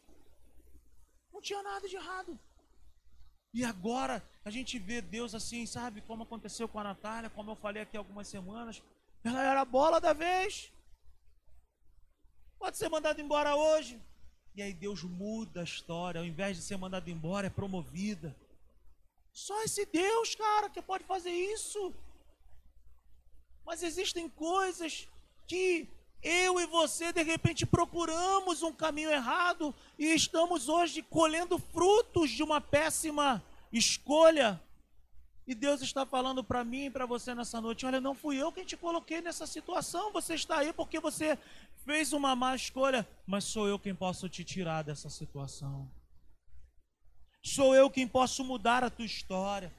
Não 1.33 1.41
tinha 1.41 1.61
nada 1.63 1.87
de 1.87 1.95
errado. 1.95 2.39
E 3.53 3.65
agora 3.65 4.23
a 4.45 4.49
gente 4.49 4.79
vê 4.79 5.01
Deus 5.01 5.35
assim, 5.35 5.65
sabe? 5.65 6.01
Como 6.01 6.23
aconteceu 6.23 6.67
com 6.67 6.79
a 6.79 6.83
Natália, 6.83 7.29
como 7.29 7.51
eu 7.51 7.55
falei 7.55 7.83
aqui 7.83 7.97
algumas 7.97 8.27
semanas. 8.27 8.81
Ela 9.23 9.43
era 9.43 9.61
a 9.61 9.65
bola 9.65 9.99
da 9.99 10.13
vez. 10.13 10.71
Pode 12.61 12.77
ser 12.77 12.89
mandado 12.89 13.19
embora 13.19 13.55
hoje. 13.55 13.99
E 14.53 14.61
aí 14.61 14.71
Deus 14.71 15.01
muda 15.01 15.61
a 15.61 15.63
história. 15.63 16.21
Ao 16.21 16.25
invés 16.25 16.55
de 16.55 16.61
ser 16.61 16.77
mandado 16.77 17.09
embora, 17.09 17.47
é 17.47 17.49
promovida. 17.49 18.35
Só 19.33 19.63
esse 19.63 19.83
Deus, 19.87 20.35
cara, 20.35 20.69
que 20.69 20.79
pode 20.79 21.03
fazer 21.05 21.31
isso. 21.31 21.91
Mas 23.65 23.81
existem 23.81 24.29
coisas 24.29 25.07
que 25.47 25.89
eu 26.21 26.59
e 26.59 26.67
você, 26.67 27.11
de 27.11 27.23
repente, 27.23 27.65
procuramos 27.65 28.61
um 28.61 28.71
caminho 28.71 29.09
errado 29.09 29.73
e 29.97 30.13
estamos 30.13 30.69
hoje 30.69 31.01
colhendo 31.01 31.57
frutos 31.57 32.29
de 32.29 32.43
uma 32.43 32.61
péssima 32.61 33.43
escolha. 33.73 34.61
E 35.47 35.55
Deus 35.55 35.81
está 35.81 36.05
falando 36.05 36.43
para 36.43 36.63
mim 36.63 36.85
e 36.85 36.89
para 36.91 37.05
você 37.05 37.33
nessa 37.33 37.59
noite: 37.59 37.85
olha, 37.85 37.99
não 37.99 38.13
fui 38.13 38.41
eu 38.41 38.51
quem 38.51 38.63
te 38.63 38.77
coloquei 38.77 39.21
nessa 39.21 39.47
situação, 39.47 40.11
você 40.11 40.35
está 40.35 40.59
aí 40.59 40.71
porque 40.71 40.99
você 40.99 41.37
fez 41.85 42.13
uma 42.13 42.35
má 42.35 42.55
escolha, 42.55 43.07
mas 43.25 43.43
sou 43.43 43.67
eu 43.67 43.79
quem 43.79 43.93
posso 43.93 44.27
te 44.29 44.43
tirar 44.43 44.83
dessa 44.83 45.09
situação. 45.09 45.89
Sou 47.43 47.75
eu 47.75 47.89
quem 47.89 48.07
posso 48.07 48.43
mudar 48.43 48.83
a 48.83 48.89
tua 48.89 49.05
história. 49.05 49.73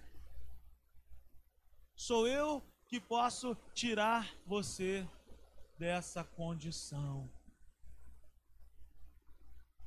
Sou 1.95 2.27
eu 2.27 2.63
que 2.89 3.01
posso 3.01 3.57
tirar 3.73 4.35
você 4.47 5.07
dessa 5.79 6.25
condição. 6.25 7.31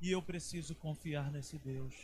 E 0.00 0.10
eu 0.10 0.22
preciso 0.22 0.74
confiar 0.74 1.30
nesse 1.30 1.58
Deus. 1.58 1.94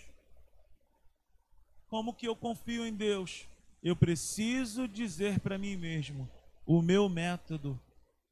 Como 1.89 2.15
que 2.15 2.27
eu 2.27 2.37
confio 2.37 2.87
em 2.87 2.95
Deus? 2.95 3.47
Eu 3.83 3.97
preciso 3.97 4.87
dizer 4.87 5.41
para 5.41 5.59
mim 5.59 5.77
mesmo: 5.77 6.31
o 6.65 6.81
meu 6.81 7.09
método, 7.09 7.81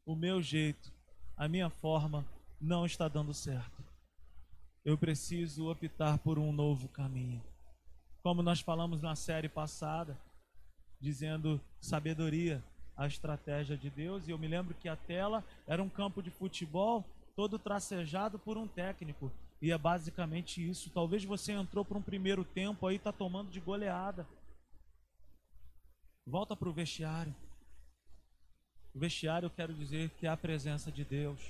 o 0.06 0.14
meu 0.14 0.40
jeito, 0.42 0.92
a 1.40 1.48
minha 1.48 1.70
forma 1.70 2.22
não 2.60 2.84
está 2.84 3.08
dando 3.08 3.32
certo. 3.32 3.82
Eu 4.84 4.98
preciso 4.98 5.70
optar 5.70 6.18
por 6.18 6.38
um 6.38 6.52
novo 6.52 6.86
caminho. 6.86 7.42
Como 8.22 8.42
nós 8.42 8.60
falamos 8.60 9.00
na 9.00 9.16
série 9.16 9.48
passada, 9.48 10.20
dizendo 11.00 11.58
sabedoria, 11.80 12.62
a 12.94 13.06
estratégia 13.06 13.74
de 13.74 13.88
Deus. 13.88 14.28
E 14.28 14.32
eu 14.32 14.38
me 14.38 14.46
lembro 14.46 14.74
que 14.74 14.86
a 14.86 14.96
tela 14.96 15.42
era 15.66 15.82
um 15.82 15.88
campo 15.88 16.22
de 16.22 16.30
futebol 16.30 17.06
todo 17.34 17.58
tracejado 17.58 18.38
por 18.38 18.58
um 18.58 18.68
técnico. 18.68 19.32
E 19.62 19.72
é 19.72 19.78
basicamente 19.78 20.68
isso. 20.68 20.90
Talvez 20.90 21.24
você 21.24 21.52
entrou 21.52 21.86
para 21.86 21.96
um 21.96 22.02
primeiro 22.02 22.44
tempo 22.44 22.86
aí, 22.86 22.96
está 22.96 23.12
tomando 23.12 23.50
de 23.50 23.60
goleada. 23.60 24.26
Volta 26.26 26.54
para 26.54 26.68
o 26.68 26.72
vestiário. 26.74 27.34
Vestiário, 28.94 29.46
eu 29.46 29.50
quero 29.50 29.72
dizer 29.72 30.10
que 30.10 30.26
é 30.26 30.30
a 30.30 30.36
presença 30.36 30.90
de 30.90 31.04
Deus. 31.04 31.40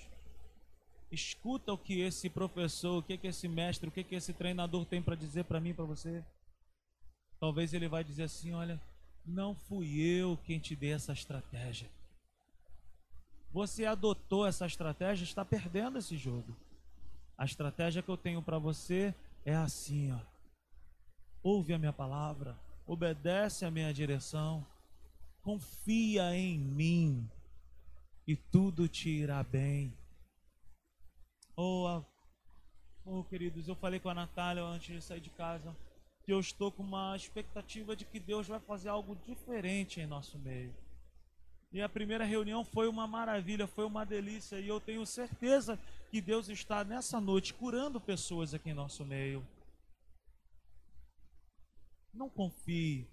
Escuta 1.11 1.73
o 1.73 1.79
que 1.79 2.01
esse 2.01 2.29
professor, 2.29 2.99
o 2.99 3.03
que, 3.03 3.17
que 3.17 3.27
esse 3.27 3.49
mestre, 3.49 3.89
o 3.89 3.93
que, 3.93 4.05
que 4.05 4.15
esse 4.15 4.33
treinador 4.33 4.85
tem 4.85 5.03
para 5.03 5.17
dizer 5.17 5.45
para 5.45 5.61
mim, 5.61 5.75
para 5.75 5.85
você. 5.85 6.25
Talvez 7.41 7.73
ele 7.73 7.89
vai 7.89 8.05
dizer 8.05 8.25
assim: 8.25 8.53
olha, 8.53 8.81
não 9.25 9.55
fui 9.55 10.01
eu 10.01 10.39
quem 10.45 10.59
te 10.59 10.77
dei 10.77 10.93
essa 10.93 11.13
estratégia. 11.13 11.89
Você 13.53 13.85
adotou 13.85 14.47
essa 14.47 14.67
estratégia, 14.67 15.25
está 15.25 15.45
perdendo 15.45 15.99
esse 15.99 16.17
jogo. 16.17 16.57
A 17.37 17.45
estratégia 17.45 18.03
que 18.03 18.09
eu 18.09 18.17
tenho 18.17 18.43
para 18.43 18.59
você 18.59 19.15
é 19.45 19.57
assim, 19.57 20.13
ó. 20.13 20.21
Ouve 21.43 21.73
a 21.73 21.79
minha 21.79 21.93
palavra, 21.93 22.57
obedece 22.87 23.65
a 23.65 23.71
minha 23.71 23.93
direção, 23.93 24.65
confia 25.43 26.35
em 26.35 26.59
mim 26.59 27.29
e 28.27 28.37
tudo 28.37 28.89
te 28.89 29.09
irá 29.09 29.43
bem. 29.43 29.93
Oh, 31.57 32.03
oh, 33.05 33.25
queridos, 33.25 33.69
eu 33.69 33.75
falei 33.75 34.01
com 34.01 34.09
a 34.09 34.15
Natália 34.15 34.63
antes 34.63 34.95
de 34.95 35.03
sair 35.03 35.21
de 35.21 35.31
casa 35.31 35.77
que 36.25 36.33
eu 36.33 36.41
estou 36.41 36.71
com 36.71 36.83
uma 36.83 37.17
expectativa 37.17 37.97
de 37.97 38.05
que 38.05 38.21
Deus 38.21 38.47
vai 38.47 38.61
fazer 38.61 38.89
algo 38.89 39.17
diferente 39.27 40.01
em 40.01 40.07
nosso 40.07 40.39
meio. 40.39 40.75
E 41.73 41.81
a 41.81 41.89
primeira 41.89 42.25
reunião 42.25 42.65
foi 42.65 42.89
uma 42.89 43.07
maravilha, 43.07 43.67
foi 43.67 43.85
uma 43.85 44.05
delícia, 44.05 44.59
e 44.59 44.69
eu 44.69 44.81
tenho 44.81 45.07
certeza 45.07 45.79
que 46.11 46.21
Deus 46.21 46.49
está 46.49 46.85
nessa 46.85 47.21
noite 47.21 47.55
curando 47.55 48.01
pessoas 48.01 48.53
aqui 48.53 48.71
em 48.71 48.75
nosso 48.75 49.05
meio. 49.05 49.47
Não 52.13 52.29
confie 52.29 53.07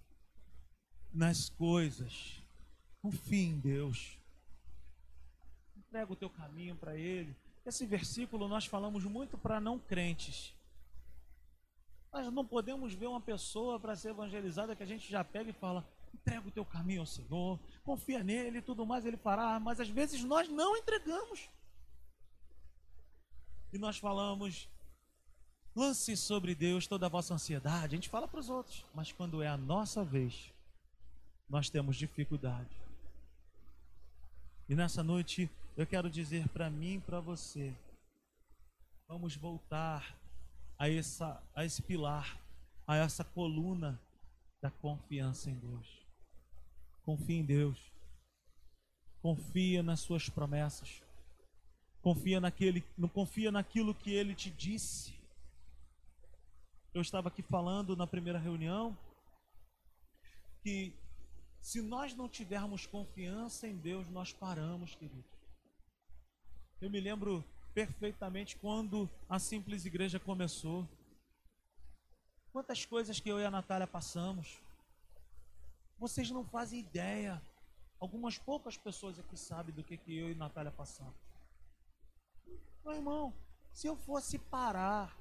nas 1.13 1.49
coisas. 1.49 2.41
Confie 3.01 3.45
em 3.45 3.59
Deus. 3.59 4.17
entrega 5.77 6.11
o 6.11 6.15
teu 6.15 6.29
caminho 6.29 6.75
para 6.75 6.95
Ele. 6.95 7.35
Esse 7.65 7.85
versículo 7.85 8.47
nós 8.47 8.65
falamos 8.65 9.03
muito 9.03 9.37
para 9.37 9.59
não 9.59 9.77
crentes. 9.77 10.53
Nós 12.11 12.31
não 12.31 12.45
podemos 12.45 12.93
ver 12.93 13.07
uma 13.07 13.21
pessoa 13.21 13.79
para 13.79 13.95
ser 13.95 14.09
evangelizada 14.09 14.75
que 14.75 14.83
a 14.83 14.85
gente 14.87 15.09
já 15.09 15.23
pega 15.23 15.49
e 15.49 15.53
fala: 15.53 15.85
entrega 16.13 16.47
o 16.47 16.51
teu 16.51 16.65
caminho 16.65 17.01
ao 17.01 17.05
Senhor, 17.05 17.59
confia 17.83 18.23
nele 18.23 18.59
e 18.59 18.61
tudo 18.61 18.85
mais, 18.85 19.05
ele 19.05 19.17
fará. 19.17 19.59
Mas 19.59 19.79
às 19.79 19.89
vezes 19.89 20.23
nós 20.23 20.49
não 20.49 20.75
entregamos. 20.75 21.49
E 23.71 23.77
nós 23.77 23.97
falamos: 23.97 24.69
lance 25.75 26.15
sobre 26.17 26.55
Deus 26.55 26.87
toda 26.87 27.05
a 27.05 27.09
vossa 27.09 27.33
ansiedade. 27.33 27.95
A 27.95 27.97
gente 27.97 28.09
fala 28.09 28.27
para 28.27 28.39
os 28.39 28.49
outros, 28.49 28.85
mas 28.93 29.11
quando 29.11 29.43
é 29.43 29.47
a 29.47 29.57
nossa 29.57 30.03
vez, 30.03 30.53
nós 31.49 31.69
temos 31.69 31.95
dificuldade. 31.95 32.75
E 34.67 34.75
nessa 34.75 35.03
noite 35.03 35.49
eu 35.77 35.87
quero 35.87 36.09
dizer 36.09 36.47
para 36.49 36.69
mim 36.69 36.95
e 36.95 37.01
para 37.01 37.19
você: 37.19 37.73
vamos 39.07 39.35
voltar 39.35 40.15
a, 40.77 40.89
essa, 40.89 41.41
a 41.55 41.63
esse 41.63 41.81
pilar, 41.81 42.37
a 42.85 42.97
essa 42.97 43.23
coluna 43.23 43.99
da 44.61 44.69
confiança 44.69 45.49
em 45.49 45.55
Deus. 45.55 46.05
Confia 47.03 47.37
em 47.37 47.45
Deus. 47.45 47.91
Confia 49.21 49.81
nas 49.81 50.01
suas 50.01 50.29
promessas. 50.29 51.01
Confia 52.01 52.39
naquele, 52.39 52.83
não 52.97 53.09
confia 53.09 53.51
naquilo 53.51 53.95
que 53.95 54.11
ele 54.11 54.35
te 54.35 54.49
disse. 54.49 55.13
Eu 56.93 57.01
estava 57.01 57.27
aqui 57.27 57.41
falando 57.41 57.95
na 57.95 58.07
primeira 58.07 58.39
reunião 58.39 58.97
que 60.63 60.93
se 61.67 61.81
nós 61.81 62.15
não 62.15 62.29
tivermos 62.29 62.85
confiança 62.85 63.67
em 63.67 63.75
Deus, 63.75 64.07
nós 64.07 64.31
paramos, 64.31 64.95
querido. 64.95 65.25
Eu 66.79 66.89
me 66.89 66.97
lembro 66.97 67.43
perfeitamente 67.73 68.55
quando 68.55 69.09
a 69.27 69.37
simples 69.37 69.83
igreja 69.83 70.17
começou. 70.17 70.87
Quantas 72.53 72.85
coisas 72.85 73.19
que 73.19 73.27
eu 73.27 73.37
e 73.41 73.43
a 73.43 73.51
Natália 73.51 73.85
passamos. 73.85 74.61
Vocês 75.99 76.31
não 76.31 76.45
fazem 76.45 76.79
ideia. 76.79 77.41
Algumas 77.99 78.37
poucas 78.37 78.77
pessoas 78.77 79.19
aqui 79.19 79.35
sabem 79.35 79.75
do 79.75 79.83
que, 79.83 79.97
que 79.97 80.17
eu 80.17 80.29
e 80.29 80.35
a 80.35 80.37
Natália 80.37 80.71
passamos. 80.71 81.19
Meu 82.85 82.93
irmão, 82.93 83.33
se 83.73 83.87
eu 83.87 83.97
fosse 83.97 84.39
parar 84.39 85.13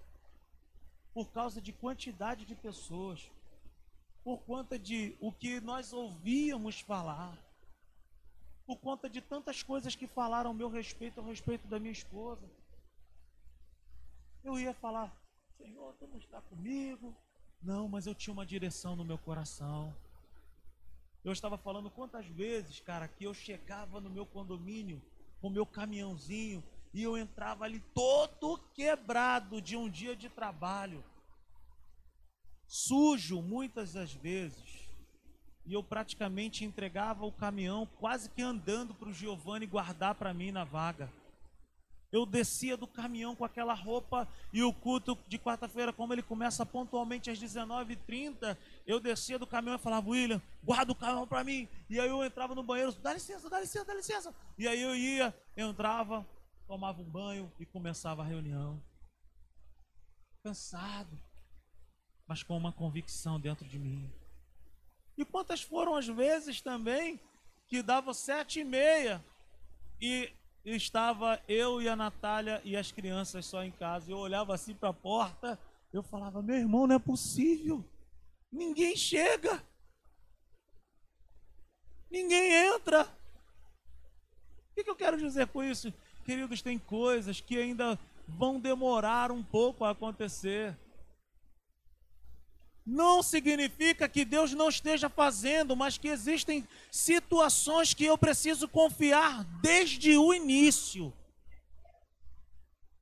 por 1.13 1.29
causa 1.33 1.61
de 1.61 1.73
quantidade 1.73 2.45
de 2.45 2.55
pessoas, 2.55 3.33
por 4.27 4.39
conta 4.39 4.77
de 4.77 5.17
o 5.21 5.31
que 5.31 5.61
nós 5.61 5.93
ouvíamos 5.93 6.81
falar, 6.81 7.39
por 8.67 8.77
conta 8.79 9.09
de 9.09 9.21
tantas 9.21 9.63
coisas 9.63 9.95
que 9.95 10.09
falaram 10.09 10.51
ao 10.51 10.55
meu 10.55 10.69
respeito, 10.69 11.21
ao 11.21 11.27
respeito 11.27 11.69
da 11.69 11.79
minha 11.79 11.93
esposa. 11.93 12.45
Eu 14.43 14.59
ia 14.59 14.75
falar, 14.75 15.17
Senhor, 15.57 15.95
tu 16.01 16.09
não 16.09 16.19
está 16.19 16.41
comigo. 16.41 17.15
Não, 17.63 17.87
mas 17.87 18.05
eu 18.05 18.17
tinha 18.17 18.35
uma 18.35 18.45
direção 18.45 18.97
no 18.97 19.05
meu 19.05 19.17
coração. 19.17 19.95
Eu 21.23 21.31
estava 21.31 21.57
falando 21.57 21.89
quantas 21.89 22.27
vezes, 22.27 22.81
cara, 22.81 23.07
que 23.07 23.23
eu 23.23 23.33
chegava 23.33 24.01
no 24.01 24.11
meu 24.11 24.27
condomínio 24.27 25.01
com 25.41 25.47
o 25.47 25.53
meu 25.53 25.65
caminhãozinho 25.65 26.65
e 26.93 27.01
eu 27.01 27.17
entrava 27.17 27.65
ali 27.65 27.79
todo 27.95 28.59
quebrado 28.75 29.63
de 29.63 29.77
um 29.77 29.89
dia 29.89 30.17
de 30.17 30.29
trabalho, 30.29 31.05
sujo 32.67 33.41
muitas 33.43 33.93
das 33.93 34.13
vezes 34.13 34.87
e 35.67 35.75
eu 35.75 35.83
praticamente 35.83 36.65
entregava 36.65 37.27
o 37.27 37.33
caminhão 37.33 37.87
quase 37.99 38.31
que 38.31 38.41
andando 38.41 38.95
para 38.95 39.09
o 39.09 39.13
Giovanni 39.13 39.67
guardar 39.67 40.15
para 40.15 40.33
mim 40.33 40.53
na 40.53 40.65
vaga. 40.65 41.13
Eu 42.13 42.25
descia 42.25 42.77
do 42.77 42.87
caminhão 42.87 43.35
com 43.35 43.45
aquela 43.45 43.75
roupa 43.75 44.29
e 44.53 44.63
o 44.63 44.73
culto 44.73 45.19
de 45.27 45.39
quarta-feira, 45.39 45.93
como 45.93 46.13
ele 46.13 46.23
começa 46.23 46.65
pontualmente 46.65 47.31
às 47.31 47.39
19h30, 47.39 48.57
eu 48.87 49.01
descia 49.01 49.41
do 49.41 49.47
caminhão 49.47 49.77
e 49.77 49.81
falava, 49.81 50.09
William, 50.09 50.41
guarda 50.63 50.93
o 50.93 50.95
caminhão 50.95 51.27
para 51.27 51.43
mim. 51.43 51.69
E 51.91 51.99
aí 51.99 52.09
eu 52.09 52.25
entrava 52.25 52.55
no 52.55 52.63
banheiro, 52.63 52.93
dá 52.93 53.13
licença, 53.13 53.51
dá 53.51 53.61
licença, 53.61 53.85
dá 53.85 53.95
licença. 53.95 54.35
E 54.57 54.69
aí 54.69 54.81
eu 54.81 54.95
ia, 54.95 55.35
entrava, 55.57 56.25
tomava 56.69 57.03
um 57.03 57.11
banho 57.11 57.53
e 57.59 57.67
começava 57.67 58.23
a 58.23 58.25
reunião. 58.25 58.81
Cansado, 60.45 61.21
mas 62.27 62.43
com 62.43 62.57
uma 62.57 62.73
convicção 62.73 63.39
dentro 63.39 63.67
de 63.67 63.79
mim. 63.79 64.11
E 65.17 65.25
quantas 65.25 65.63
foram 65.63 65.95
as 65.97 66.07
vezes 66.07 66.61
também 66.61 67.19
que 67.69 67.83
dava 67.83 68.13
sete 68.13 68.61
e 68.61 68.65
meia 68.65 69.25
e 70.01 70.31
estava 70.65 71.41
eu 71.49 71.81
e 71.81 71.89
a 71.89 71.97
Natália 71.97 72.61
e 72.65 72.77
as 72.77 72.91
crianças 72.93 73.47
só 73.47 73.63
em 73.63 73.71
casa. 73.71 74.11
Eu 74.11 74.19
olhava 74.19 74.55
assim 74.55 74.75
para 74.75 74.91
a 74.91 74.95
porta, 74.95 75.59
eu 75.93 76.03
falava: 76.03 76.43
meu 76.43 76.57
irmão, 76.57 76.87
não 76.87 76.97
é 76.97 76.99
possível. 76.99 77.85
Ninguém 78.51 78.97
chega. 78.97 79.63
Ninguém 82.11 82.53
entra. 82.53 83.05
O 84.71 84.85
que, 84.85 84.89
eu 84.89 84.97
quero 84.97 85.17
dizer 85.17 85.47
com 85.49 85.63
isso? 85.63 85.93
Queridos, 86.25 86.61
tem 86.61 86.79
coisas 86.79 87.41
que 87.41 87.57
ainda 87.59 87.99
vão 88.29 88.61
demorar 88.61 89.33
um 89.33 89.43
pouco 89.43 89.85
a 89.85 89.91
acontecer 89.91 90.77
não 92.87 93.21
significa 93.21 94.09
que 94.09 94.25
Deus 94.25 94.53
não 94.53 94.69
esteja 94.69 95.11
fazendo, 95.11 95.75
mas 95.75 95.99
que 95.99 96.07
existem 96.07 96.67
situações 96.91 97.93
que 97.93 98.05
eu 98.05 98.17
preciso 98.17 98.69
confiar 98.69 99.43
desde 99.61 100.17
o 100.17 100.33
início. 100.33 101.13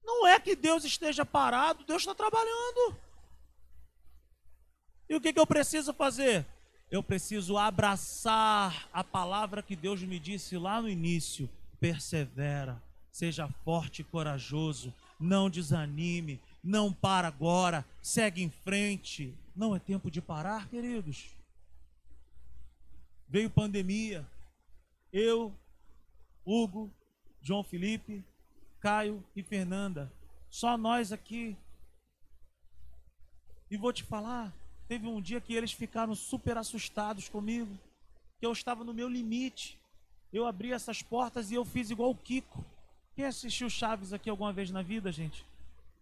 Não 0.03 0.27
é 0.27 0.41
que 0.41 0.57
Deus 0.57 0.85
esteja 0.85 1.27
parado, 1.27 1.85
Deus 1.85 2.01
está 2.01 2.15
trabalhando. 2.15 2.97
E 5.07 5.15
o 5.15 5.21
que, 5.21 5.35
que 5.35 5.41
eu 5.41 5.47
preciso 5.47 5.93
fazer? 5.93 6.47
Eu 6.91 7.03
preciso 7.03 7.59
abraçar 7.59 8.89
a 8.93 9.05
palavra 9.05 9.63
que 9.63 9.77
Deus 9.77 10.03
me 10.03 10.19
disse 10.19 10.57
lá 10.57 10.81
no 10.81 10.89
início: 10.89 11.49
persevera, 11.79 12.83
seja 13.13 13.49
forte 13.65 14.01
e 14.01 14.05
corajoso, 14.05 14.95
não 15.21 15.51
desanime, 15.51 16.41
não 16.63 16.91
para 16.91 17.29
agora, 17.29 17.85
segue 18.01 18.43
em 18.43 18.51
frente. 18.51 19.35
Não 19.55 19.75
é 19.75 19.79
tempo 19.79 20.11
de 20.11 20.21
parar, 20.21 20.69
queridos. 20.69 21.31
Veio 23.29 23.49
pandemia. 23.49 24.27
Eu, 25.13 25.55
Hugo, 26.45 26.91
João 27.41 27.63
Felipe, 27.63 28.25
Caio 28.81 29.23
e 29.37 29.43
Fernanda. 29.43 30.13
Só 30.51 30.77
nós 30.77 31.13
aqui. 31.13 31.57
E 33.71 33.77
vou 33.77 33.93
te 33.93 34.03
falar, 34.03 34.53
teve 34.89 35.07
um 35.07 35.21
dia 35.21 35.41
que 35.41 35.55
eles 35.55 35.73
ficaram 35.73 36.15
super 36.15 36.57
assustados 36.59 37.29
comigo, 37.29 37.77
que 38.39 38.47
eu 38.47 38.53
estava 38.53 38.85
no 38.85 38.93
meu 38.93 39.09
limite. 39.09 39.79
Eu 40.33 40.47
abri 40.47 40.73
essas 40.73 41.01
portas 41.03 41.51
e 41.51 41.55
eu 41.55 41.65
fiz 41.65 41.91
igual 41.91 42.11
o 42.11 42.17
Kiko. 42.17 42.65
Quem 43.15 43.25
assistiu 43.25 43.71
Chaves 43.71 44.13
aqui 44.13 44.29
alguma 44.29 44.53
vez 44.53 44.71
na 44.71 44.83
vida, 44.83 45.13
gente? 45.13 45.47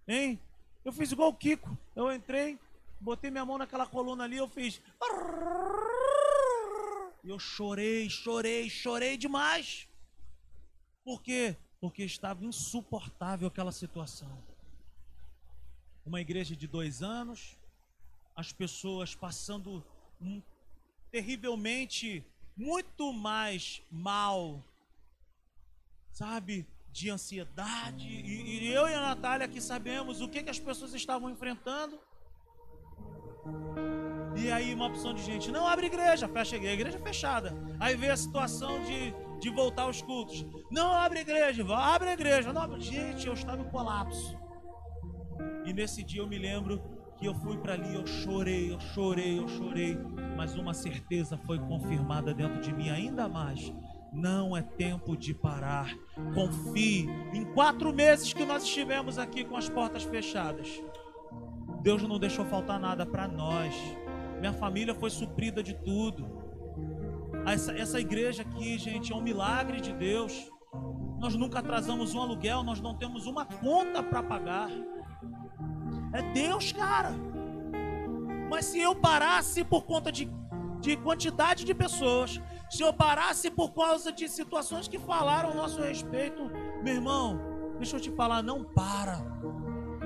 Hein? 0.09 0.39
Eu 0.85 0.93
fiz 0.93 1.13
igual 1.13 1.29
o 1.29 1.35
Kiko. 1.35 1.77
Eu 1.95 2.13
entrei, 2.13 2.59
botei 3.03 3.31
minha 3.31 3.45
mão 3.45 3.59
naquela 3.59 3.87
coluna 3.87 4.25
ali, 4.25 4.37
eu 4.37 4.49
fiz. 4.49 4.81
E 7.25 7.29
eu 7.29 7.39
chorei, 7.39 8.09
chorei, 8.09 8.71
chorei 8.71 9.17
demais. 9.17 9.89
Por 11.05 11.21
quê? 11.21 11.57
Porque 11.81 12.05
estava 12.05 12.45
insuportável 12.45 13.49
aquela 13.49 13.73
situação. 13.73 14.31
Uma 16.07 16.21
igreja 16.21 16.55
de 16.57 16.67
dois 16.67 17.03
anos, 17.03 17.57
as 18.35 18.53
pessoas 18.53 19.15
passando 19.15 19.85
um, 20.21 20.41
terrivelmente 21.11 22.25
muito 22.57 23.13
mais 23.13 23.83
mal, 23.91 24.63
sabe? 26.13 26.67
de 26.93 27.09
ansiedade. 27.09 28.07
E, 28.07 28.65
e, 28.65 28.73
eu 28.73 28.87
e 28.87 28.95
a 28.95 29.01
Natália 29.01 29.47
aqui 29.47 29.61
sabemos 29.61 30.21
o 30.21 30.29
que, 30.29 30.43
que 30.43 30.51
as 30.51 30.61
pessoas 30.61 30.93
estavam 30.93 31.31
enfrentando. 31.31 31.99
E 34.37 34.51
aí 34.51 34.73
uma 34.75 34.87
opção 34.87 35.13
de 35.13 35.23
gente, 35.23 35.51
não 35.51 35.67
abre 35.67 35.87
igreja, 35.87 36.29
fecha 36.29 36.57
a 36.57 36.59
igreja, 36.59 36.75
igreja 36.75 36.99
fechada. 36.99 37.55
Aí 37.79 37.97
veio 37.97 38.13
a 38.13 38.17
situação 38.17 38.83
de, 38.83 39.15
de 39.41 39.51
voltar 39.51 39.83
aos 39.83 40.01
cultos. 40.01 40.47
Não 40.71 40.93
abre 40.93 41.21
igreja, 41.21 41.65
abre 41.77 42.09
a 42.09 42.13
igreja. 42.13 42.53
Não, 42.53 42.81
gente, 42.81 43.27
eu 43.27 43.35
estava 43.35 43.61
em 43.61 43.69
colapso. 43.69 44.37
E 45.65 45.73
nesse 45.73 46.03
dia 46.03 46.23
eu 46.23 46.27
me 46.27 46.39
lembro 46.39 46.83
que 47.17 47.27
eu 47.27 47.35
fui 47.35 47.57
para 47.59 47.75
ali, 47.75 47.95
eu 47.95 48.07
chorei, 48.07 48.73
eu 48.73 48.81
chorei, 48.81 49.39
eu 49.39 49.49
chorei. 49.49 49.99
Mas 50.37 50.57
uma 50.57 50.73
certeza 50.73 51.37
foi 51.37 51.59
confirmada 51.59 52.33
dentro 52.33 52.61
de 52.61 52.73
mim 52.73 52.89
ainda 52.89 53.29
mais 53.29 53.73
não 54.13 54.55
é 54.55 54.61
tempo 54.61 55.17
de 55.17 55.33
parar. 55.33 55.97
Confie. 56.35 57.09
Em 57.33 57.45
quatro 57.55 57.93
meses 57.93 58.33
que 58.33 58.45
nós 58.45 58.63
estivemos 58.63 59.19
aqui 59.19 59.45
com 59.45 59.57
as 59.57 59.69
portas 59.69 60.03
fechadas, 60.03 60.83
Deus 61.83 62.03
não 62.03 62.19
deixou 62.19 62.45
faltar 62.45 62.79
nada 62.79 63.05
para 63.05 63.27
nós. 63.27 63.75
Minha 64.39 64.53
família 64.53 64.95
foi 64.95 65.11
suprida 65.11 65.63
de 65.63 65.75
tudo. 65.75 66.43
Essa, 67.45 67.73
essa 67.73 68.01
igreja 68.01 68.43
aqui, 68.43 68.79
gente, 68.79 69.13
é 69.13 69.17
um 69.17 69.21
milagre 69.21 69.81
de 69.81 69.93
Deus. 69.93 70.51
nós 71.19 71.35
nunca 71.35 71.59
atrasamos 71.59 72.15
um 72.15 72.21
aluguel, 72.21 72.63
nós 72.63 72.81
não 72.81 72.97
temos 72.97 73.27
uma 73.27 73.45
conta 73.45 74.03
para 74.03 74.23
pagar. 74.23 74.71
É 76.13 76.23
Deus, 76.33 76.73
cara. 76.73 77.13
Mas 78.49 78.67
se 78.67 78.79
eu 78.79 78.95
parasse 78.95 79.65
por 79.65 79.85
conta 79.85 80.13
de, 80.13 80.31
de 80.81 80.97
quantidade 80.97 81.65
de 81.65 81.75
pessoas, 81.75 82.41
se 82.71 82.83
eu 82.83 82.93
parasse 82.93 83.51
por 83.51 83.73
causa 83.73 84.13
de 84.13 84.29
situações 84.29 84.87
que 84.87 84.99
falaram 84.99 85.51
a 85.51 85.55
nosso 85.55 85.81
respeito, 85.81 86.51
meu 86.83 86.95
irmão, 86.95 87.41
deixa 87.79 87.97
eu 87.97 88.01
te 88.01 88.11
falar, 88.11 88.43
não 88.43 88.63
para. 88.63 89.19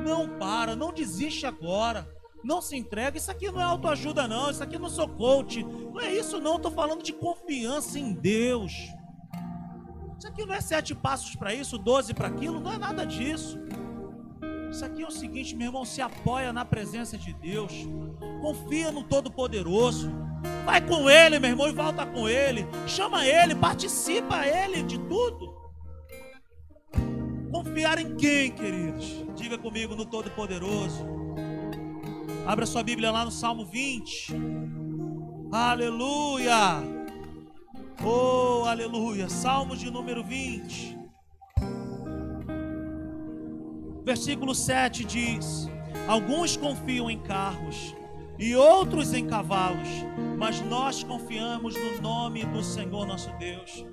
Não 0.06 0.28
para, 0.38 0.76
não 0.76 0.92
desiste 0.92 1.46
agora. 1.46 2.08
Não 2.44 2.62
se 2.62 2.76
entrega. 2.76 3.18
Isso 3.18 3.28
aqui 3.28 3.50
não 3.50 3.60
é 3.60 3.64
autoajuda, 3.64 4.28
não. 4.28 4.48
Isso 4.48 4.62
aqui 4.62 4.78
não 4.78 4.88
sou 4.88 5.08
coach. 5.08 5.64
Não 5.64 6.00
é 6.00 6.14
isso, 6.14 6.40
não. 6.40 6.56
Estou 6.56 6.70
falando 6.70 7.02
de 7.02 7.12
confiança 7.12 7.98
em 7.98 8.12
Deus. 8.12 8.72
Isso 10.16 10.28
aqui 10.28 10.46
não 10.46 10.54
é 10.54 10.60
sete 10.60 10.94
passos 10.94 11.34
para 11.34 11.52
isso, 11.52 11.76
doze 11.76 12.14
para 12.14 12.28
aquilo. 12.28 12.60
Não 12.60 12.72
é 12.72 12.78
nada 12.78 13.04
disso. 13.04 13.58
Isso 14.70 14.84
aqui 14.84 15.02
é 15.02 15.06
o 15.08 15.10
seguinte, 15.10 15.56
meu 15.56 15.66
irmão. 15.66 15.84
Se 15.84 16.00
apoia 16.00 16.52
na 16.52 16.64
presença 16.64 17.18
de 17.18 17.32
Deus. 17.32 17.72
Confia 18.40 18.92
no 18.92 19.02
Todo-Poderoso. 19.02 20.12
Vai 20.64 20.80
com 20.80 21.10
Ele, 21.10 21.40
meu 21.40 21.50
irmão, 21.50 21.68
e 21.68 21.72
volta 21.72 22.06
com 22.06 22.28
Ele. 22.28 22.64
Chama 22.86 23.26
Ele, 23.26 23.56
participa 23.56 24.46
Ele 24.46 24.84
de 24.84 25.00
tudo. 25.00 25.55
Confiar 27.76 27.98
em 27.98 28.16
quem, 28.16 28.50
queridos? 28.52 29.22
Diga 29.34 29.58
comigo 29.58 29.94
no 29.94 30.06
Todo-Poderoso. 30.06 31.06
Abra 32.46 32.64
sua 32.64 32.82
Bíblia 32.82 33.10
lá 33.10 33.22
no 33.22 33.30
Salmo 33.30 33.66
20. 33.66 34.32
Aleluia! 35.52 36.82
Oh, 38.02 38.64
aleluia! 38.64 39.28
Salmo 39.28 39.76
de 39.76 39.90
número 39.90 40.24
20. 40.24 40.98
Versículo 44.06 44.54
7 44.54 45.04
diz: 45.04 45.68
Alguns 46.08 46.56
confiam 46.56 47.10
em 47.10 47.18
carros 47.18 47.94
e 48.38 48.56
outros 48.56 49.12
em 49.12 49.26
cavalos, 49.26 49.88
mas 50.38 50.62
nós 50.62 51.04
confiamos 51.04 51.74
no 51.74 52.00
nome 52.00 52.42
do 52.46 52.62
Senhor 52.62 53.06
nosso 53.06 53.30
Deus. 53.36 53.84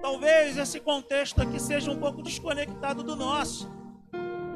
Talvez 0.00 0.56
esse 0.56 0.80
contexto 0.80 1.42
aqui 1.42 1.60
seja 1.60 1.90
um 1.90 1.98
pouco 1.98 2.22
desconectado 2.22 3.02
do 3.02 3.14
nosso. 3.14 3.70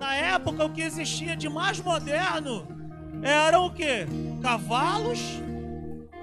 Na 0.00 0.14
época, 0.14 0.64
o 0.64 0.70
que 0.70 0.80
existia 0.80 1.36
de 1.36 1.48
mais 1.48 1.80
moderno 1.80 2.66
eram 3.22 3.66
o 3.66 3.70
que? 3.70 4.06
Cavalos 4.42 5.20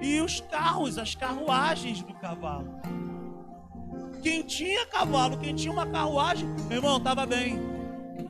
e 0.01 0.19
os 0.19 0.39
carros, 0.39 0.97
as 0.97 1.15
carruagens 1.15 2.01
do 2.01 2.13
cavalo. 2.15 2.81
Quem 4.21 4.43
tinha 4.43 4.85
cavalo, 4.85 5.37
quem 5.37 5.55
tinha 5.55 5.71
uma 5.71 5.85
carruagem, 5.85 6.47
meu 6.67 6.77
irmão, 6.77 6.97
estava 6.97 7.25
bem. 7.25 7.59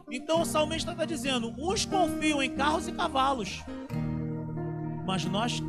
Então 0.10 0.42
o 0.42 0.46
salmista 0.46 0.92
está 0.92 1.06
dizendo: 1.06 1.54
uns 1.58 1.86
confiam 1.86 2.44
em 2.44 2.54
carros 2.56 2.88
e 2.88 2.92
cavalos, 2.92 3.64
mas 5.06 5.26
nós 5.26 5.62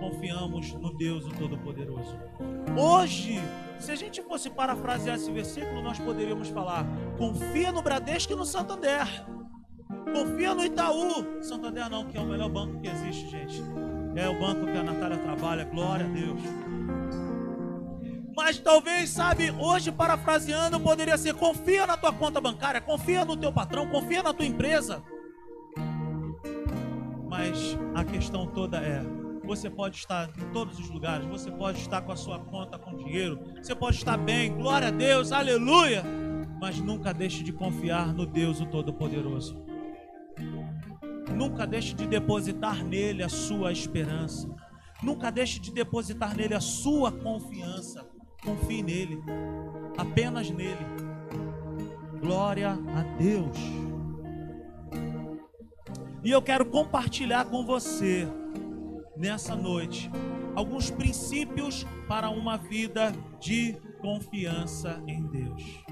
confiamos 0.00 0.72
no 0.74 0.96
Deus 0.96 1.24
o 1.26 1.30
Todo-Poderoso. 1.30 2.16
Hoje, 2.76 3.40
se 3.78 3.90
a 3.90 3.96
gente 3.96 4.22
fosse 4.22 4.50
parafrasear 4.50 5.16
esse 5.16 5.30
versículo, 5.30 5.82
nós 5.82 5.98
poderíamos 5.98 6.48
falar: 6.48 6.84
confia 7.16 7.72
no 7.72 7.82
Bradesco 7.82 8.32
e 8.32 8.36
no 8.36 8.44
Santander. 8.44 9.06
Confia 10.12 10.54
no 10.54 10.64
Itaú. 10.64 11.42
Santander 11.42 11.88
não, 11.88 12.04
que 12.06 12.16
é 12.16 12.20
o 12.20 12.26
melhor 12.26 12.48
banco 12.48 12.80
que 12.80 12.88
existe, 12.88 13.28
gente. 13.28 13.62
É 14.16 14.28
o 14.28 14.38
banco 14.38 14.66
que 14.66 14.76
a 14.76 14.82
Natália 14.82 15.18
trabalha, 15.18 15.64
glória 15.64 16.06
a 16.06 16.08
Deus. 16.08 16.40
Mas 18.36 18.58
talvez, 18.58 19.10
sabe, 19.10 19.50
hoje 19.50 19.90
parafraseando, 19.90 20.78
poderia 20.80 21.16
ser: 21.18 21.34
confia 21.34 21.86
na 21.86 21.96
tua 21.96 22.12
conta 22.12 22.40
bancária, 22.40 22.80
confia 22.80 23.24
no 23.24 23.36
teu 23.36 23.52
patrão, 23.52 23.88
confia 23.88 24.22
na 24.22 24.32
tua 24.32 24.46
empresa. 24.46 25.02
Mas 27.28 27.76
a 27.94 28.04
questão 28.04 28.46
toda 28.46 28.78
é: 28.78 29.02
você 29.48 29.70
pode 29.70 29.96
estar 29.96 30.28
em 30.38 30.52
todos 30.52 30.78
os 30.78 30.90
lugares, 30.90 31.26
você 31.26 31.50
pode 31.50 31.78
estar 31.78 32.02
com 32.02 32.12
a 32.12 32.16
sua 32.16 32.38
conta 32.38 32.78
com 32.78 32.94
dinheiro, 32.94 33.40
você 33.56 33.74
pode 33.74 33.96
estar 33.96 34.18
bem, 34.18 34.54
glória 34.54 34.88
a 34.88 34.90
Deus, 34.90 35.32
aleluia. 35.32 36.04
Mas 36.60 36.78
nunca 36.78 37.14
deixe 37.14 37.42
de 37.42 37.50
confiar 37.50 38.12
no 38.12 38.26
Deus 38.26 38.60
o 38.60 38.66
Todo-Poderoso. 38.66 39.56
Nunca 41.34 41.66
deixe 41.66 41.94
de 41.94 42.06
depositar 42.06 42.84
nele 42.84 43.22
a 43.22 43.28
sua 43.28 43.72
esperança. 43.72 44.48
Nunca 45.02 45.30
deixe 45.30 45.58
de 45.58 45.72
depositar 45.72 46.36
nele 46.36 46.54
a 46.54 46.60
sua 46.60 47.10
confiança. 47.10 48.06
Confie 48.44 48.82
nele, 48.82 49.22
apenas 49.96 50.50
nele. 50.50 50.84
Glória 52.20 52.72
a 52.72 53.02
Deus. 53.16 53.56
E 56.22 56.30
eu 56.30 56.42
quero 56.42 56.66
compartilhar 56.66 57.46
com 57.46 57.64
você 57.64 58.28
nessa 59.18 59.56
noite 59.56 60.08
alguns 60.54 60.90
princípios 60.90 61.84
para 62.06 62.30
uma 62.30 62.56
vida 62.56 63.12
de 63.40 63.76
confiança 64.00 65.02
em 65.06 65.26
Deus. 65.26 65.84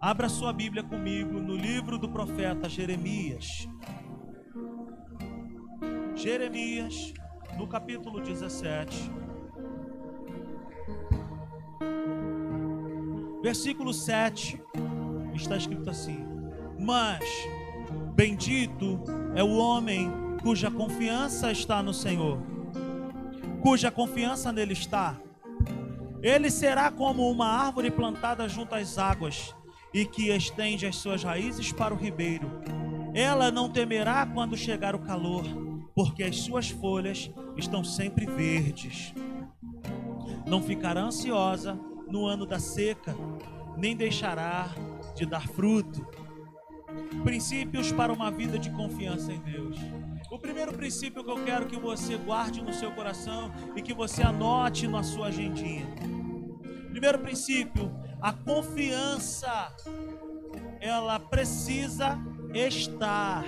Abra 0.00 0.28
sua 0.28 0.52
Bíblia 0.52 0.82
comigo 0.82 1.40
no 1.40 1.56
livro 1.56 1.98
do 1.98 2.08
profeta 2.08 2.68
Jeremias. 2.68 3.68
Jeremias, 6.14 7.14
no 7.56 7.66
capítulo 7.66 8.20
17, 8.20 9.10
versículo 13.42 13.92
7, 13.92 14.62
está 15.34 15.56
escrito 15.56 15.88
assim: 15.88 16.26
Mas 16.78 17.24
bendito 18.14 19.00
é 19.34 19.42
o 19.42 19.56
homem 19.56 20.29
cuja 20.42 20.70
confiança 20.70 21.52
está 21.52 21.82
no 21.82 21.92
Senhor, 21.92 22.38
cuja 23.62 23.90
confiança 23.90 24.52
nele 24.52 24.72
está. 24.72 25.16
Ele 26.22 26.50
será 26.50 26.90
como 26.90 27.30
uma 27.30 27.46
árvore 27.46 27.90
plantada 27.90 28.48
junto 28.48 28.74
às 28.74 28.98
águas 28.98 29.54
e 29.92 30.04
que 30.04 30.30
estende 30.30 30.86
as 30.86 30.96
suas 30.96 31.22
raízes 31.22 31.72
para 31.72 31.94
o 31.94 31.96
ribeiro. 31.96 32.50
Ela 33.14 33.50
não 33.50 33.70
temerá 33.70 34.26
quando 34.26 34.56
chegar 34.56 34.94
o 34.94 35.00
calor 35.00 35.44
porque 35.94 36.22
as 36.22 36.36
suas 36.36 36.70
folhas 36.70 37.30
estão 37.56 37.82
sempre 37.82 38.26
verdes. 38.26 39.12
Não 40.46 40.62
ficará 40.62 41.02
ansiosa 41.02 41.78
no 42.08 42.26
ano 42.26 42.46
da 42.46 42.58
seca, 42.58 43.14
nem 43.76 43.96
deixará 43.96 44.68
de 45.14 45.26
dar 45.26 45.46
fruto. 45.48 46.06
Princípios 47.22 47.92
para 47.92 48.12
uma 48.12 48.30
vida 48.30 48.58
de 48.58 48.70
confiança 48.70 49.32
em 49.32 49.38
Deus. 49.40 49.76
O 50.30 50.38
primeiro 50.38 50.72
princípio 50.72 51.24
que 51.24 51.30
eu 51.30 51.44
quero 51.44 51.66
que 51.66 51.76
você 51.76 52.16
guarde 52.16 52.62
no 52.62 52.72
seu 52.72 52.92
coração 52.92 53.50
e 53.74 53.82
que 53.82 53.92
você 53.92 54.22
anote 54.22 54.86
na 54.86 55.02
sua 55.02 55.26
agendinha. 55.26 55.86
Primeiro 56.88 57.18
princípio, 57.18 57.90
a 58.20 58.32
confiança 58.32 59.74
ela 60.80 61.18
precisa 61.18 62.16
estar 62.54 63.44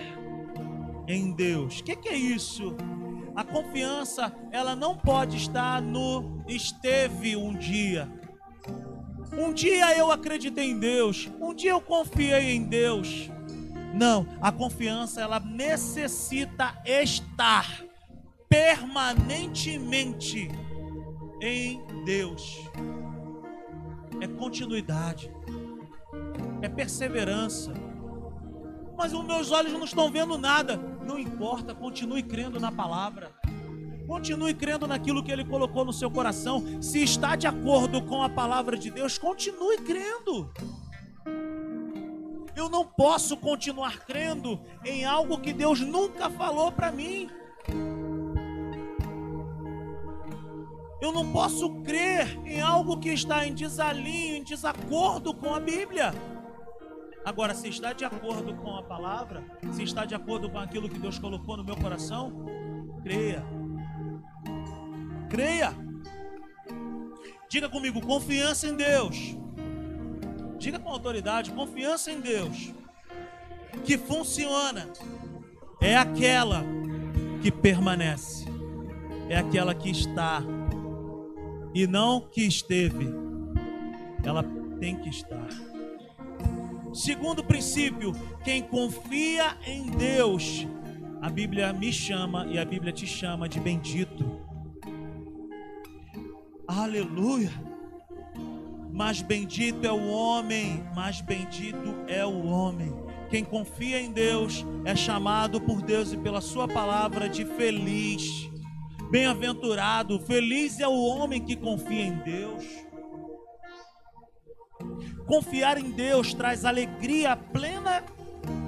em 1.07 1.33
Deus. 1.33 1.79
O 1.79 1.85
que, 1.85 1.95
que 1.95 2.09
é 2.09 2.17
isso? 2.17 2.75
A 3.35 3.45
confiança, 3.45 4.35
ela 4.51 4.75
não 4.75 4.97
pode 4.97 5.37
estar 5.37 5.81
no 5.81 6.43
esteve 6.49 7.37
um 7.37 7.55
dia. 7.55 8.11
Um 9.33 9.53
dia 9.53 9.97
eu 9.97 10.11
acreditei 10.11 10.71
em 10.71 10.79
Deus, 10.79 11.31
um 11.41 11.55
dia 11.55 11.71
eu 11.71 11.81
confiei 11.81 12.55
em 12.55 12.65
Deus. 12.65 13.31
Não, 13.93 14.27
a 14.41 14.51
confiança 14.51 15.21
ela 15.21 15.39
necessita 15.39 16.77
estar 16.85 17.85
permanentemente 18.49 20.51
em 21.41 21.81
Deus. 22.05 22.69
É 24.21 24.27
continuidade, 24.27 25.31
é 26.61 26.69
perseverança 26.69 27.73
mas 29.03 29.13
os 29.13 29.25
meus 29.25 29.51
olhos 29.51 29.73
não 29.73 29.85
estão 29.85 30.11
vendo 30.11 30.39
nada. 30.39 30.77
Não 31.05 31.19
importa, 31.19 31.75
continue 31.75 32.23
crendo 32.23 32.61
na 32.61 32.71
palavra. 32.71 33.33
Continue 34.07 34.55
crendo 34.55 34.87
naquilo 34.87 35.25
que 35.25 35.33
ele 35.33 35.45
colocou 35.45 35.85
no 35.85 35.93
seu 35.93 36.09
coração. 36.09 36.63
Se 36.81 37.03
está 37.03 37.35
de 37.35 37.49
acordo 37.49 38.01
com 38.03 38.23
a 38.23 38.29
palavra 38.29 38.77
de 38.77 38.91
Deus, 38.91 39.19
continue 39.19 39.79
crendo. 39.79 40.53
Eu 42.55 42.69
não 42.69 42.85
posso 42.85 43.37
continuar 43.37 44.01
crendo 44.01 44.61
em 44.85 45.05
algo 45.05 45.41
que 45.41 45.53
Deus 45.53 45.81
nunca 45.81 46.29
falou 46.29 46.71
para 46.71 46.93
mim. 46.93 47.31
Eu 51.01 51.11
não 51.11 51.33
posso 51.33 51.83
crer 51.83 52.39
em 52.47 52.61
algo 52.61 52.99
que 52.99 53.09
está 53.09 53.47
em 53.47 53.53
desalinho, 53.53 54.37
em 54.37 54.45
desacordo 54.45 55.35
com 55.35 55.53
a 55.53 55.59
Bíblia. 55.59 56.13
Agora, 57.25 57.55
se 57.55 57.69
está 57.69 57.93
de 57.93 58.05
acordo 58.05 58.55
com 58.57 58.77
a 58.77 58.83
palavra, 58.83 59.45
se 59.73 59.83
está 59.83 60.05
de 60.05 60.15
acordo 60.15 60.51
com 60.51 60.59
aquilo 60.59 60.89
que 60.89 60.99
Deus 60.99 61.19
colocou 61.19 61.57
no 61.57 61.65
meu 61.65 61.77
coração, 61.77 62.45
creia. 63.03 63.45
Creia. 65.29 65.73
Diga 67.49 67.69
comigo, 67.69 68.01
confiança 68.01 68.67
em 68.67 68.77
Deus. 68.77 69.42
Diga 70.63 70.79
com 70.79 70.91
autoridade, 70.91 71.51
confiança 71.51 72.13
em 72.13 72.21
Deus, 72.21 72.73
que 73.85 73.99
funciona, 73.99 74.89
é 75.81 75.97
aquela 75.97 76.65
que 77.43 77.51
permanece, 77.51 78.47
é 79.29 79.37
aquela 79.37 79.75
que 79.75 79.91
está, 79.91 80.41
e 81.75 81.85
não 81.85 82.21
que 82.21 82.47
esteve, 82.47 83.09
ela 84.23 84.45
tem 84.79 84.95
que 84.95 85.09
estar. 85.09 85.49
Segundo 86.95 87.43
princípio, 87.43 88.13
quem 88.45 88.63
confia 88.63 89.57
em 89.67 89.91
Deus, 89.91 90.65
a 91.21 91.29
Bíblia 91.29 91.73
me 91.73 91.93
chama 91.93 92.47
e 92.47 92.57
a 92.57 92.65
Bíblia 92.65 92.93
te 92.93 93.07
chama 93.07 93.49
de 93.49 93.59
bendito. 93.59 94.41
Aleluia. 96.69 97.72
Mas 98.93 99.23
bendito 99.23 99.87
é 99.87 99.93
o 99.93 100.09
homem, 100.09 100.85
mas 100.95 101.23
bendito 101.23 101.97
é 102.07 102.25
o 102.25 102.45
homem. 102.45 102.95
Quem 103.31 103.43
confia 103.43 103.99
em 103.99 104.13
Deus 104.13 104.67
é 104.85 104.95
chamado 104.95 105.59
por 105.59 105.81
Deus 105.81 106.13
e 106.13 106.19
pela 106.19 106.43
Sua 106.43 106.69
palavra 106.69 107.29
de 107.29 107.47
feliz. 107.47 108.51
Bem-aventurado, 109.11 110.21
feliz 110.21 110.79
é 110.79 110.87
o 110.87 111.03
homem 111.05 111.41
que 111.41 111.57
confia 111.57 112.03
em 112.03 112.17
Deus. 112.19 112.65
Confiar 115.27 115.79
em 115.79 115.91
Deus 115.91 116.35
traz 116.35 116.67
alegria 116.67 117.35
plena 117.35 118.05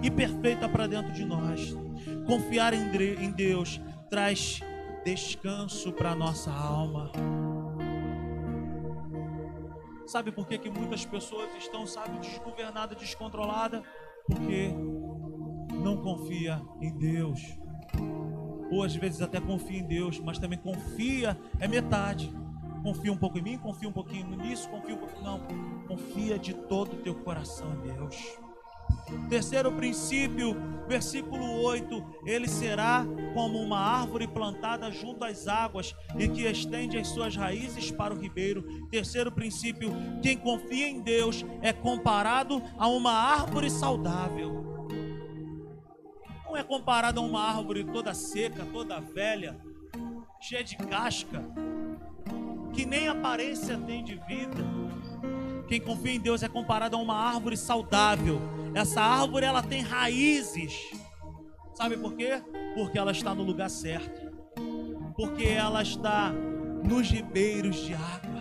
e 0.03 0.11
perfeita 0.11 0.67
para 0.67 0.87
dentro 0.87 1.13
de 1.13 1.25
nós. 1.25 1.77
Confiar 2.27 2.73
em 2.73 3.31
Deus 3.31 3.81
traz 4.09 4.61
descanso 5.05 5.93
para 5.93 6.15
nossa 6.15 6.51
alma. 6.51 7.13
Sabe 10.07 10.31
por 10.31 10.47
que, 10.47 10.59
que 10.59 10.71
muitas 10.71 11.05
pessoas 11.05 11.55
estão, 11.57 11.87
sabe, 11.87 12.19
desgovernadas, 12.19 12.99
descontroladas? 12.99 13.83
Porque 14.27 14.73
não 15.83 15.97
confia 16.03 16.61
em 16.81 16.97
Deus. 16.97 17.41
Ou 18.71 18.83
às 18.83 18.95
vezes 18.95 19.23
até 19.23 19.41
confia 19.41 19.79
em 19.79 19.87
Deus, 19.87 20.19
mas 20.21 20.39
também 20.39 20.59
confia 20.59 21.39
é 21.59 21.67
metade. 21.67 22.33
Confia 22.83 23.13
um 23.13 23.17
pouco 23.17 23.39
em 23.39 23.43
mim, 23.43 23.59
confia 23.59 23.89
um 23.89 23.93
pouquinho 23.93 24.37
nisso, 24.37 24.69
confia 24.69 24.95
um 24.95 24.99
pouquinho. 24.99 25.25
Não, 25.25 25.41
confia 25.87 26.39
de 26.39 26.53
todo 26.53 26.95
o 26.95 27.03
teu 27.03 27.15
coração 27.15 27.73
em 27.75 27.95
Deus. 27.95 28.44
Terceiro 29.29 29.73
princípio, 29.73 30.57
versículo 30.87 31.63
8: 31.63 32.05
Ele 32.25 32.49
será 32.49 33.05
como 33.35 33.59
uma 33.59 33.79
árvore 33.79 34.27
plantada 34.27 34.91
junto 34.91 35.25
às 35.25 35.47
águas 35.47 35.95
e 36.19 36.29
que 36.29 36.43
estende 36.43 36.97
as 36.97 37.09
suas 37.09 37.37
raízes 37.37 37.91
para 37.91 38.15
o 38.15 38.19
ribeiro. 38.19 38.63
Terceiro 38.91 39.31
princípio: 39.33 39.91
quem 40.23 40.37
confia 40.37 40.89
em 40.89 41.01
Deus 41.01 41.45
é 41.63 41.73
comparado 41.73 42.63
a 42.79 42.89
uma 42.89 43.13
árvore 43.13 43.71
saudável. 43.71 44.65
Não 46.47 46.57
é 46.57 46.63
comparado 46.63 47.21
a 47.21 47.23
uma 47.23 47.43
árvore 47.43 47.85
toda 47.85 48.15
seca, 48.15 48.65
toda 48.73 49.01
velha, 49.01 49.61
cheia 50.41 50.63
de 50.63 50.77
casca, 50.77 51.45
que 52.73 52.85
nem 52.85 53.09
aparência 53.09 53.77
tem 53.79 54.05
de 54.05 54.15
vida. 54.27 54.84
Quem 55.67 55.81
confia 55.81 56.13
em 56.13 56.21
Deus 56.21 56.43
é 56.43 56.49
comparado 56.49 56.97
a 56.97 56.99
uma 56.99 57.15
árvore 57.15 57.57
saudável 57.57 58.41
essa 58.75 59.01
árvore 59.01 59.47
ela 59.47 59.63
tem 59.63 59.83
raízes. 59.83 60.91
Sabe 61.75 61.97
por 61.97 62.15
quê? 62.15 62.43
Porque 62.75 62.99
ela 62.99 63.13
está 63.13 63.33
no 63.33 63.45
lugar 63.45 63.71
certo. 63.71 64.33
Porque 65.15 65.45
ela 65.45 65.81
está 65.81 66.33
nos 66.83 67.09
ribeiros 67.09 67.77
de 67.77 67.95
água. 67.95 68.35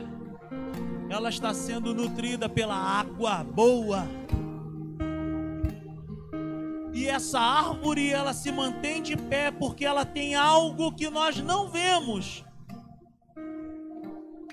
Ela 1.07 1.29
está 1.29 1.53
sendo 1.53 1.93
nutrida 1.93 2.49
pela 2.49 2.75
água 2.75 3.43
boa. 3.43 4.07
E 6.91 7.07
essa 7.07 7.39
árvore 7.39 8.09
ela 8.09 8.33
se 8.33 8.51
mantém 8.51 9.03
de 9.03 9.15
pé 9.15 9.51
porque 9.51 9.85
ela 9.85 10.03
tem 10.03 10.33
algo 10.33 10.91
que 10.91 11.09
nós 11.09 11.39
não 11.39 11.67
vemos, 11.67 12.43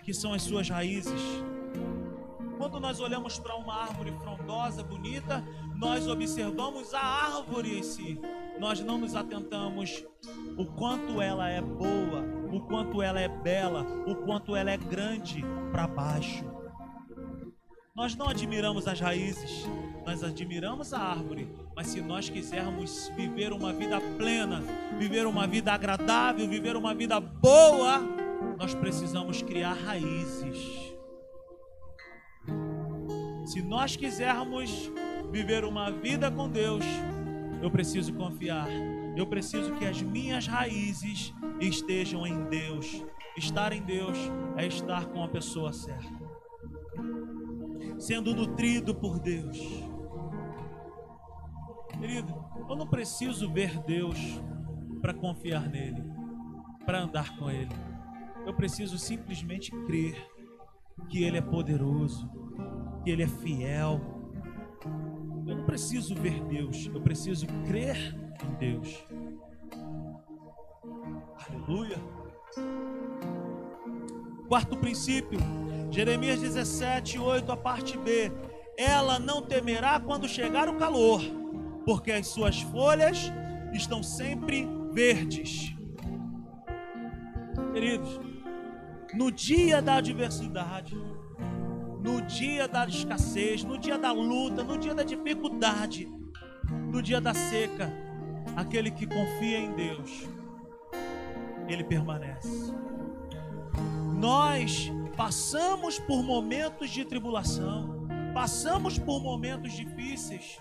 que 0.02 0.12
são 0.12 0.32
as 0.32 0.42
suas 0.42 0.68
raízes. 0.68 1.20
Quando 2.60 2.78
nós 2.78 3.00
olhamos 3.00 3.38
para 3.38 3.56
uma 3.56 3.74
árvore 3.74 4.12
frondosa, 4.18 4.82
bonita, 4.82 5.42
nós 5.76 6.06
observamos 6.06 6.92
a 6.92 7.00
árvore 7.00 7.78
em 7.78 7.82
si. 7.82 8.20
Nós 8.58 8.80
não 8.80 8.98
nos 8.98 9.14
atentamos 9.14 10.04
o 10.58 10.66
quanto 10.66 11.22
ela 11.22 11.48
é 11.48 11.62
boa, 11.62 12.22
o 12.52 12.60
quanto 12.60 13.00
ela 13.00 13.18
é 13.18 13.28
bela, 13.28 13.86
o 14.06 14.14
quanto 14.14 14.54
ela 14.54 14.70
é 14.70 14.76
grande 14.76 15.42
para 15.72 15.86
baixo. 15.86 16.44
Nós 17.96 18.14
não 18.14 18.28
admiramos 18.28 18.86
as 18.86 19.00
raízes, 19.00 19.66
nós 20.04 20.22
admiramos 20.22 20.92
a 20.92 20.98
árvore, 20.98 21.48
mas 21.74 21.86
se 21.86 22.02
nós 22.02 22.28
quisermos 22.28 23.10
viver 23.16 23.54
uma 23.54 23.72
vida 23.72 23.98
plena, 24.18 24.62
viver 24.98 25.26
uma 25.26 25.46
vida 25.46 25.72
agradável, 25.72 26.46
viver 26.46 26.76
uma 26.76 26.94
vida 26.94 27.18
boa, 27.18 28.00
nós 28.58 28.74
precisamos 28.74 29.40
criar 29.40 29.72
raízes. 29.72 30.89
Se 33.50 33.60
nós 33.60 33.96
quisermos 33.96 34.92
viver 35.32 35.64
uma 35.64 35.90
vida 35.90 36.30
com 36.30 36.48
Deus, 36.48 36.84
eu 37.60 37.68
preciso 37.68 38.14
confiar. 38.14 38.68
Eu 39.16 39.26
preciso 39.26 39.74
que 39.74 39.84
as 39.84 40.00
minhas 40.00 40.46
raízes 40.46 41.34
estejam 41.58 42.24
em 42.24 42.44
Deus. 42.44 43.04
Estar 43.36 43.72
em 43.72 43.82
Deus 43.82 44.16
é 44.56 44.68
estar 44.68 45.06
com 45.06 45.24
a 45.24 45.28
pessoa 45.28 45.72
certa. 45.72 46.30
Sendo 47.98 48.32
nutrido 48.36 48.94
por 48.94 49.18
Deus. 49.18 49.58
Querido, 51.98 52.32
eu 52.68 52.76
não 52.76 52.86
preciso 52.86 53.52
ver 53.52 53.80
Deus 53.80 54.16
para 55.02 55.12
confiar 55.12 55.68
nele, 55.68 56.04
para 56.86 57.02
andar 57.02 57.36
com 57.36 57.50
ele. 57.50 57.74
Eu 58.46 58.54
preciso 58.54 58.96
simplesmente 58.96 59.72
crer 59.86 60.24
que 61.08 61.24
ele 61.24 61.38
é 61.38 61.42
poderoso, 61.42 62.30
que 63.02 63.10
Ele 63.10 63.22
é 63.22 63.28
fiel. 63.28 64.00
Eu 65.46 65.56
não 65.56 65.64
preciso 65.64 66.14
ver 66.14 66.42
Deus, 66.44 66.88
eu 66.92 67.00
preciso 67.00 67.46
crer 67.66 68.14
em 68.44 68.54
Deus. 68.58 69.04
Aleluia. 71.48 71.98
Quarto 74.48 74.76
princípio, 74.76 75.38
Jeremias 75.90 76.40
17, 76.40 77.18
8, 77.18 77.52
a 77.52 77.56
parte 77.56 77.96
B. 77.98 78.32
Ela 78.76 79.18
não 79.18 79.42
temerá 79.42 80.00
quando 80.00 80.28
chegar 80.28 80.68
o 80.68 80.76
calor, 80.76 81.20
porque 81.84 82.10
as 82.12 82.28
suas 82.28 82.60
folhas 82.62 83.30
estão 83.72 84.02
sempre 84.02 84.66
verdes. 84.92 85.74
Queridos, 87.72 88.20
no 89.14 89.30
dia 89.30 89.80
da 89.80 89.96
adversidade, 89.96 90.96
no 92.02 92.22
dia 92.22 92.66
da 92.66 92.86
escassez, 92.86 93.62
no 93.62 93.78
dia 93.78 93.98
da 93.98 94.12
luta, 94.12 94.64
no 94.64 94.78
dia 94.78 94.94
da 94.94 95.02
dificuldade, 95.02 96.08
no 96.90 97.02
dia 97.02 97.20
da 97.20 97.34
seca, 97.34 97.92
aquele 98.56 98.90
que 98.90 99.06
confia 99.06 99.58
em 99.58 99.72
Deus, 99.72 100.28
ele 101.68 101.84
permanece. 101.84 102.74
Nós 104.16 104.90
passamos 105.16 105.98
por 105.98 106.22
momentos 106.22 106.90
de 106.90 107.04
tribulação, 107.04 108.06
passamos 108.34 108.98
por 108.98 109.22
momentos 109.22 109.72
difíceis. 109.72 110.58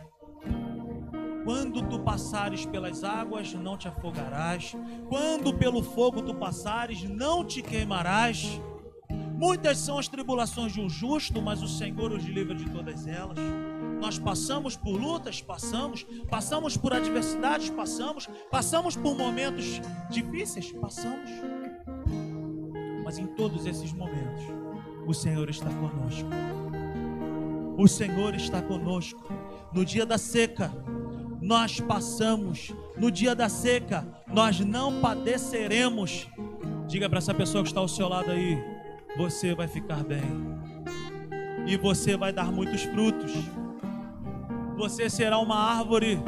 Quando 1.44 1.82
tu 1.88 2.00
passares 2.00 2.66
pelas 2.66 3.04
águas, 3.04 3.54
não 3.54 3.78
te 3.78 3.88
afogarás. 3.88 4.76
Quando 5.08 5.54
pelo 5.54 5.82
fogo 5.82 6.22
tu 6.22 6.36
passares, 6.36 7.04
não 7.04 7.44
te 7.44 7.62
queimarás. 7.62 8.62
Muitas 9.40 9.78
são 9.78 9.98
as 9.98 10.10
tribulações 10.10 10.74
de 10.74 10.82
um 10.82 10.90
justo, 10.90 11.42
mas 11.42 11.64
o 11.64 11.68
Senhor 11.68 12.12
os 12.12 12.26
livra 12.26 12.54
de 12.54 12.70
todas 12.70 13.08
elas. 13.08 13.38
Nós 14.02 14.20
passamos 14.20 14.76
por 14.76 15.00
lutas, 15.00 15.42
passamos, 15.42 16.06
passamos 16.30 16.76
por 16.76 16.92
adversidades, 16.92 17.70
passamos, 17.70 18.28
passamos 18.52 18.98
por 18.98 19.16
momentos 19.16 19.80
difíceis, 20.10 20.74
passamos. 20.74 21.30
Mas 23.02 23.18
em 23.18 23.28
todos 23.28 23.66
esses 23.66 23.94
momentos, 23.94 24.44
o 25.08 25.14
Senhor 25.14 25.50
está 25.50 25.70
conosco. 25.70 26.30
O 27.78 27.88
Senhor 27.88 28.36
está 28.36 28.62
conosco. 28.62 29.24
No 29.74 29.86
dia 29.86 30.06
da 30.06 30.18
seca, 30.18 30.70
nós 31.42 31.80
passamos. 31.80 32.74
No 32.98 33.10
dia 33.10 33.34
da 33.34 33.48
seca, 33.48 34.06
nós 34.28 34.60
não 34.60 35.00
padeceremos. 35.00 36.28
Diga 36.90 37.08
para 37.08 37.20
essa 37.20 37.34
pessoa 37.34 37.64
que 37.64 37.70
está 37.70 37.80
ao 37.80 37.88
seu 37.88 38.10
lado 38.10 38.32
aí 38.32 38.79
você 39.16 39.54
vai 39.54 39.68
ficar 39.68 40.04
bem. 40.04 40.24
E 41.68 41.78
você 41.78 42.18
vai 42.18 42.32
dar 42.32 42.52
muitos 42.52 42.84
frutos. 42.84 43.32
Você 44.78 45.10
será 45.10 45.38
uma 45.40 45.56
árvore 45.56 46.20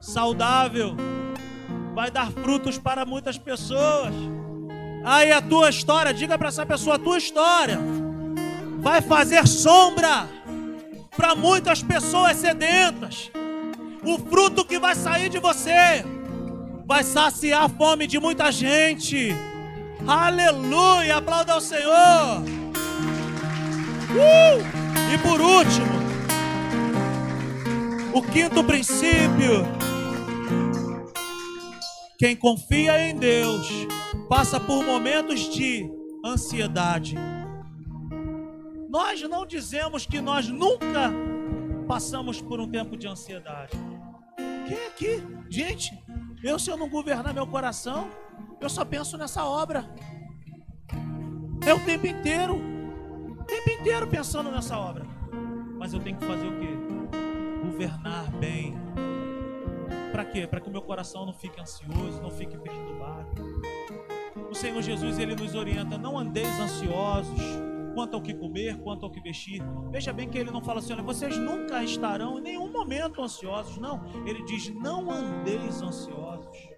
saudável. 0.00 0.96
Vai 1.94 2.10
dar 2.10 2.30
frutos 2.30 2.78
para 2.78 3.04
muitas 3.04 3.38
pessoas. 3.38 4.14
Aí 5.04 5.32
a 5.32 5.40
tua 5.40 5.70
história, 5.70 6.12
diga 6.12 6.36
para 6.36 6.48
essa 6.48 6.66
pessoa 6.66 6.96
a 6.96 6.98
tua 6.98 7.18
história. 7.18 7.78
Vai 8.78 9.00
fazer 9.00 9.46
sombra 9.46 10.28
para 11.16 11.34
muitas 11.34 11.82
pessoas 11.82 12.36
sedentas. 12.36 13.30
O 14.04 14.18
fruto 14.18 14.64
que 14.64 14.78
vai 14.78 14.94
sair 14.94 15.28
de 15.28 15.38
você 15.38 16.04
vai 16.86 17.04
saciar 17.04 17.64
a 17.64 17.68
fome 17.68 18.06
de 18.06 18.18
muita 18.18 18.50
gente. 18.50 19.34
Aleluia! 20.06 21.16
Aplauda 21.16 21.52
ao 21.54 21.60
Senhor. 21.60 22.42
Uh! 24.10 24.78
E 25.12 25.18
por 25.18 25.40
último, 25.40 25.98
o 28.14 28.22
quinto 28.22 28.62
princípio. 28.64 29.66
Quem 32.18 32.34
confia 32.34 33.00
em 33.08 33.16
Deus 33.16 33.68
passa 34.28 34.58
por 34.58 34.84
momentos 34.84 35.40
de 35.54 35.88
ansiedade. 36.24 37.16
Nós 38.88 39.22
não 39.22 39.46
dizemos 39.46 40.04
que 40.04 40.20
nós 40.20 40.48
nunca 40.48 41.12
passamos 41.86 42.40
por 42.40 42.60
um 42.60 42.68
tempo 42.68 42.96
de 42.96 43.06
ansiedade. 43.06 43.72
Quem 44.66 44.86
aqui? 44.86 45.22
Gente, 45.48 45.96
eu 46.42 46.58
se 46.58 46.70
eu 46.70 46.76
não 46.76 46.88
governar 46.88 47.32
meu 47.32 47.46
coração, 47.46 48.10
eu 48.60 48.68
só 48.68 48.84
penso 48.84 49.16
nessa 49.16 49.44
obra. 49.44 49.88
É 51.66 51.72
o 51.72 51.84
tempo 51.84 52.06
inteiro. 52.06 52.56
O 52.56 53.44
tempo 53.44 53.70
inteiro 53.70 54.06
pensando 54.06 54.50
nessa 54.50 54.78
obra. 54.78 55.06
Mas 55.78 55.92
eu 55.92 56.00
tenho 56.00 56.16
que 56.16 56.24
fazer 56.24 56.46
o 56.46 56.58
quê? 56.58 56.68
Governar 57.62 58.30
bem. 58.32 58.74
Para 60.12 60.24
quê? 60.24 60.46
Para 60.46 60.60
que 60.60 60.68
o 60.68 60.72
meu 60.72 60.82
coração 60.82 61.24
não 61.24 61.32
fique 61.32 61.60
ansioso, 61.60 62.20
não 62.20 62.30
fique 62.30 62.56
perturbado. 62.58 63.28
O 64.50 64.54
Senhor 64.54 64.82
Jesus, 64.82 65.18
ele 65.18 65.34
nos 65.34 65.54
orienta: 65.54 65.96
não 65.96 66.18
andeis 66.18 66.58
ansiosos 66.58 67.40
quanto 67.94 68.14
ao 68.14 68.22
que 68.22 68.34
comer, 68.34 68.78
quanto 68.78 69.04
ao 69.04 69.10
que 69.10 69.20
vestir. 69.20 69.62
Veja 69.90 70.12
bem 70.12 70.28
que 70.28 70.38
ele 70.38 70.50
não 70.50 70.62
fala 70.62 70.78
assim: 70.78 70.92
olha, 70.92 71.02
vocês 71.02 71.36
nunca 71.36 71.82
estarão 71.84 72.38
em 72.38 72.42
nenhum 72.42 72.70
momento 72.70 73.22
ansiosos. 73.22 73.76
Não, 73.78 74.04
ele 74.26 74.42
diz: 74.44 74.68
não 74.74 75.10
andeis 75.10 75.82
ansiosos. 75.82 76.77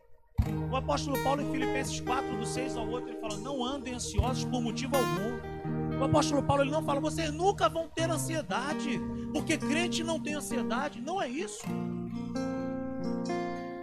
O 0.71 0.77
apóstolo 0.77 1.23
Paulo 1.23 1.43
em 1.43 1.51
Filipenses 1.51 2.01
4, 2.01 2.37
do 2.37 2.47
6 2.47 2.77
ao 2.77 2.89
8, 2.89 3.09
ele 3.09 3.19
fala: 3.19 3.37
Não 3.39 3.65
andem 3.65 3.95
ansiosos 3.95 4.45
por 4.45 4.61
motivo 4.61 4.97
algum. 4.97 5.99
O 6.01 6.05
apóstolo 6.05 6.43
Paulo 6.43 6.63
ele 6.63 6.71
não 6.71 6.83
fala: 6.83 7.01
Vocês 7.01 7.33
nunca 7.33 7.69
vão 7.69 7.89
ter 7.89 8.11
ansiedade, 8.11 9.01
porque 9.33 9.59
crente 9.59 10.05
não 10.05 10.21
tem 10.21 10.35
ansiedade. 10.35 11.01
Não 11.01 11.21
é 11.21 11.29
isso. 11.29 11.65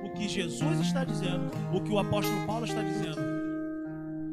O 0.03 0.13
que 0.13 0.27
Jesus 0.27 0.79
está 0.79 1.03
dizendo, 1.03 1.51
o 1.73 1.81
que 1.81 1.91
o 1.91 1.99
apóstolo 1.99 2.45
Paulo 2.47 2.65
está 2.65 2.81
dizendo, 2.81 3.19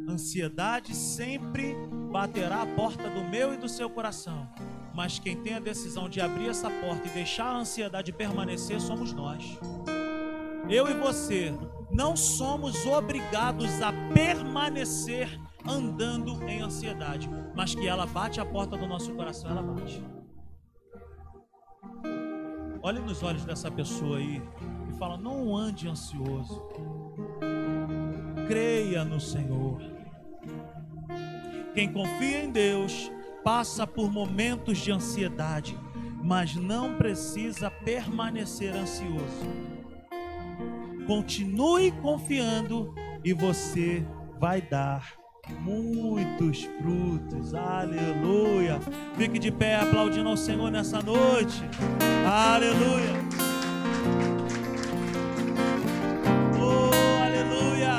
ansiedade 0.09 0.95
sempre 0.95 1.75
baterá 2.11 2.63
a 2.63 2.67
porta 2.67 3.11
do 3.11 3.25
meu 3.25 3.53
e 3.53 3.57
do 3.57 3.69
seu 3.69 3.91
coração. 3.91 4.49
Mas 4.95 5.19
quem 5.19 5.37
tem 5.37 5.55
a 5.55 5.61
decisão 5.61 6.09
de 6.09 6.21
abrir 6.21 6.49
essa 6.49 6.71
porta 6.71 7.09
e 7.09 7.11
deixar 7.11 7.47
a 7.47 7.57
ansiedade 7.57 8.13
permanecer 8.13 8.81
somos 8.81 9.13
nós. 9.13 9.59
Eu 10.69 10.89
e 10.89 10.95
você 10.95 11.53
não 11.91 12.17
somos 12.17 12.87
obrigados 12.87 13.81
a 13.81 13.93
permanecer 14.13 15.41
andando 15.67 16.43
em 16.49 16.61
ansiedade, 16.61 17.29
mas 17.55 17.75
que 17.75 17.87
ela 17.87 18.07
bate 18.07 18.41
a 18.41 18.45
porta 18.45 18.77
do 18.77 18.87
nosso 18.87 19.13
coração, 19.15 19.51
ela 19.51 19.63
bate. 19.63 20.05
Olhe 22.83 23.01
nos 23.01 23.23
olhos 23.23 23.45
dessa 23.45 23.71
pessoa 23.71 24.19
aí 24.19 24.43
e 24.89 24.93
fala: 24.99 25.17
não 25.17 25.57
ande 25.57 25.89
ansioso. 25.89 26.63
Creia 28.47 29.05
no 29.05 29.19
Senhor. 29.19 29.81
Quem 31.75 31.91
confia 31.91 32.45
em 32.45 32.51
Deus 32.51 33.11
passa 33.43 33.87
por 33.87 34.13
momentos 34.13 34.79
de 34.79 34.93
ansiedade, 34.93 35.79
mas 36.23 36.55
não 36.55 36.95
precisa 36.97 37.71
permanecer 37.71 38.75
ansioso 38.75 39.74
Continue 41.07 41.93
confiando 42.03 42.95
e 43.23 43.33
você 43.33 44.05
vai 44.41 44.63
dar 44.63 45.15
muitos 45.61 46.65
frutos. 46.79 47.55
Aleluia. 47.55 48.81
Fique 49.17 49.39
de 49.39 49.51
pé 49.51 49.77
aplaudindo 49.77 50.29
ao 50.29 50.37
Senhor 50.37 50.71
nessa 50.71 51.01
noite. 51.03 51.63
Aleluia. 52.27 53.15
Oh, 56.59 57.23
aleluia. 57.23 57.95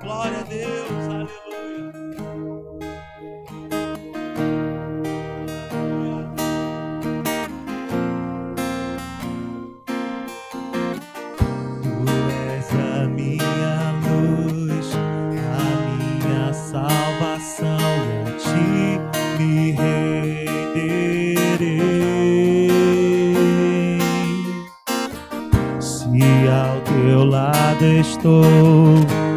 Glória 0.00 0.40
a 0.40 0.42
Deus. 0.42 2.01
Estou 27.82 28.44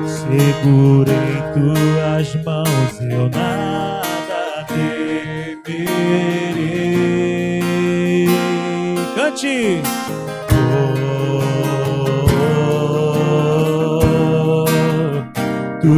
seguro 0.07 1.11
em 1.11 1.41
tuas 1.53 2.35
mãos, 2.43 3.01
eu 3.01 3.29
nada 3.29 4.65
temerei. 4.67 5.95
Cante! 9.15 9.81
Oh, 14.27 14.65
tu 15.81 15.93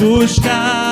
buscar, 0.00 0.89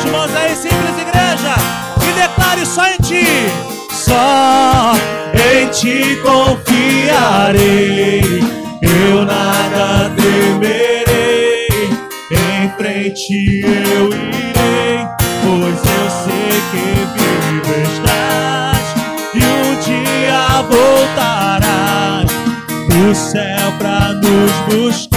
suas 0.00 0.10
mãos 0.10 0.34
aí, 0.34 0.54
simples 0.56 0.98
igreja, 0.98 1.54
e 2.02 2.12
declare 2.12 2.64
só 2.66 2.86
em 2.86 2.96
ti. 2.98 3.26
Só 3.92 4.94
em 5.34 5.68
ti 5.68 6.18
confiarei, 6.22 7.60
eu 8.82 9.24
nada 9.24 10.10
temerei. 10.16 11.68
Em 12.30 12.70
frente 12.76 13.62
eu 13.64 14.06
irei, 14.08 15.06
pois 15.42 15.84
eu 15.84 16.10
sei 16.24 16.54
que 16.70 16.84
vivo 17.14 17.72
estás. 17.92 18.86
E 19.34 19.36
um 19.44 19.70
dia 19.80 20.42
voltarás. 20.70 22.30
Do 22.88 23.14
céu 23.14 23.68
pra 23.78 24.12
nos 24.14 24.52
buscar, 24.68 25.09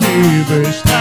sei 0.00 0.93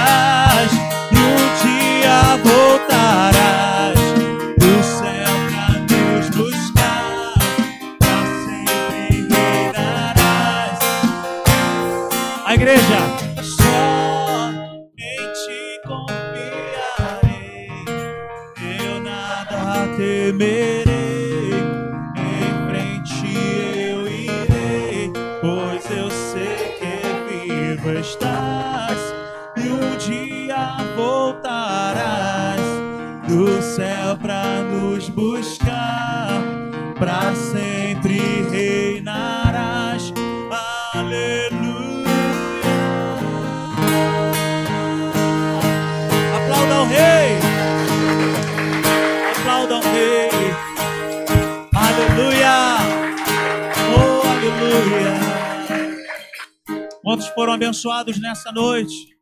noite? 58.54 59.18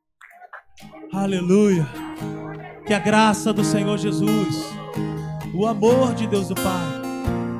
Aleluia. 1.14 1.88
Que 2.86 2.94
a 2.94 3.00
graça 3.00 3.54
do 3.54 3.64
Senhor 3.64 3.98
Jesus, 3.98 4.66
o 5.54 5.66
amor 5.66 6.14
de 6.14 6.28
Deus 6.28 6.50
o 6.50 6.56
Pai, 6.56 7.02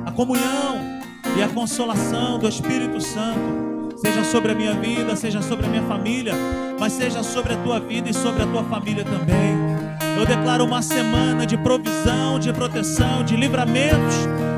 a 0.04 0.12
comunhão 0.12 1.00
e 1.36 1.42
a 1.42 1.48
consolação 1.48 2.38
do 2.38 2.48
Espírito 2.48 3.00
Santo 3.00 3.96
seja 3.96 4.24
sobre 4.24 4.52
a 4.52 4.54
minha 4.54 4.74
vida, 4.74 5.16
seja 5.16 5.40
sobre 5.40 5.66
a 5.66 5.68
minha 5.68 5.82
família, 5.84 6.34
mas 6.78 6.92
seja 6.92 7.22
sobre 7.22 7.54
a 7.54 7.56
tua 7.62 7.80
vida 7.80 8.10
e 8.10 8.14
sobre 8.14 8.42
a 8.42 8.46
tua 8.46 8.64
família 8.64 9.04
também. 9.04 9.56
Eu 10.18 10.26
declaro 10.26 10.64
uma 10.64 10.82
semana 10.82 11.46
de 11.46 11.56
provisão, 11.56 12.38
de 12.38 12.52
proteção, 12.52 13.24
de 13.24 13.36
livramentos. 13.36 14.14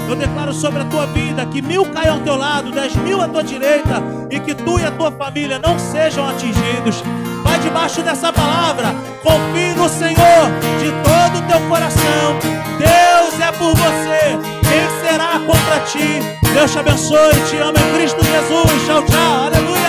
Eu 0.08 0.16
declaro 0.16 0.52
sobre 0.52 0.82
a 0.82 0.84
tua 0.84 1.06
vida 1.06 1.46
que 1.46 1.62
mil 1.62 1.84
caiam 1.86 2.16
ao 2.16 2.20
teu 2.20 2.36
lado, 2.36 2.70
dez 2.70 2.94
mil 2.96 3.20
à 3.20 3.28
tua 3.28 3.42
direita, 3.42 4.02
e 4.30 4.38
que 4.38 4.54
tu 4.54 4.78
e 4.78 4.84
a 4.84 4.90
tua 4.90 5.10
família 5.10 5.58
não 5.58 5.78
sejam 5.78 6.28
atingidos. 6.28 7.02
Vai 7.42 7.58
debaixo 7.58 8.02
dessa 8.02 8.32
palavra, 8.32 8.94
confie 9.22 9.74
no 9.74 9.88
Senhor 9.88 10.50
de 10.78 10.92
todo 11.02 11.38
o 11.38 11.48
teu 11.48 11.60
coração. 11.68 12.38
Deus 12.78 13.40
é 13.40 13.52
por 13.52 13.74
você, 13.74 14.38
quem 14.62 15.08
será 15.08 15.38
contra 15.46 15.80
ti? 15.86 16.20
Deus 16.52 16.70
te 16.70 16.78
abençoe, 16.78 17.34
te 17.48 17.56
amo 17.56 17.78
em 17.78 17.98
Cristo 17.98 18.24
Jesus. 18.24 18.86
Tchau, 18.86 19.02
tchau, 19.02 19.46
aleluia. 19.46 19.83